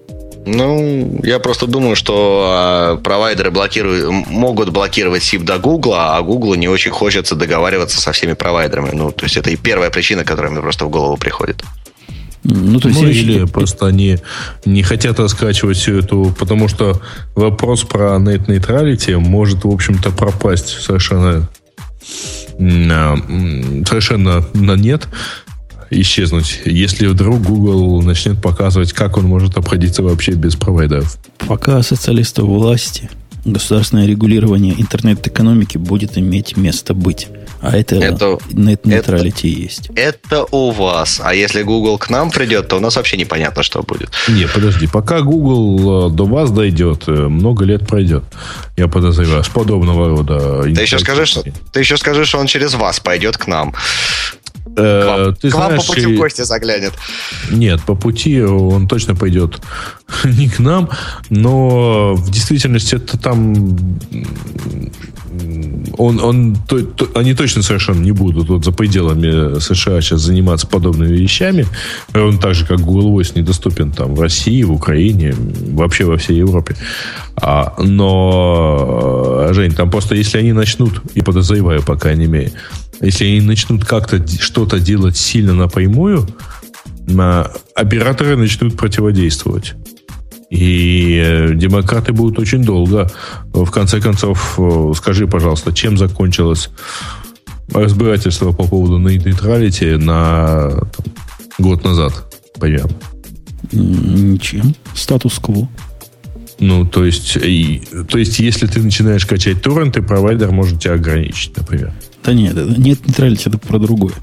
[0.47, 6.55] Ну, я просто думаю, что а, провайдеры блокируют, могут блокировать SIP до Google, а Google
[6.55, 8.90] не очень хочется договариваться со всеми провайдерами.
[8.93, 11.62] Ну, то есть это и первая причина, которая мне просто в голову приходит.
[12.44, 14.18] Ну, то есть Ну, или считаю- просто они
[14.64, 16.35] не хотят раскачивать всю эту...
[16.39, 17.01] Потому что
[17.35, 21.48] вопрос про net neutrality может, в общем-то, пропасть совершенно...
[22.56, 25.09] совершенно на нет,
[25.91, 31.17] исчезнуть, если вдруг Google начнет показывать, как он может обходиться вообще без провайдеров.
[31.47, 33.09] Пока социалисты власти,
[33.45, 37.29] государственное регулирование интернет-экономики будет иметь место быть.
[37.61, 39.91] А это, Это- нет нейтралити есть.
[39.95, 41.21] Это у вас.
[41.25, 44.11] А если Google к нам придет, то у нас вообще непонятно, что будет.
[44.29, 48.25] Не, подожди, пока Google э, до вас дойдет, э, много лет пройдет.
[48.77, 50.63] Я подозреваю, с подобного рода.
[50.63, 51.43] Ты еще скажи, что,
[51.73, 53.75] ты еще скажи, что он через вас пойдет к нам.
[54.74, 56.93] К вам, Э, ты к вам знаешь, по пути и- в гости заглянет.
[57.51, 59.60] Нет, по пути он точно пойдет
[60.24, 60.90] не к нам,
[61.30, 63.76] но в действительности это там
[65.98, 70.66] он, он, то- то- они точно совершенно не будут вот за пределами США сейчас заниматься
[70.66, 71.66] подобными вещами.
[72.15, 75.35] Он так же, как Google Voice, недоступен там в России, в Украине,
[75.73, 76.77] вообще во всей Европе.
[77.36, 82.53] А, но, э, Жень, там просто если они начнут, и подозреваю, по крайней мере,
[83.01, 86.27] если они начнут как-то что-то делать сильно напрямую,
[87.07, 89.74] на операторы начнут противодействовать.
[90.51, 93.10] И э, демократы будут очень долго.
[93.52, 96.70] В конце концов, э, скажи, пожалуйста, чем закончилось
[97.73, 101.06] разбирательство по поводу нейтралити на там,
[101.59, 102.12] год назад,
[102.60, 102.93] примерно?
[103.73, 104.74] М, Ничем.
[104.94, 105.68] Статус-кво.
[106.60, 111.56] Ну, то есть, и- то есть, если ты начинаешь качать торренты, провайдер может тебя ограничить,
[111.56, 111.93] например.
[112.24, 114.14] Да нет, нет нейтралити, это про другое.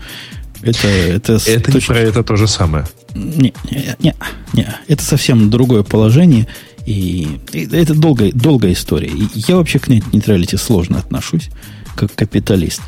[0.63, 2.85] Это, это, Это точки- про это то же самое.
[3.13, 4.15] Не, не, не,
[4.53, 4.67] не.
[4.87, 6.47] Это совсем другое положение.
[6.85, 9.09] И, и это долгая, долгая история.
[9.09, 11.49] И я вообще к нейтралити сложно отношусь,
[11.95, 12.81] как капиталист.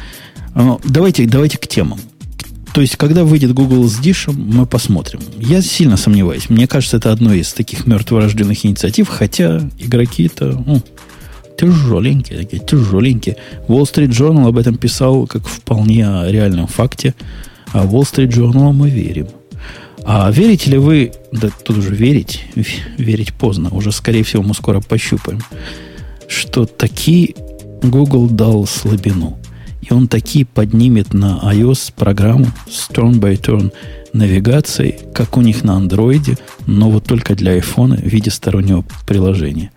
[0.54, 2.00] Но давайте, давайте к темам.
[2.74, 5.22] То есть, когда выйдет Google с дишем, мы посмотрим.
[5.40, 6.50] Я сильно сомневаюсь.
[6.50, 10.82] Мне кажется, это одно из таких мертворожденных инициатив, хотя игроки-то ну,
[11.58, 13.38] тяжеленькие, такие тяжеленькие.
[13.70, 17.16] Wall Street Journal об этом писал как вполне реальном факте.
[17.76, 19.28] А Wall Street Journal мы верим.
[20.06, 22.46] А верите ли вы, да тут уже верить,
[22.98, 25.42] верить поздно, уже скорее всего мы скоро пощупаем,
[26.30, 27.36] что таки
[27.84, 29.38] Google дал слабину.
[29.82, 33.74] И он таки поднимет на iOS программу с turn-by-turn
[34.14, 36.38] навигацией, как у них на андроиде,
[36.68, 39.72] но вот только для iPhone в виде стороннего приложения.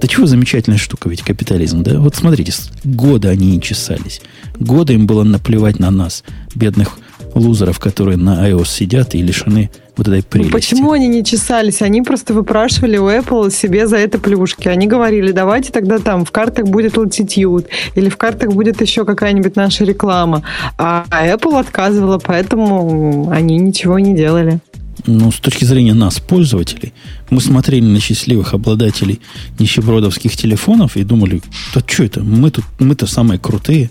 [0.00, 2.00] Да чего замечательная штука ведь капитализм, да?
[2.00, 4.22] Вот смотрите, годы они не чесались.
[4.58, 6.24] Годы им было наплевать на нас,
[6.54, 6.98] бедных
[7.34, 10.52] лузеров, которые на iOS сидят и лишены вот этой Ну, прелести.
[10.52, 11.82] Почему они не чесались?
[11.82, 14.68] Они просто выпрашивали у Apple себе за это плюшки.
[14.68, 19.56] Они говорили, давайте тогда там в картах будет Latitude, или в картах будет еще какая-нибудь
[19.56, 20.42] наша реклама.
[20.78, 24.60] А Apple отказывала, поэтому они ничего не делали.
[25.06, 26.92] Ну, с точки зрения нас, пользователей,
[27.30, 29.20] мы смотрели на счастливых обладателей
[29.58, 31.40] нищебродовских телефонов и думали,
[31.74, 33.90] да что это, мы тут, мы-то самые крутые.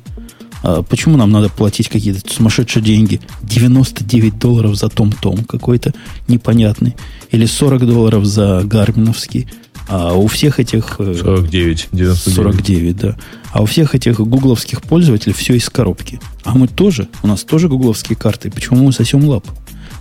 [0.64, 3.22] А почему нам надо платить какие-то сумасшедшие деньги?
[3.44, 5.94] 99 долларов за том-том какой-то
[6.28, 6.96] непонятный.
[7.32, 9.48] Или 40 долларов за гарминовский.
[9.90, 10.96] А у всех этих...
[10.98, 12.36] 49, 99.
[12.36, 13.16] 49, да.
[13.52, 16.20] А у всех этих гугловских пользователей все из коробки.
[16.44, 18.52] А мы тоже, у нас тоже гугловские карты.
[18.52, 19.50] Почему мы сосем лапу?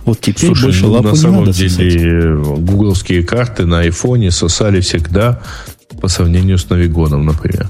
[0.03, 2.59] Вот теперь Слушай, больше ну, лапу на не самом надо деле сосать.
[2.61, 5.41] гугловские карты на айфоне сосали всегда
[6.01, 7.69] по сравнению с Навигоном, например.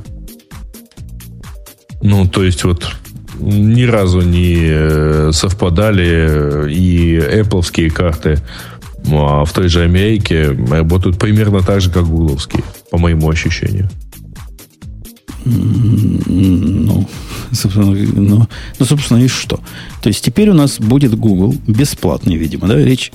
[2.01, 2.87] Ну, то есть вот
[3.39, 8.41] ни разу не э, совпадали и Apple карты
[9.11, 13.89] а в той же Америке работают примерно так же, как гугловские, по моему ощущению.
[15.45, 17.07] Ну,
[17.51, 18.47] собственно, ну,
[18.79, 19.61] ну, собственно, и что?
[20.01, 22.75] То есть теперь у нас будет Google бесплатный, видимо, да?
[22.75, 23.11] Речь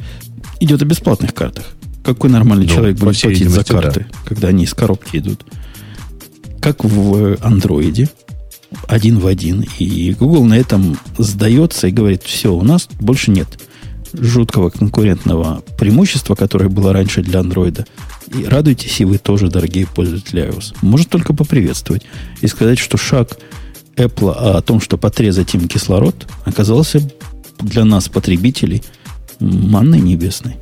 [0.60, 1.66] идет о бесплатных картах.
[2.04, 3.80] Какой нормальный Ну, человек будет платить за видимости, да.
[3.80, 5.44] карты, когда они из коробки идут?
[6.60, 8.09] Как в андроиде,
[8.86, 9.65] один в один.
[9.78, 13.59] И Google на этом сдается и говорит, все, у нас больше нет
[14.12, 17.86] жуткого конкурентного преимущества, которое было раньше для андроида.
[18.36, 20.77] И радуйтесь и вы тоже, дорогие пользователи iOS.
[20.82, 22.03] Может только поприветствовать
[22.40, 23.39] и сказать, что шаг
[23.97, 27.01] Apple о том, что подрезать им кислород, оказался
[27.61, 28.82] для нас, потребителей,
[29.40, 30.57] манной небесной.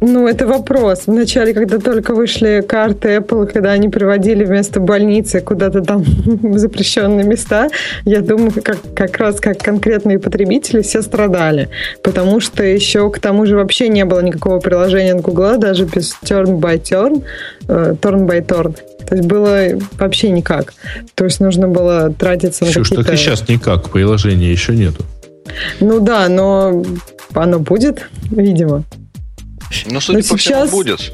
[0.00, 1.04] Ну, это вопрос.
[1.06, 7.24] Вначале, когда только вышли карты Apple, когда они приводили вместо больницы куда-то там в запрещенные
[7.24, 7.68] места,
[8.04, 11.68] я думаю, как, как раз как конкретные потребители все страдали.
[12.02, 16.14] Потому что еще к тому же вообще не было никакого приложения от Google, даже без
[16.22, 17.24] turn by turn,
[17.68, 18.76] э, turn by turn.
[19.06, 19.68] То есть было
[19.98, 20.74] вообще никак.
[21.14, 23.04] То есть нужно было тратиться на какие-то...
[23.04, 25.04] так и сейчас никак, приложения еще нету.
[25.80, 26.82] Ну да, но
[27.34, 28.84] оно будет, видимо.
[29.86, 31.12] Ну, судя Но по всему, сейчас- будет.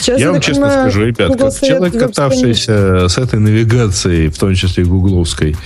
[0.00, 4.38] Сейчас, Я вам честно понимаю, скажу, ребят, Google как человек, катавшийся с этой навигацией, в
[4.38, 5.56] том числе гугловской,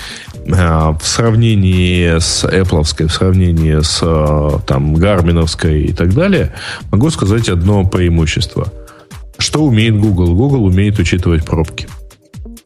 [0.50, 6.54] а, в сравнении с Apple, в сравнении с а, там Гарминовской и так далее,
[6.90, 8.72] могу сказать одно преимущество.
[9.38, 10.34] Что умеет Google?
[10.34, 11.86] Google умеет учитывать пробки.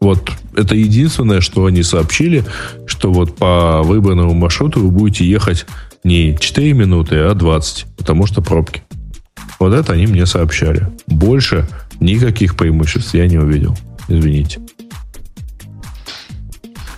[0.01, 2.44] Вот это единственное, что они сообщили,
[2.86, 5.66] что вот по выбранному маршруту вы будете ехать
[6.05, 8.82] не 4 минуты, а 20, потому что пробки.
[9.58, 10.86] Вот это они мне сообщали.
[11.06, 11.66] Больше
[12.00, 13.76] никаких преимуществ я не увидел.
[14.08, 14.60] Извините.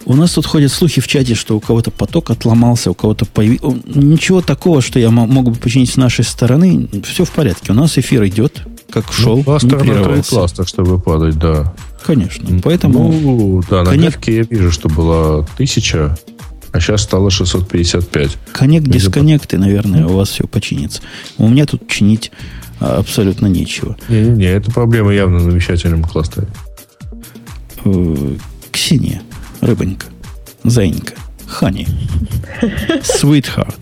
[0.05, 3.77] У нас тут ходят слухи в чате, что у кого-то поток отломался, у кого-то появился...
[3.87, 6.89] Ничего такого, что я мо- мог бы починить с нашей стороны.
[7.05, 7.73] Все в порядке.
[7.73, 10.31] У нас эфир идет, как шел, ну, не кластер на прерывался.
[10.31, 11.75] класс, так чтобы падать, да.
[12.07, 12.59] Конечно.
[12.65, 16.17] Поэтому Ну, да, на Коннект- я вижу, что было 1000,
[16.73, 18.37] а сейчас стало 655.
[18.53, 21.01] коннект, дисконнекты, наверное, у вас все починится.
[21.39, 22.31] У меня тут чинить
[22.81, 23.97] а, абсолютно нечего.
[24.09, 26.47] Не-не-не, это проблема явно на вещательном кластере.
[27.85, 28.37] Э,
[28.71, 29.23] Ксения,
[29.61, 30.07] рыбонька,
[30.65, 31.15] заинька,
[31.47, 31.87] Хани,
[33.03, 33.77] Sweetheart.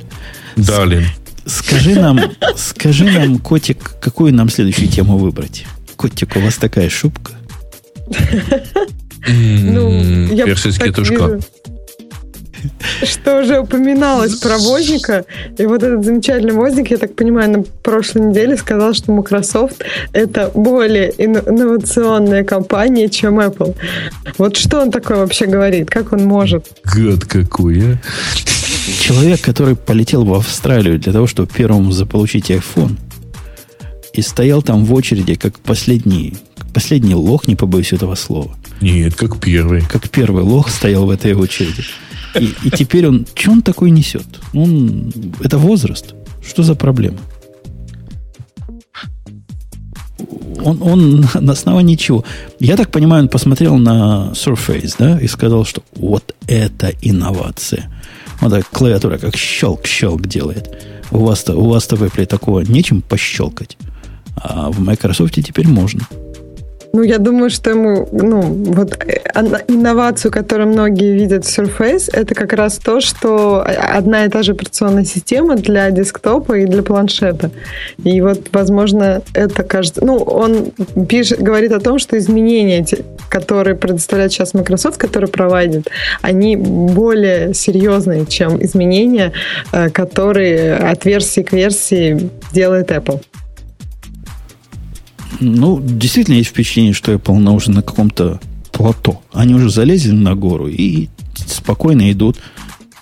[0.56, 1.04] Далин.
[1.44, 2.20] Скажи нам,
[2.56, 5.64] скажи нам, котик, какую нам следующую тему выбрать?
[5.96, 7.32] Котик, у вас такая шубка.
[9.28, 10.46] Ну, я
[10.92, 11.40] тушка.
[13.02, 15.24] Что уже упоминалось про возника.
[15.58, 19.82] И вот этот замечательный возник, я так понимаю, на прошлой неделе сказал, что Microsoft
[20.12, 23.74] это более ин- инновационная компания, чем Apple.
[24.38, 25.90] Вот что он такое вообще говорит?
[25.90, 26.66] Как он может?
[26.84, 27.98] Гад какой, а?
[29.00, 32.96] Человек, который полетел в Австралию для того, чтобы первому заполучить iPhone,
[34.12, 38.56] и стоял там в очереди, как последний, как последний лох, не побоюсь этого слова.
[38.80, 39.82] Нет, как первый.
[39.82, 41.84] Как первый лох стоял в этой очереди.
[42.38, 43.26] И, и теперь он...
[43.34, 44.26] Что он такой несет?
[44.54, 46.14] Он, это возраст.
[46.46, 47.18] Что за проблема?
[50.62, 52.24] Он, он на основании чего?
[52.58, 57.92] Я так понимаю, он посмотрел на Surface, да, и сказал, что вот это инновация.
[58.40, 60.70] Вот так клавиатура как щелк-щелк делает.
[61.10, 63.76] У вас-то, у вас-то в Apple такого нечем пощелкать.
[64.36, 66.00] А в Microsoft теперь можно.
[66.92, 69.20] Ну, я думаю, что ему, ну, вот э,
[69.68, 74.52] инновацию, которую многие видят в Surface, это как раз то, что одна и та же
[74.52, 77.50] операционная система для десктопа и для планшета.
[78.02, 80.04] И вот, возможно, это кажется...
[80.04, 80.72] Ну, он
[81.08, 82.86] пишет, говорит о том, что изменения,
[83.28, 85.88] которые предоставляет сейчас Microsoft, которые проводит,
[86.22, 89.32] они более серьезные, чем изменения,
[89.72, 93.20] э, которые от версии к версии делает Apple.
[95.40, 98.40] Ну, действительно есть впечатление, что Apple на уже на каком-то
[98.72, 99.20] плато.
[99.32, 102.36] Они уже залезли на гору и спокойно идут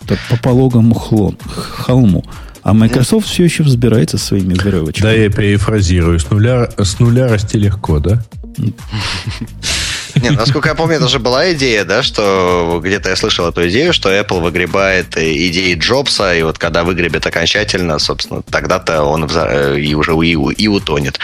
[0.06, 2.24] так по пологому хлон, холму.
[2.62, 5.02] А Microsoft все еще взбирается своими веревочками.
[5.02, 6.18] Да, я перефразирую.
[6.18, 8.24] С нуля, с нуля расти легко, да?
[10.22, 13.92] Не, насколько я помню, это же была идея, да, что где-то я слышал эту идею,
[13.92, 20.12] что Apple выгребает идеи Джобса, и вот когда выгребет окончательно, собственно, тогда-то он и уже
[20.12, 21.18] и, и утонет.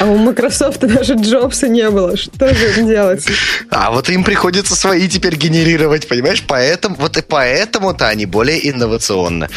[0.00, 2.16] А у Microsoft даже Джобса не было.
[2.16, 3.26] Что же делать?
[3.70, 6.42] А вот им приходится свои теперь генерировать, понимаешь?
[6.46, 9.48] Поэтому, вот и поэтому-то они более инновационны.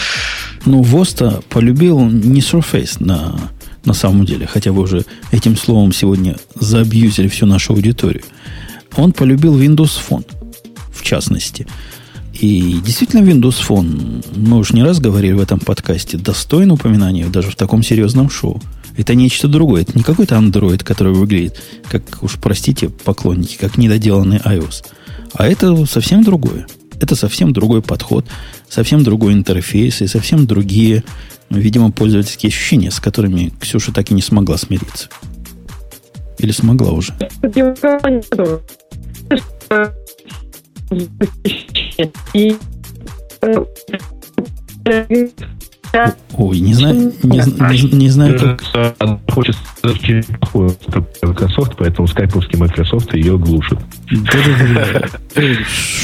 [0.65, 3.39] Ну, Воста полюбил не Surface на,
[3.85, 8.23] на самом деле, хотя вы уже этим словом сегодня заабьюзили всю нашу аудиторию.
[8.97, 10.25] Он полюбил Windows Phone,
[10.91, 11.67] в частности.
[12.33, 17.51] И действительно, Windows Phone, мы уже не раз говорили в этом подкасте, достоин упоминания даже
[17.51, 18.61] в таком серьезном шоу.
[18.97, 19.81] Это нечто другое.
[19.83, 24.85] Это не какой-то Android, который выглядит, как уж простите, поклонники, как недоделанный iOS.
[25.33, 26.67] А это совсем другое.
[27.01, 28.25] Это совсем другой подход,
[28.67, 31.03] совсем другой интерфейс и совсем другие,
[31.49, 35.07] видимо, пользовательские ощущения, с которыми Ксюша так и не смогла смириться.
[36.37, 37.13] Или смогла уже?
[42.33, 42.55] И
[46.37, 48.61] Ой, не знаю, не, не, не знаю, как...
[49.31, 49.55] Хочет
[50.53, 53.79] Microsoft, поэтому скайповский Microsoft ее глушит.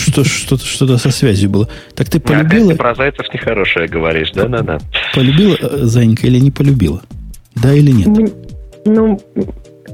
[0.07, 1.69] Что, что-то, что-то со связью было.
[1.93, 2.65] Так ты полюбила...
[2.65, 4.79] Опять про зайцев нехорошее говоришь, да-да-да.
[5.13, 7.01] Полюбила э, Занька или не полюбила?
[7.55, 8.33] Да или нет?
[8.85, 9.21] Ну,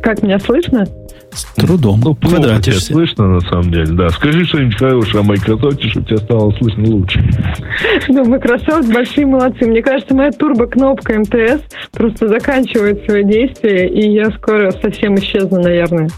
[0.01, 0.87] как меня слышно?
[1.33, 2.01] С трудом.
[2.03, 4.09] Ну, плохо тебя слышно, на самом деле, да.
[4.09, 7.19] Скажи что-нибудь хорошее о Microsoft, чтобы тебя стало слышно лучше.
[8.07, 9.65] Ну, Microsoft большие молодцы.
[9.65, 16.09] Мне кажется, моя турбо-кнопка МТС просто заканчивает свое действие, и я скоро совсем исчезну, наверное.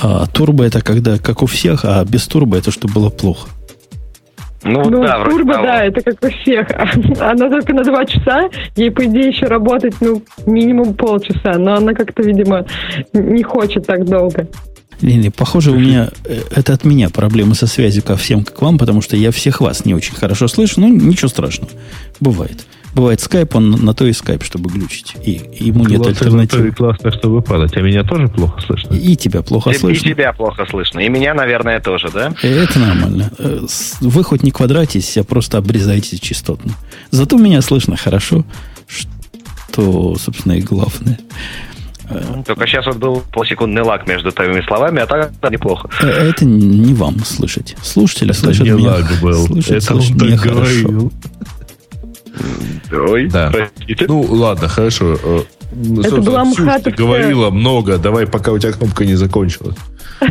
[0.00, 3.48] А турбо это когда, как у всех, а без турбо это что было плохо.
[4.66, 5.66] Ну, ну да, турбо, того.
[5.66, 6.68] да, это как у всех.
[7.20, 11.94] Она только на два часа, ей, по идее, еще работать, ну, минимум полчаса, но она
[11.94, 12.66] как-то, видимо,
[13.12, 14.48] не хочет так долго.
[15.02, 18.78] Не, похоже, у меня э, это от меня проблемы со связью ко всем, как вам,
[18.78, 21.70] потому что я всех вас не очень хорошо слышу, ну, ничего страшного.
[22.18, 22.66] Бывает.
[22.96, 25.16] Бывает скайп, он на то и скайп, чтобы глючить.
[25.22, 26.72] И ему нет Классно, альтернативы.
[26.72, 27.76] Классно, чтобы падать.
[27.76, 28.94] А меня тоже плохо слышно?
[28.94, 30.08] И тебя плохо и, слышно.
[30.08, 31.00] И тебя плохо слышно.
[31.00, 32.32] И меня, наверное, тоже, да?
[32.40, 33.30] Это нормально.
[33.38, 33.66] Э,
[34.00, 36.72] вы хоть не квадратитесь, а просто обрезаетесь частотно.
[37.10, 38.46] Зато меня слышно хорошо,
[38.86, 41.18] что, собственно, и главное.
[42.08, 45.90] Э, Только сейчас вот был полсекундный лак между твоими словами, а так неплохо.
[46.00, 47.76] Э, это не вам слышать.
[47.82, 48.92] Слушатели это слышат не меня.
[48.92, 49.46] Лак был.
[49.46, 51.12] Слышат, это слышат меня говорил.
[52.92, 53.50] Ой, да.
[53.52, 54.06] простите.
[54.08, 55.16] Ну, ладно, хорошо.
[55.22, 55.40] Э,
[56.04, 56.44] Это была
[56.82, 57.98] Ты говорила много.
[57.98, 59.76] Давай, пока у тебя кнопка не закончилась.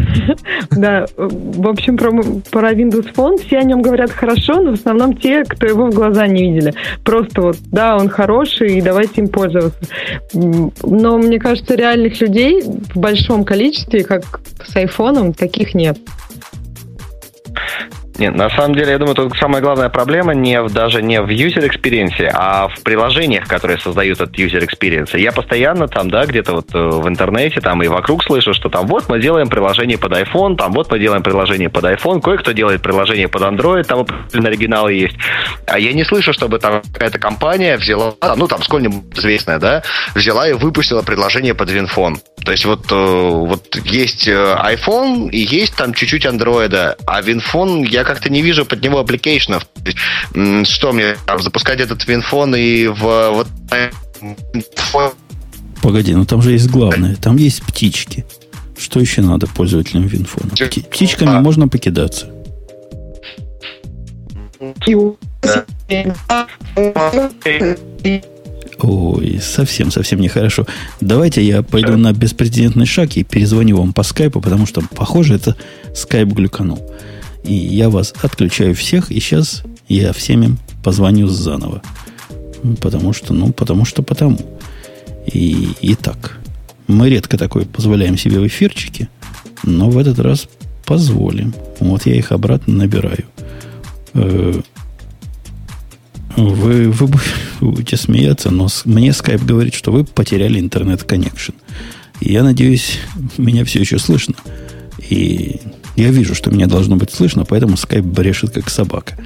[0.71, 2.11] Да, в общем, про,
[2.51, 5.93] про Windows Phone все о нем говорят хорошо, но в основном те, кто его в
[5.93, 6.73] глаза не видели.
[7.03, 9.79] Просто вот, да, он хороший, и давайте им пользоваться.
[10.33, 15.97] Но мне кажется, реальных людей в большом количестве, как с айфоном, таких нет.
[18.17, 21.27] Нет, на самом деле, я думаю, тут самая главная проблема не в, даже не в
[21.27, 25.17] user experience, а в приложениях, которые создают этот user experience.
[25.17, 28.87] Я постоянно там, да, где-то вот э, в интернете там и вокруг слышу, что там
[28.87, 32.81] вот мы делаем приложение под iPhone, там вот мы делаем приложение под iPhone, кое-кто делает
[32.81, 35.17] приложение под Android, там оригиналы есть.
[35.67, 39.83] А я не слышу, чтобы там какая-то компания взяла, ну там сколь-нибудь известная, да,
[40.13, 42.17] взяла и выпустила приложение под WinPhone.
[42.45, 47.85] То есть вот, э, вот есть э, iPhone и есть там чуть-чуть Android, а WinPhone
[47.87, 49.67] я как-то не вижу под него application ов.
[50.63, 53.47] Что мне там, запускать этот WinPhone и в вот
[55.81, 57.15] Погоди, ну там же есть главное.
[57.15, 58.25] Там есть птички.
[58.77, 60.51] Что еще надо пользователям Винфона?
[60.51, 61.41] Птичками а.
[61.41, 62.29] можно покидаться.
[68.79, 70.65] Ой, совсем, совсем нехорошо.
[70.99, 75.55] Давайте я пойду на беспрецедентный шаг и перезвоню вам по скайпу, потому что, похоже, это
[75.95, 76.91] скайп глюканул.
[77.45, 81.81] И я вас отключаю всех, и сейчас я всем им позвоню заново.
[82.81, 84.39] Потому что, ну, потому что потому.
[85.31, 86.39] И, и так.
[86.87, 89.09] Мы редко такое позволяем себе в эфирчике,
[89.63, 90.47] но в этот раз
[90.85, 91.53] позволим.
[91.79, 93.25] Вот я их обратно набираю.
[94.13, 94.61] Э,
[96.37, 97.09] вы, вы
[97.61, 101.53] будете смеяться, но мне скайп говорит, что вы потеряли интернет-коннекшн.
[102.21, 102.99] Я надеюсь,
[103.37, 104.35] меня все еще слышно.
[105.09, 105.61] И
[105.95, 109.17] я вижу, что меня должно быть слышно, поэтому скайп брешет как собака.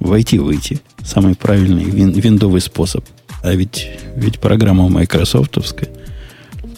[0.00, 0.80] Войти-выйти.
[1.04, 3.04] Самый правильный вин, виндовый способ.
[3.42, 5.88] А ведь, ведь программа майкрософтовская.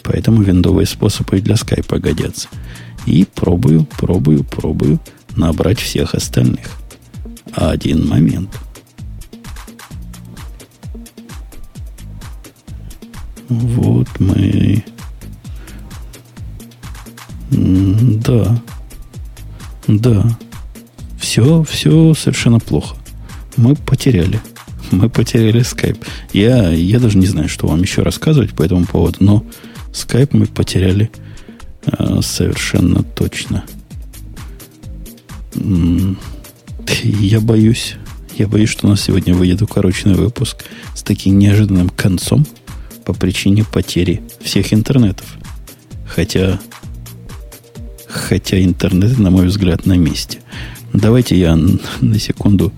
[0.03, 2.47] Поэтому виндовые способы и для скайпа годятся.
[3.05, 4.99] И пробую, пробую, пробую
[5.35, 6.67] набрать всех остальных.
[7.55, 8.49] Один момент–
[13.49, 14.83] Вот мы...
[17.51, 18.61] Да.
[19.87, 20.37] Да.
[21.19, 22.95] Все, все совершенно плохо.
[23.57, 24.41] Мы потеряли.
[24.91, 25.97] Мы потеряли скайп.
[26.33, 29.45] Я, я даже не знаю, что вам еще рассказывать по этому поводу, но
[29.93, 31.09] скайп мы потеряли
[31.85, 33.63] э, совершенно точно.
[37.03, 37.95] Я боюсь,
[38.37, 42.45] я боюсь, что у нас сегодня выйдет укороченный выпуск с таким неожиданным концом
[43.05, 45.25] по причине потери всех интернетов.
[46.05, 46.59] Хотя,
[48.15, 50.39] хотя интернет, на мой взгляд, на месте.
[50.93, 52.71] Давайте я на секунду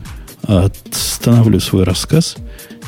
[0.43, 2.37] остановлю свой рассказ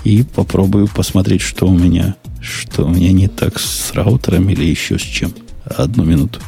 [0.03, 4.97] и попробую посмотреть, что у меня, что у меня не так с раутером или еще
[4.97, 5.33] с чем.
[5.63, 6.39] Одну минуту.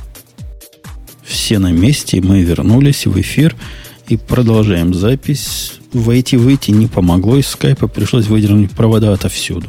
[1.23, 3.55] Все на месте, мы вернулись в эфир
[4.07, 5.73] и продолжаем запись.
[5.93, 9.67] Войти-выйти не помогло, из скайпа пришлось выдернуть провода отовсюду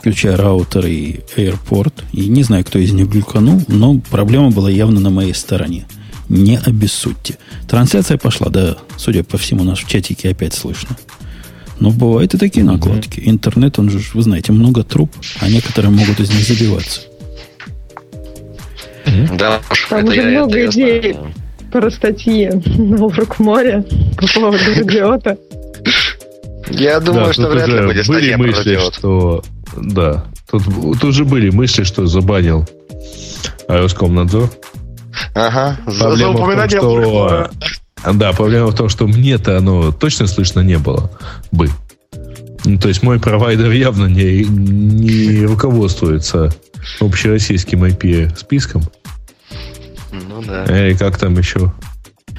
[0.00, 1.92] включая раутер и AirPort.
[2.12, 5.86] И не знаю, кто из них глюканул, но проблема была явно на моей стороне.
[6.28, 7.36] Не обессудьте.
[7.68, 10.96] Трансляция пошла, да, судя по всему, нас в чатике опять слышно.
[11.80, 13.20] Но бывают и такие накладки.
[13.24, 15.10] Интернет, он же, вы знаете, много труб,
[15.40, 17.02] а некоторые могут из них забиваться.
[19.36, 21.16] Да, Там уже много идей
[21.70, 23.84] про статьи на Урок моря
[24.18, 25.36] по поводу радиота.
[26.70, 29.42] Я думаю, да, что вряд ли будет были мысли, что
[29.76, 30.24] да.
[30.50, 30.64] Тут,
[31.00, 32.68] тут же были мысли, что забанил
[33.68, 34.50] Роскомнадзор.
[35.34, 35.78] Ага.
[35.84, 37.50] Проблема за упоминание в том, что,
[38.12, 41.10] Да, проблема в том, что мне-то оно точно слышно не было
[41.52, 41.68] бы.
[42.64, 46.54] Ну, то есть мой провайдер явно не, не руководствуется
[47.00, 48.82] общероссийским IP-списком.
[50.12, 50.64] Ну да.
[50.64, 51.72] Или как там еще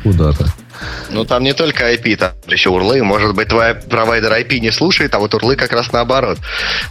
[0.04, 0.46] куда-то.
[1.10, 3.04] Ну, там не только IP, там еще урлы.
[3.04, 6.38] Может быть, твой провайдер IP не слушает, а вот урлы как раз наоборот.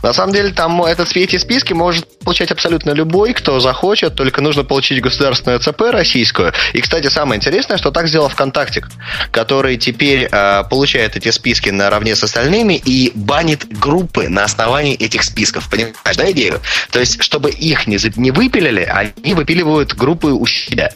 [0.02, 4.64] На самом деле, там этот эти списки может получать абсолютно любой, кто захочет, только нужно
[4.64, 6.52] получить государственную ЦП российскую.
[6.72, 8.84] И, кстати, самое интересное, что так сделал ВКонтакте,
[9.32, 15.24] который теперь э, получает эти списки наравне с остальными и банит группы на основании этих
[15.24, 15.68] списков.
[15.70, 16.60] Понимаешь, да, идею?
[16.90, 20.90] То есть, чтобы их не, не выпилили, они выпиливают группы у себя.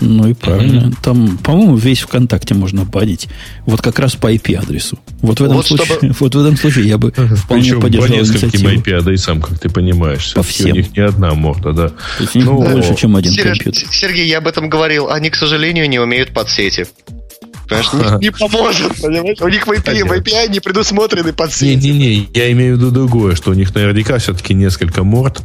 [0.00, 0.88] Ну и правильно.
[0.88, 0.96] Mm-hmm.
[1.02, 3.28] Там, по-моему, весь ВКонтакте можно банить.
[3.64, 4.98] Вот как раз по IP-адресу.
[5.20, 6.14] Вот в этом, вот случае, чтобы...
[6.20, 10.34] вот в этом случае я бы вполне Причем поддержал по нескольким IP-адресам, как ты понимаешь.
[10.34, 10.72] По всем.
[10.72, 11.88] У них не одна морда, да.
[11.88, 13.88] То есть ну, больше, чем один Сереж, компьютер.
[13.92, 15.10] Сергей, я об этом говорил.
[15.10, 16.86] Они, к сожалению, не умеют подсети.
[17.68, 19.38] Понимаешь, не, поможет, понимаешь?
[19.40, 21.88] У них в API, в API не предусмотрены подсветы.
[21.88, 25.42] Не-не-не, я имею в виду другое, что у них наверняка все-таки несколько морд,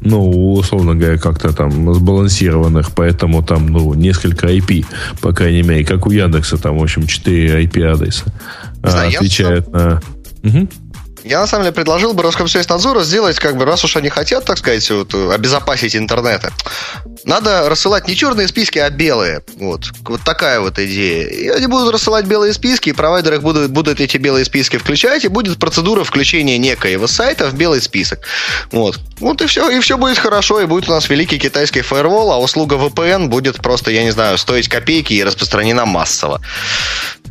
[0.00, 4.86] ну, условно говоря, как-то там сбалансированных, поэтому там, ну, несколько IP,
[5.20, 8.24] по крайней мере, как у Яндекса, там, в общем, 4 IP-адреса
[8.82, 10.00] отвечают на...
[10.42, 10.68] Угу.
[11.26, 14.58] Я, на самом деле, предложил бы Роскомсвязьнадзору сделать, как бы, раз уж они хотят, так
[14.58, 16.52] сказать, вот, обезопасить интернеты,
[17.24, 19.42] надо рассылать не черные списки, а белые.
[19.56, 19.90] Вот.
[20.02, 21.26] Вот такая вот идея.
[21.26, 25.28] И они будут рассылать белые списки, и провайдеры будут, будут эти белые списки включать, и
[25.28, 28.20] будет процедура включения некоего сайта в белый список.
[28.70, 29.00] Вот.
[29.18, 29.68] Вот и все.
[29.68, 33.56] И все будет хорошо, и будет у нас великий китайский фаервол, а услуга VPN будет
[33.56, 36.40] просто, я не знаю, стоить копейки и распространена массово.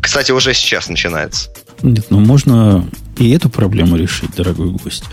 [0.01, 1.49] Кстати, уже сейчас начинается.
[1.83, 2.85] Нет, ну можно
[3.17, 5.03] и эту проблему решить, дорогой гость.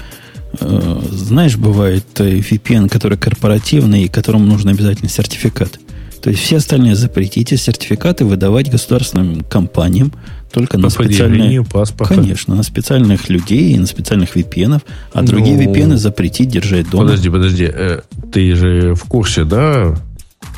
[0.60, 5.78] Э, знаешь, бывает э, VPN, который корпоративный, и которому нужен обязательно сертификат.
[6.20, 10.12] То есть все остальные запретите сертификаты выдавать государственным компаниям
[10.52, 11.64] только По на специальные...
[11.64, 12.14] паспорта.
[12.14, 14.82] Конечно, на специальных людей и на специальных VPN,
[15.12, 17.04] а ну, другие VPN запретить держать дома.
[17.04, 17.64] Подожди, подожди.
[17.64, 18.00] Э,
[18.32, 19.96] ты же в курсе, да,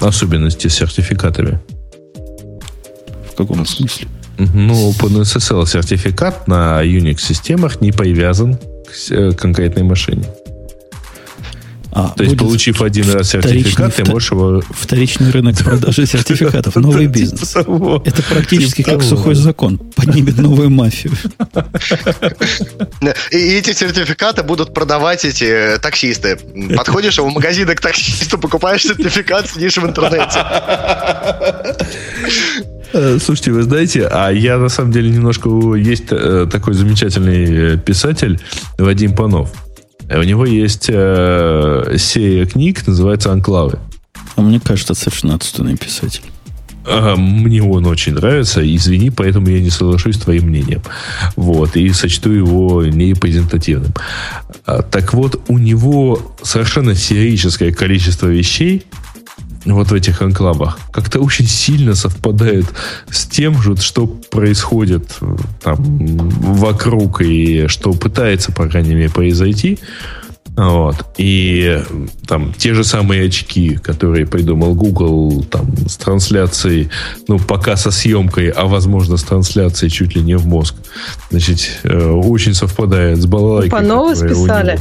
[0.00, 1.60] особенности с сертификатами?
[3.32, 4.08] В каком смысле?
[4.38, 10.24] Ну, OpenSSL сертификат на Unix-системах не привязан к э, конкретной машине.
[11.96, 14.60] А, То есть, получив один раз сертификат, ты можешь его...
[14.68, 17.54] Вторичный рынок продажи сертификатов, новый бизнес.
[17.54, 19.78] Это практически как сухой закон.
[19.94, 21.12] Поднимет новую мафию.
[23.30, 26.36] И эти сертификаты будут продавать эти э, таксисты.
[26.76, 30.40] Подходишь в магазин к таксисту, покупаешь сертификат, сидишь в интернете.
[32.94, 35.50] Э, слушайте, вы знаете, а я на самом деле немножко...
[35.74, 38.38] Есть э, такой замечательный писатель
[38.78, 39.52] Вадим Панов.
[40.08, 43.80] У него есть э, серия книг, называется «Анклавы».
[44.36, 46.22] А мне кажется, совершенно отстойный писатель.
[46.86, 48.62] А, мне он очень нравится.
[48.62, 50.82] Извини, поэтому я не соглашусь с твоим мнением.
[51.34, 51.76] Вот.
[51.76, 53.92] И сочту его нерепрезентативным.
[54.66, 58.84] А, так вот, у него совершенно феерическое количество вещей,
[59.64, 62.66] вот в этих анклавах как-то очень сильно совпадает
[63.10, 65.18] с тем же, что происходит
[65.62, 69.78] там, вокруг и что пытается, по крайней мере, произойти
[70.56, 71.04] Вот.
[71.18, 71.82] И
[72.26, 76.90] там те же самые очки, которые придумал Google там, с трансляцией,
[77.26, 80.76] ну, пока со съемкой, а возможно с трансляцией чуть ли не в мозг.
[81.30, 83.70] Значит, э, очень совпадает с балалайкой.
[83.70, 84.78] Панова списали?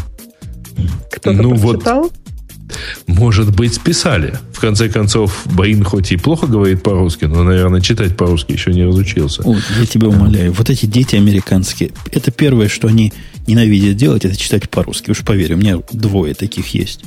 [1.11, 2.01] Кто-то ну, прочитал?
[2.03, 2.13] Вот,
[3.07, 4.39] может быть, списали.
[4.53, 8.83] В конце концов, Баин хоть и плохо говорит по-русски, но, наверное, читать по-русски еще не
[8.83, 9.41] разучился.
[9.43, 10.53] О, я тебя умоляю.
[10.53, 13.13] Вот эти дети американские, это первое, что они
[13.47, 15.11] ненавидят делать, это читать по-русски.
[15.11, 17.01] Уж поверь, у меня двое таких есть.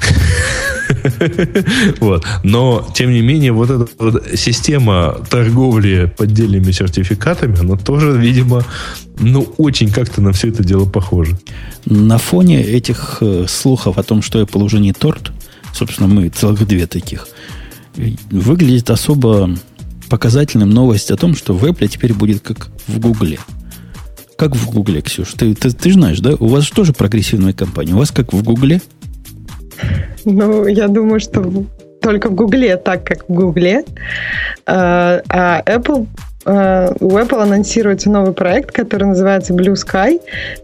[2.00, 2.24] Вот.
[2.42, 8.64] Но, тем не менее, вот эта вот система торговли поддельными сертификатами, она тоже, видимо,
[9.18, 11.38] ну, очень как-то на все это дело похоже.
[11.84, 15.32] На фоне этих э, слухов о том, что Apple уже не торт,
[15.72, 17.28] собственно, мы целых две таких,
[18.30, 19.50] выглядит особо
[20.08, 23.38] показательным новость о том, что в Apple теперь будет как в Гугле.
[24.36, 25.32] Как в Гугле, Ксюш?
[25.36, 26.34] Ты, ты, ты знаешь, да?
[26.38, 27.94] У вас же тоже прогрессивная компания.
[27.94, 28.80] У вас как в Гугле?
[30.24, 31.44] Ну, я думаю, что
[32.00, 33.84] только в Гугле так, как в Гугле.
[34.66, 36.06] А, а Apple
[36.48, 40.18] Э, у Apple анонсируется новый проект, который называется Blue Sky,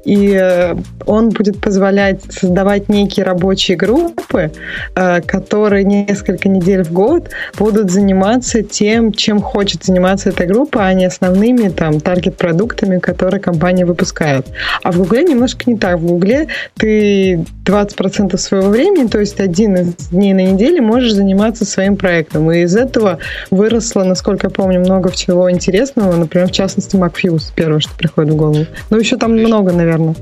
[0.06, 0.74] и э,
[1.05, 4.51] он будет позволять создавать некие рабочие группы,
[4.94, 7.28] э, которые несколько недель в год
[7.59, 13.85] будут заниматься тем, чем хочет заниматься эта группа, а не основными там таргет-продуктами, которые компания
[13.85, 14.47] выпускает.
[14.82, 15.98] А в Гугле немножко не так.
[15.98, 16.48] В Гугле
[16.78, 22.51] ты 20% своего времени, то есть один из дней на неделе можешь заниматься своим проектом.
[22.51, 23.19] И из этого
[23.51, 28.33] выросло, насколько я помню, много всего интересного интересного, например, в частности, MacFuse, первое, что приходит
[28.33, 28.67] в голову.
[28.91, 30.15] Ну, еще там много, наверное.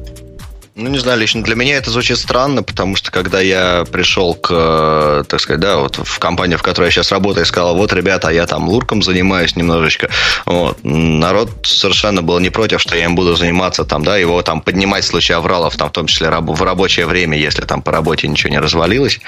[0.75, 4.49] Ну, не знаю, лично для меня это звучит странно, потому что когда я пришел к,
[4.51, 8.31] э, так сказать, да, вот в компанию, в которой я сейчас работаю, сказал, вот, ребята,
[8.31, 10.09] я там лурком занимаюсь немножечко,
[10.47, 14.63] вот, народ совершенно был не против, что я им буду заниматься там, да, его там
[14.63, 18.27] поднимать в случае авралов, там, в том числе в рабочее время, если там по работе
[18.27, 19.21] ничего не развалилось,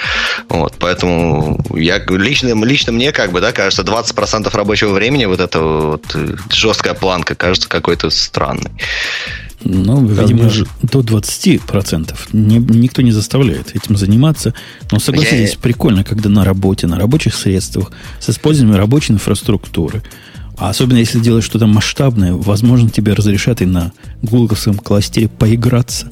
[0.49, 5.61] вот, поэтому я лично, лично мне, как бы, да, кажется, 20% рабочего времени вот эта
[5.61, 8.71] вот э, жесткая планка кажется какой-то странной.
[9.63, 10.67] Ну, видимо, же...
[10.83, 14.55] до 20% не, никто не заставляет этим заниматься.
[14.91, 15.59] Но согласитесь, Я...
[15.59, 20.03] прикольно, когда на работе, на рабочих средствах, с использованием рабочей инфраструктуры.
[20.57, 26.09] А особенно если делаешь что-то масштабное, возможно, тебе разрешат и на гугловском кластере поиграться.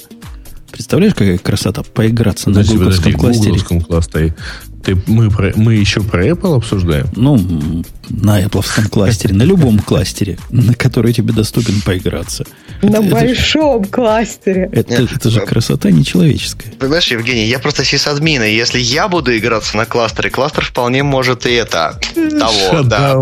[0.70, 3.50] Представляешь, какая красота поиграться подожди, на гугловском подожди, кластере?
[3.50, 4.34] гугловском кластере.
[4.84, 7.06] Ты, мы, про, мы еще про Apple обсуждаем?
[7.14, 12.44] Ну, на Apple кластере, на любом кластере, на который тебе доступен поиграться.
[12.82, 14.68] На это, большом это, кластере.
[14.72, 16.72] Это, это же красота нечеловеческая.
[16.72, 21.46] Понимаешь, Евгений, я просто сисадмин, и если я буду играться на кластере, кластер вполне может
[21.46, 23.16] и это, того, да.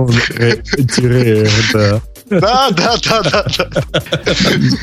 [1.73, 2.01] Да.
[2.31, 3.71] Да, да, да, да, да.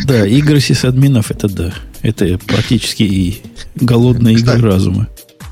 [0.05, 1.73] Да, игры сисадминов, это да.
[2.01, 3.41] Это практически и
[3.75, 5.07] голодные игры разума.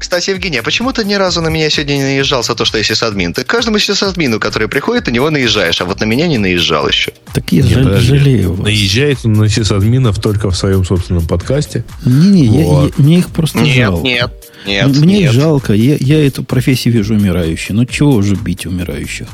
[0.06, 2.77] Кстати, Евгений, а почему ты ни разу на меня сегодня не наезжал за то, что
[2.77, 3.34] я сисадмин?
[3.34, 7.11] Ты каждому сисадмину, который приходит, на него наезжаешь, а вот на меня не наезжал еще.
[7.34, 8.65] Так я Нет, жалею вас.
[8.65, 11.86] Наезжает на сисадминов только в своем собственном подкасте.
[12.06, 12.94] Не-не, вот.
[12.95, 14.03] я, мне их просто нет, жалко.
[14.03, 14.32] Нет,
[14.68, 15.32] нет, Мне нет.
[15.32, 15.73] жалко.
[15.73, 17.73] Я, я эту профессию вижу умирающей.
[17.73, 19.26] Ну, чего уже бить умирающих?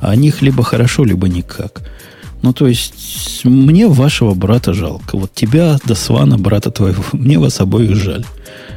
[0.00, 1.82] А о них либо хорошо, либо никак.
[2.40, 5.18] Ну, то есть, мне вашего брата жалко.
[5.18, 8.24] Вот тебя, Досвана, брата твоего, мне вас обоих жаль.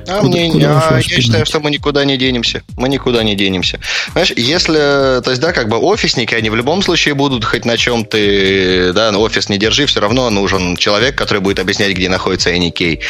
[0.08, 2.64] А куда, мне, куда а, я считаю, что мы никуда не денемся.
[2.78, 3.80] Мы никуда не денемся.
[4.14, 7.78] Знаешь, если, то есть, да, как бы офисники, они в любом случае будут хоть на
[7.78, 12.52] чем ты, да, офис не держи, все равно нужен человек, который будет объяснять, где находится
[12.52, 13.02] AnyKey.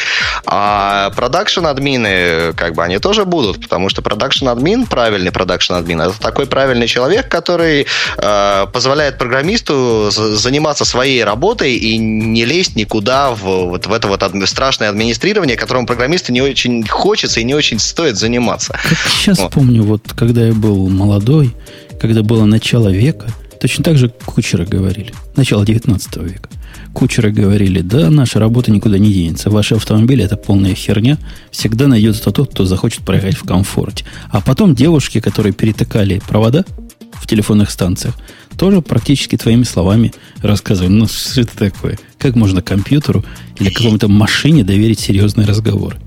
[0.45, 6.87] А продакшн-админы, как бы, они тоже будут, потому что продакшн-админ, правильный продакшн-админ, это такой правильный
[6.87, 7.85] человек, который
[8.17, 14.23] э, позволяет программисту заниматься своей работой и не лезть никуда в, вот в это вот
[14.45, 18.73] страшное администрирование, которому программисты не очень хочется и не очень стоит заниматься.
[18.73, 19.51] Как сейчас вот.
[19.51, 21.53] помню, вот когда я был молодой,
[21.99, 23.27] когда было начало века,
[23.59, 25.13] точно так же кучеры говорили.
[25.35, 26.49] Начало 19 века.
[26.93, 29.49] Кучеры говорили, да, наша работа никуда не денется.
[29.49, 31.17] Ваши автомобили это полная херня.
[31.51, 34.05] Всегда найдется тот, кто захочет проехать в комфорте.
[34.29, 36.65] А потом девушки, которые перетыкали провода
[37.13, 38.15] в телефонных станциях,
[38.57, 40.91] тоже практически твоими словами рассказывали.
[40.91, 41.99] Ну, что это такое?
[42.17, 43.23] Как можно компьютеру
[43.59, 45.97] или какому-то машине доверить серьезный разговор?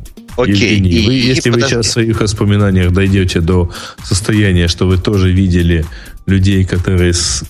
[0.43, 0.77] Окей.
[0.77, 3.71] Евгений, вы, если и вы сейчас в своих воспоминаниях дойдете до
[4.03, 5.85] состояния, что вы тоже видели
[6.27, 7.45] людей, которые с,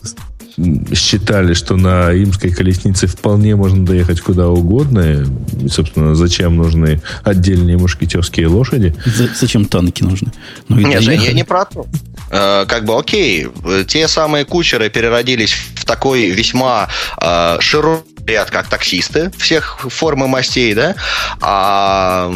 [0.95, 5.25] считали, что на римской колеснице вполне можно доехать куда угодно.
[5.63, 8.95] И, собственно, зачем нужны отдельные мушкетерские лошади?
[9.05, 10.29] За, зачем танки нужны?
[10.69, 11.87] Ну, Нет, я не про то.
[12.31, 13.49] Э, как бы, окей,
[13.87, 16.89] те самые кучеры переродились в такой весьма
[17.21, 20.95] э, широкий ряд как таксисты всех форм и мастей, да,
[21.41, 22.33] а,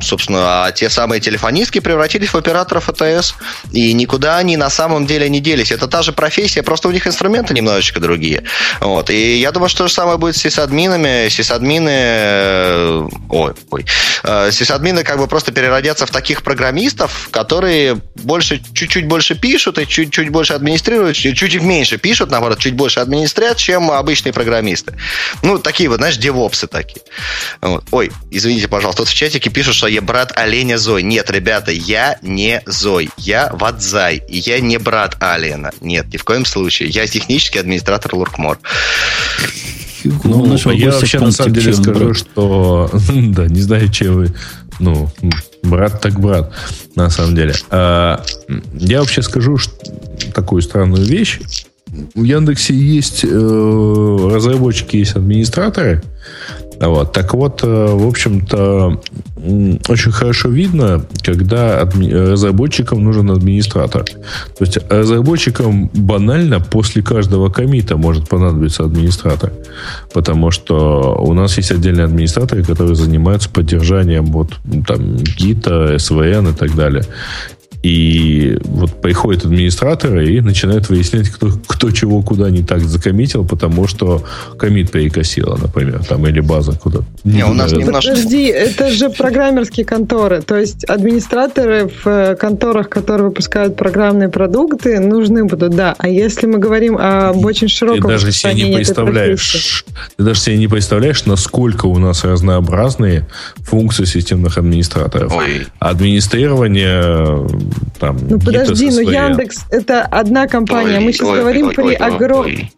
[0.00, 3.34] собственно, а те самые телефонистки превратились в операторов АТС,
[3.72, 5.72] и никуда они на самом деле не делись.
[5.72, 8.44] Это та же профессия, просто у них инструменты немножечко другие.
[8.80, 9.10] Вот.
[9.10, 11.28] И я думаю, что то же самое будет с сисадминами.
[11.28, 11.90] Сисадмины...
[11.92, 13.86] Э, ой, ой.
[14.24, 19.86] Э, сисадмины как бы просто переродятся в таких программистов, которые больше, чуть-чуть больше пишут и
[19.86, 24.94] чуть-чуть больше администрируют, чуть-чуть меньше пишут, наоборот, чуть больше администрят, чем обычные программисты.
[25.42, 27.02] Ну, такие вот, знаешь, девопсы такие.
[27.60, 27.84] Вот.
[27.90, 31.02] Ой, извините, пожалуйста, тут в чатике пишут, что я брат оленя Зой.
[31.02, 33.10] Нет, ребята, я не Зой.
[33.16, 34.22] Я Вадзай.
[34.28, 35.72] И я не брат Алиена.
[35.80, 36.88] Нет, ни в коем случае.
[36.88, 38.58] Я технический администратор Луркмор.
[40.04, 42.16] Ну, ну я вообще на самом деле скажу, брат.
[42.16, 44.34] что да, не знаю, чем вы.
[44.78, 45.10] Ну,
[45.62, 46.52] брат так брат,
[46.94, 47.54] на самом деле.
[47.70, 48.22] А,
[48.74, 49.72] я вообще скажу что,
[50.34, 51.40] такую странную вещь
[52.14, 56.02] в Яндексе есть э, разработчики, есть администраторы.
[56.80, 57.12] Вот.
[57.12, 59.00] Так вот, э, в общем-то,
[59.88, 64.04] очень хорошо видно, когда адми- разработчикам нужен администратор.
[64.04, 69.52] То есть разработчикам банально после каждого комита может понадобиться администратор.
[70.12, 74.54] Потому что у нас есть отдельные администраторы, которые занимаются поддержанием вот,
[74.86, 77.04] там, гита, СВН и так далее.
[77.86, 83.86] И вот приходят администраторы и начинают выяснять, кто, кто чего куда не так закоммитил, потому
[83.86, 84.24] что
[84.58, 87.02] комит перекосила, например, там, или база куда.
[87.22, 88.10] Не, у нас немножко...
[88.10, 90.42] Подожди, это же программерские конторы.
[90.42, 95.94] То есть администраторы в э, конторах, которые выпускают программные продукты, нужны будут, да.
[95.96, 99.84] А если мы говорим об очень широком ты даже себе не представляешь,
[100.16, 105.32] Ты даже себе не представляешь, насколько у нас разнообразные функции системных администраторов.
[105.32, 105.68] Ой.
[105.78, 107.46] Администрирование
[107.98, 108.18] там...
[108.28, 110.98] Ну подожди, но Яндекс это одна компания.
[110.98, 112.68] Ой, Мы сейчас ой, говорим ой, при огромном...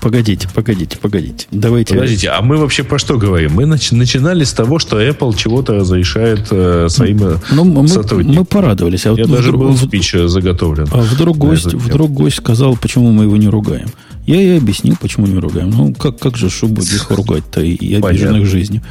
[0.00, 1.46] Погодите, погодите, погодите.
[1.50, 1.94] Давайте.
[1.94, 3.52] Подождите, а мы вообще про что говорим?
[3.52, 8.36] Мы нач- начинали с того, что Apple чего-то разрешает э, своим э, ну, мы, сотрудникам.
[8.36, 9.04] Мы порадовались.
[9.04, 10.88] А вот Я даже был спич заготовлен.
[10.90, 13.88] А вдруг гость, вдруг гость сказал, почему мы его не ругаем.
[14.26, 15.70] Я ей объяснил, почему не ругаем.
[15.70, 18.82] Ну, как, как же, чтобы их ругать-то и обиженных жизнью.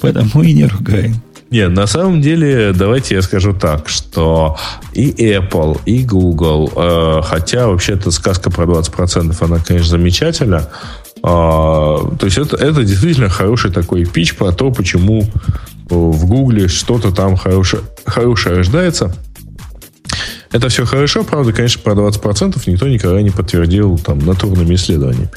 [0.00, 1.22] Поэтому и не ругаем.
[1.50, 4.56] Не, на самом деле, давайте я скажу так, что
[4.92, 10.68] и Apple, и Google, э, хотя вообще-то сказка про 20%, она, конечно, замечательна,
[11.16, 15.24] э, то есть это, это действительно хороший такой пич про то, почему
[15.88, 19.12] в Гугле что-то там хорошее, хорошее рождается.
[20.52, 25.30] Это все хорошо, правда, конечно, про 20% никто никогда не подтвердил там натурными исследованиями.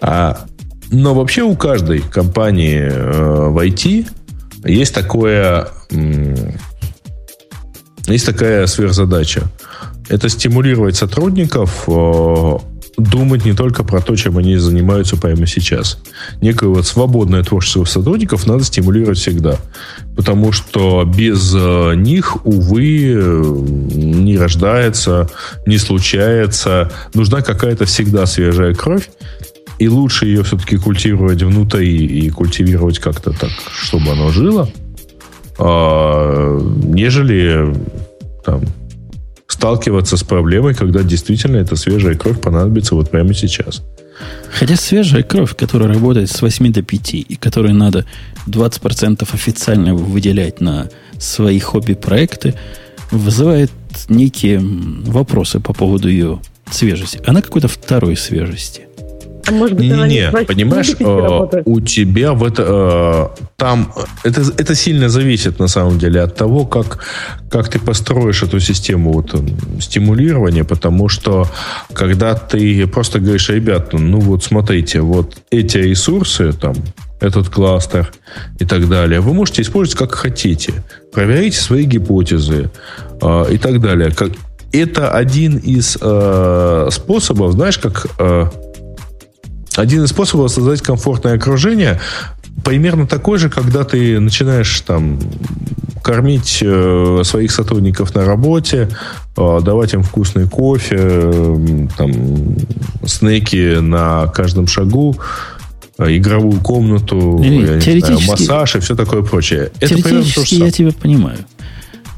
[0.00, 0.46] А,
[0.90, 4.06] но вообще у каждой компании э, в IT
[4.64, 5.68] есть такое,
[8.06, 9.42] есть такая сверхзадача.
[10.08, 12.58] Это стимулировать сотрудников э,
[12.96, 15.98] думать не только про то, чем они занимаются прямо сейчас.
[16.40, 19.56] Некое вот свободное творчество сотрудников надо стимулировать всегда.
[20.16, 23.14] Потому что без э, них, увы,
[23.94, 25.28] не рождается,
[25.66, 26.90] не случается.
[27.14, 29.10] Нужна какая-то всегда свежая кровь.
[29.78, 34.68] И лучше ее все-таки культивировать внутри и культивировать как-то так, чтобы оно жило,
[35.58, 37.74] а, нежели
[38.44, 38.62] там,
[39.46, 43.82] сталкиваться с проблемой, когда действительно эта свежая кровь понадобится вот прямо сейчас.
[44.50, 48.04] Хотя свежая кровь, которая работает с 8 до 5, и которой надо
[48.46, 50.88] 20% официально выделять на
[51.18, 52.54] свои хобби-проекты,
[53.10, 53.70] вызывает
[54.08, 56.40] некие вопросы по поводу ее
[56.70, 57.20] свежести.
[57.26, 58.87] Она какой-то второй свежести.
[59.48, 60.44] А может быть, не, не, не.
[60.44, 63.92] понимаешь, э, у тебя в это э, там
[64.24, 67.04] это это сильно зависит на самом деле от того, как
[67.50, 69.34] как ты построишь эту систему вот
[69.80, 71.46] стимулирования, потому что
[71.92, 76.74] когда ты просто говоришь, ребят, ну вот смотрите, вот эти ресурсы там
[77.20, 78.12] этот кластер
[78.60, 79.20] и так далее.
[79.20, 80.72] Вы можете использовать как хотите.
[81.12, 82.70] Проверяйте свои гипотезы
[83.20, 84.12] э, и так далее.
[84.12, 84.30] Как,
[84.72, 88.46] это один из э, способов, знаешь, как э,
[89.78, 92.00] один из способов создать комфортное окружение
[92.64, 95.18] примерно такой же, когда ты начинаешь там
[96.02, 98.88] кормить э, своих сотрудников на работе,
[99.36, 102.12] э, давать им вкусный кофе, э, там,
[103.04, 105.16] снеки на каждом шагу,
[105.98, 109.70] игровую комнату, я знаю, массаж и все такое прочее.
[109.80, 111.38] Это теоретически я тебя понимаю.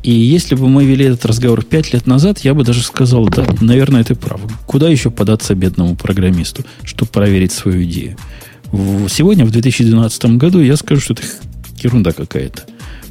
[0.02, 3.46] И если бы мы вели этот разговор пять лет назад, я бы даже сказал, да,
[3.60, 4.40] наверное, ты прав.
[4.66, 8.16] Куда еще податься бедному программисту, чтобы проверить свою идею?
[8.72, 11.22] Сегодня, в 2012 году, я скажу, что это
[11.82, 12.64] ерунда какая-то.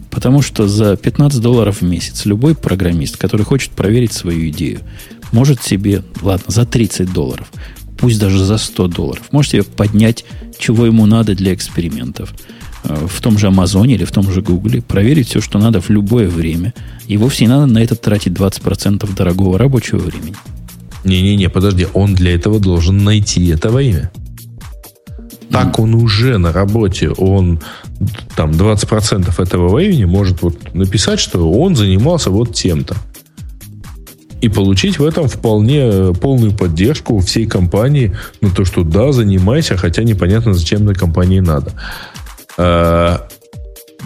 [0.09, 4.79] Потому что за 15 долларов в месяц любой программист, который хочет проверить свою идею,
[5.31, 7.51] может себе, ладно, за 30 долларов,
[7.99, 9.23] пусть даже за 100 долларов.
[9.31, 10.25] Можете поднять,
[10.57, 12.33] чего ему надо для экспериментов.
[12.83, 15.89] Э, в том же Амазоне или в том же Гугле, проверить все, что надо в
[15.89, 16.73] любое время.
[17.07, 20.35] И вовсе не надо на это тратить 20% дорогого рабочего времени.
[21.03, 24.11] Не-не-не, подожди, он для этого должен найти это имя.
[25.51, 27.59] Так он уже на работе, он
[28.35, 32.95] там 20% этого времени может вот написать, что он занимался вот тем-то.
[34.41, 40.03] И получить в этом вполне полную поддержку всей компании, ну то, что да, занимайся, хотя
[40.03, 41.73] непонятно, зачем на компании надо.
[42.57, 43.27] А,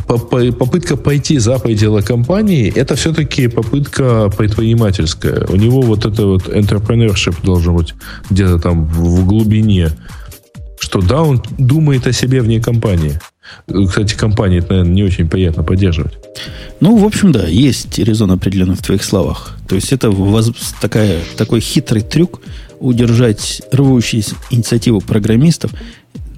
[0.07, 5.45] попытка пойти за пределы компании, это все-таки попытка предпринимательская.
[5.47, 7.93] У него вот это вот entrepreneurship должен быть
[8.29, 9.91] где-то там в глубине
[10.83, 13.17] что да, он думает о себе вне компании.
[13.87, 16.13] Кстати, компании это, наверное, не очень приятно поддерживать.
[16.81, 19.57] Ну, в общем, да, есть резон определенно в твоих словах.
[19.67, 20.51] То есть это воз...
[20.81, 22.41] такая, такой хитрый трюк
[22.79, 25.71] удержать рвущие инициативу программистов.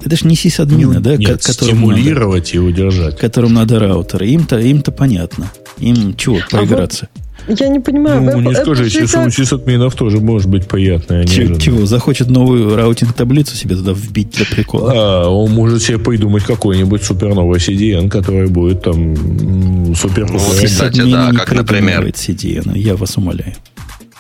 [0.06, 1.18] Это же не сисадмины, да?
[1.18, 3.18] Нет, стимулировать надо, и удержать.
[3.18, 4.28] Которым надо раутеры.
[4.28, 5.52] Им-то, им-то понятно.
[5.80, 7.10] Им чего, поиграться?
[7.12, 8.22] А вот я не понимаю.
[8.22, 11.26] Ну, не скажи, у сисадминов тоже может быть приятное.
[11.26, 11.86] Чего, чего?
[11.88, 14.94] Захочет новую раутинг-таблицу себе туда вбить для прикола?
[14.96, 21.32] А, он может себе придумать какой-нибудь суперновый CDN, который будет там супер ну, Кстати, да,
[21.32, 22.06] как, например.
[22.06, 23.56] CDN, я вас умоляю.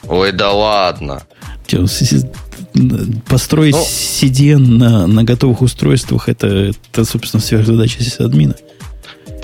[0.07, 1.23] Ой, да ладно.
[3.27, 8.55] Построить ну, CDN на, на готовых устройствах, это, это собственно, сверхзадача сисадмина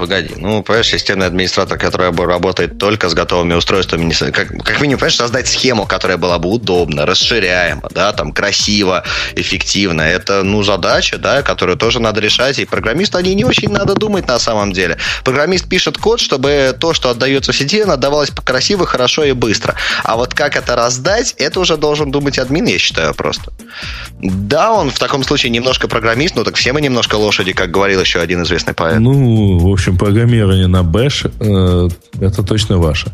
[0.02, 0.34] погоди.
[0.36, 5.48] Ну, понимаешь, системный администратор, который работает только с готовыми устройствами, как, как минимум, понимаешь, создать
[5.48, 9.03] схему, которая была бы удобна, расширяема, да, там, красиво,
[9.36, 10.02] эффективно.
[10.02, 12.57] Это, ну, задача, да, которую тоже надо решать.
[12.57, 14.98] И программисту они не очень надо думать на самом деле.
[15.23, 19.76] Программист пишет код, чтобы то, что отдается в сети, отдавалось красиво, хорошо и быстро.
[20.03, 23.53] А вот как это раздать, это уже должен думать админ, я считаю, просто.
[24.19, 28.02] Да, он в таком случае немножко программист, но так все мы немножко лошади, как говорил
[28.02, 28.99] еще один известный поэт.
[28.99, 31.89] Ну, в общем, общем, программирование на Bash э,
[32.19, 33.11] это точно ваше.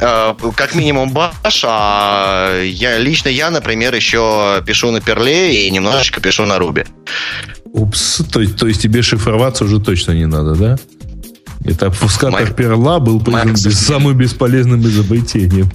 [0.00, 6.20] Э, как минимум Bash, а я, лично я, например, еще пишу на Перле и немножечко
[6.20, 6.86] пишу на Ruby.
[7.72, 10.76] Упс, то, то есть тебе шифроваться уже точно не надо, да?
[11.64, 15.70] Это обфускатор перла был признан самым бесполезным изобретением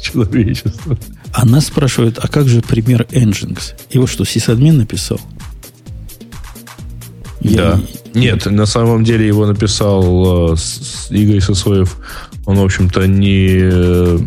[0.00, 0.96] человечества.
[1.32, 3.74] А нас спрашивают, а как же пример Nginx?
[3.90, 5.20] Его что, сисадмин написал?
[7.44, 7.80] Я да.
[8.14, 10.56] Нет, на самом деле его написал э,
[11.10, 11.96] Игорь Сосоев.
[12.46, 13.58] Он, в общем-то, не...
[13.60, 14.18] Э,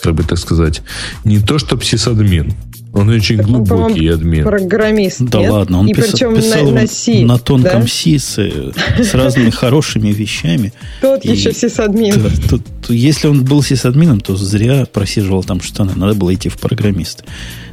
[0.00, 0.82] как бы так сказать,
[1.24, 2.54] не то, что псисадмин.
[2.94, 4.44] Он очень так глубокий он, админ.
[4.44, 5.20] Программист.
[5.20, 5.50] Да нет?
[5.50, 7.86] ладно, он И писал, причем писал на, на, C, на тонком да?
[7.86, 10.72] C с, с разными хорошими вещами.
[11.02, 12.14] Тот и, еще сисадмин.
[12.14, 15.92] То, то, то, если он был сисадмином, то зря просиживал там штаны.
[15.96, 17.24] Надо было идти в программист.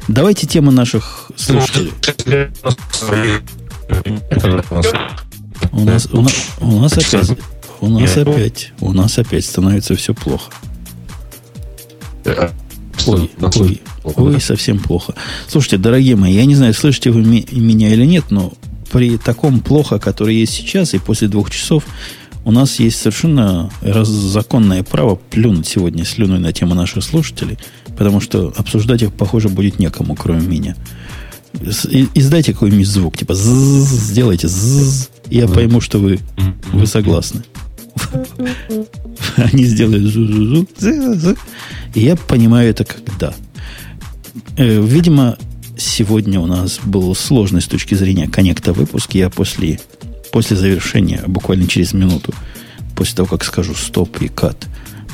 [0.06, 1.92] Давайте тему наших слушателей.
[5.72, 7.38] У нас, у, нас, у нас опять,
[7.80, 10.50] у нас опять, у нас опять становится все плохо.
[13.06, 15.14] Ой, ой, ой, совсем плохо.
[15.48, 18.52] Слушайте, дорогие мои, я не знаю, слышите вы меня или нет, но
[18.90, 21.84] при таком плохо, который есть сейчас, и после двух часов,
[22.44, 27.58] у нас есть совершенно законное право плюнуть сегодня слюной на тему наших слушателей,
[27.98, 30.76] потому что обсуждать их, похоже, будет некому, кроме меня.
[32.14, 34.48] Издайте какой-нибудь звук, типа сделайте
[35.30, 36.20] я пойму, что вы,
[36.72, 37.42] вы согласны.
[39.36, 40.66] Они сделают зу
[41.94, 43.34] и я понимаю это как да.
[44.56, 45.38] Э, видимо,
[45.76, 49.14] сегодня у нас был сложный с точки зрения коннекта выпуск.
[49.14, 49.80] Я после,
[50.30, 52.34] после завершения, буквально через минуту,
[52.94, 54.66] после того, как скажу стоп и кат,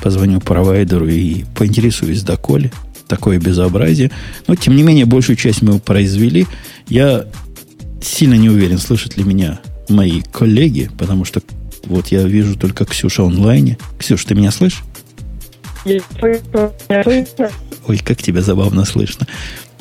[0.03, 2.73] позвоню провайдеру и поинтересуюсь, доколе
[3.13, 4.11] такое безобразие.
[4.47, 6.47] Но, тем не менее, большую часть мы произвели.
[6.89, 7.27] Я
[8.01, 9.61] сильно не уверен, слышат ли меня
[9.91, 11.43] мои коллеги, потому что
[11.85, 13.77] вот я вижу только Ксюша онлайне.
[13.99, 14.83] Ксюша, ты меня слышишь?
[17.87, 19.27] Ой, как тебя забавно слышно.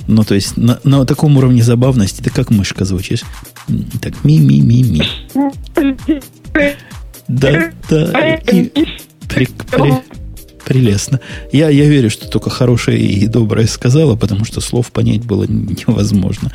[0.08, 3.24] Ну, то есть на, на таком уровне забавности ты как мышка звучишь.
[4.02, 5.04] Так, ми-ми-ми-ми.
[7.30, 8.36] Да, да.
[8.52, 8.72] И,
[9.30, 9.94] при, при,
[10.66, 11.20] Прелестно.
[11.52, 16.52] Я, я верю, что только хорошее и доброе сказала, потому что слов понять было невозможно.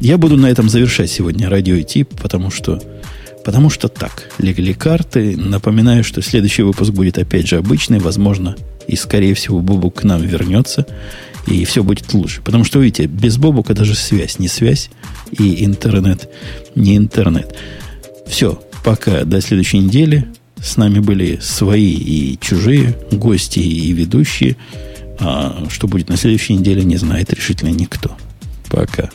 [0.00, 2.80] Я буду на этом завершать сегодня радио тип, потому что
[3.44, 5.34] Потому что так, легли карты.
[5.38, 8.56] Напоминаю, что следующий выпуск будет опять же обычный, возможно,
[8.86, 10.86] и скорее всего Бобук к нам вернется,
[11.46, 12.42] и все будет лучше.
[12.42, 14.90] Потому что, видите, без Бобука даже связь не связь,
[15.30, 16.28] и интернет
[16.74, 17.56] не интернет.
[18.26, 20.26] Все, пока, до следующей недели.
[20.62, 24.56] С нами были свои и чужие, гости и ведущие.
[25.20, 28.16] А что будет на следующей неделе, не знает решительно никто.
[28.68, 29.10] Пока.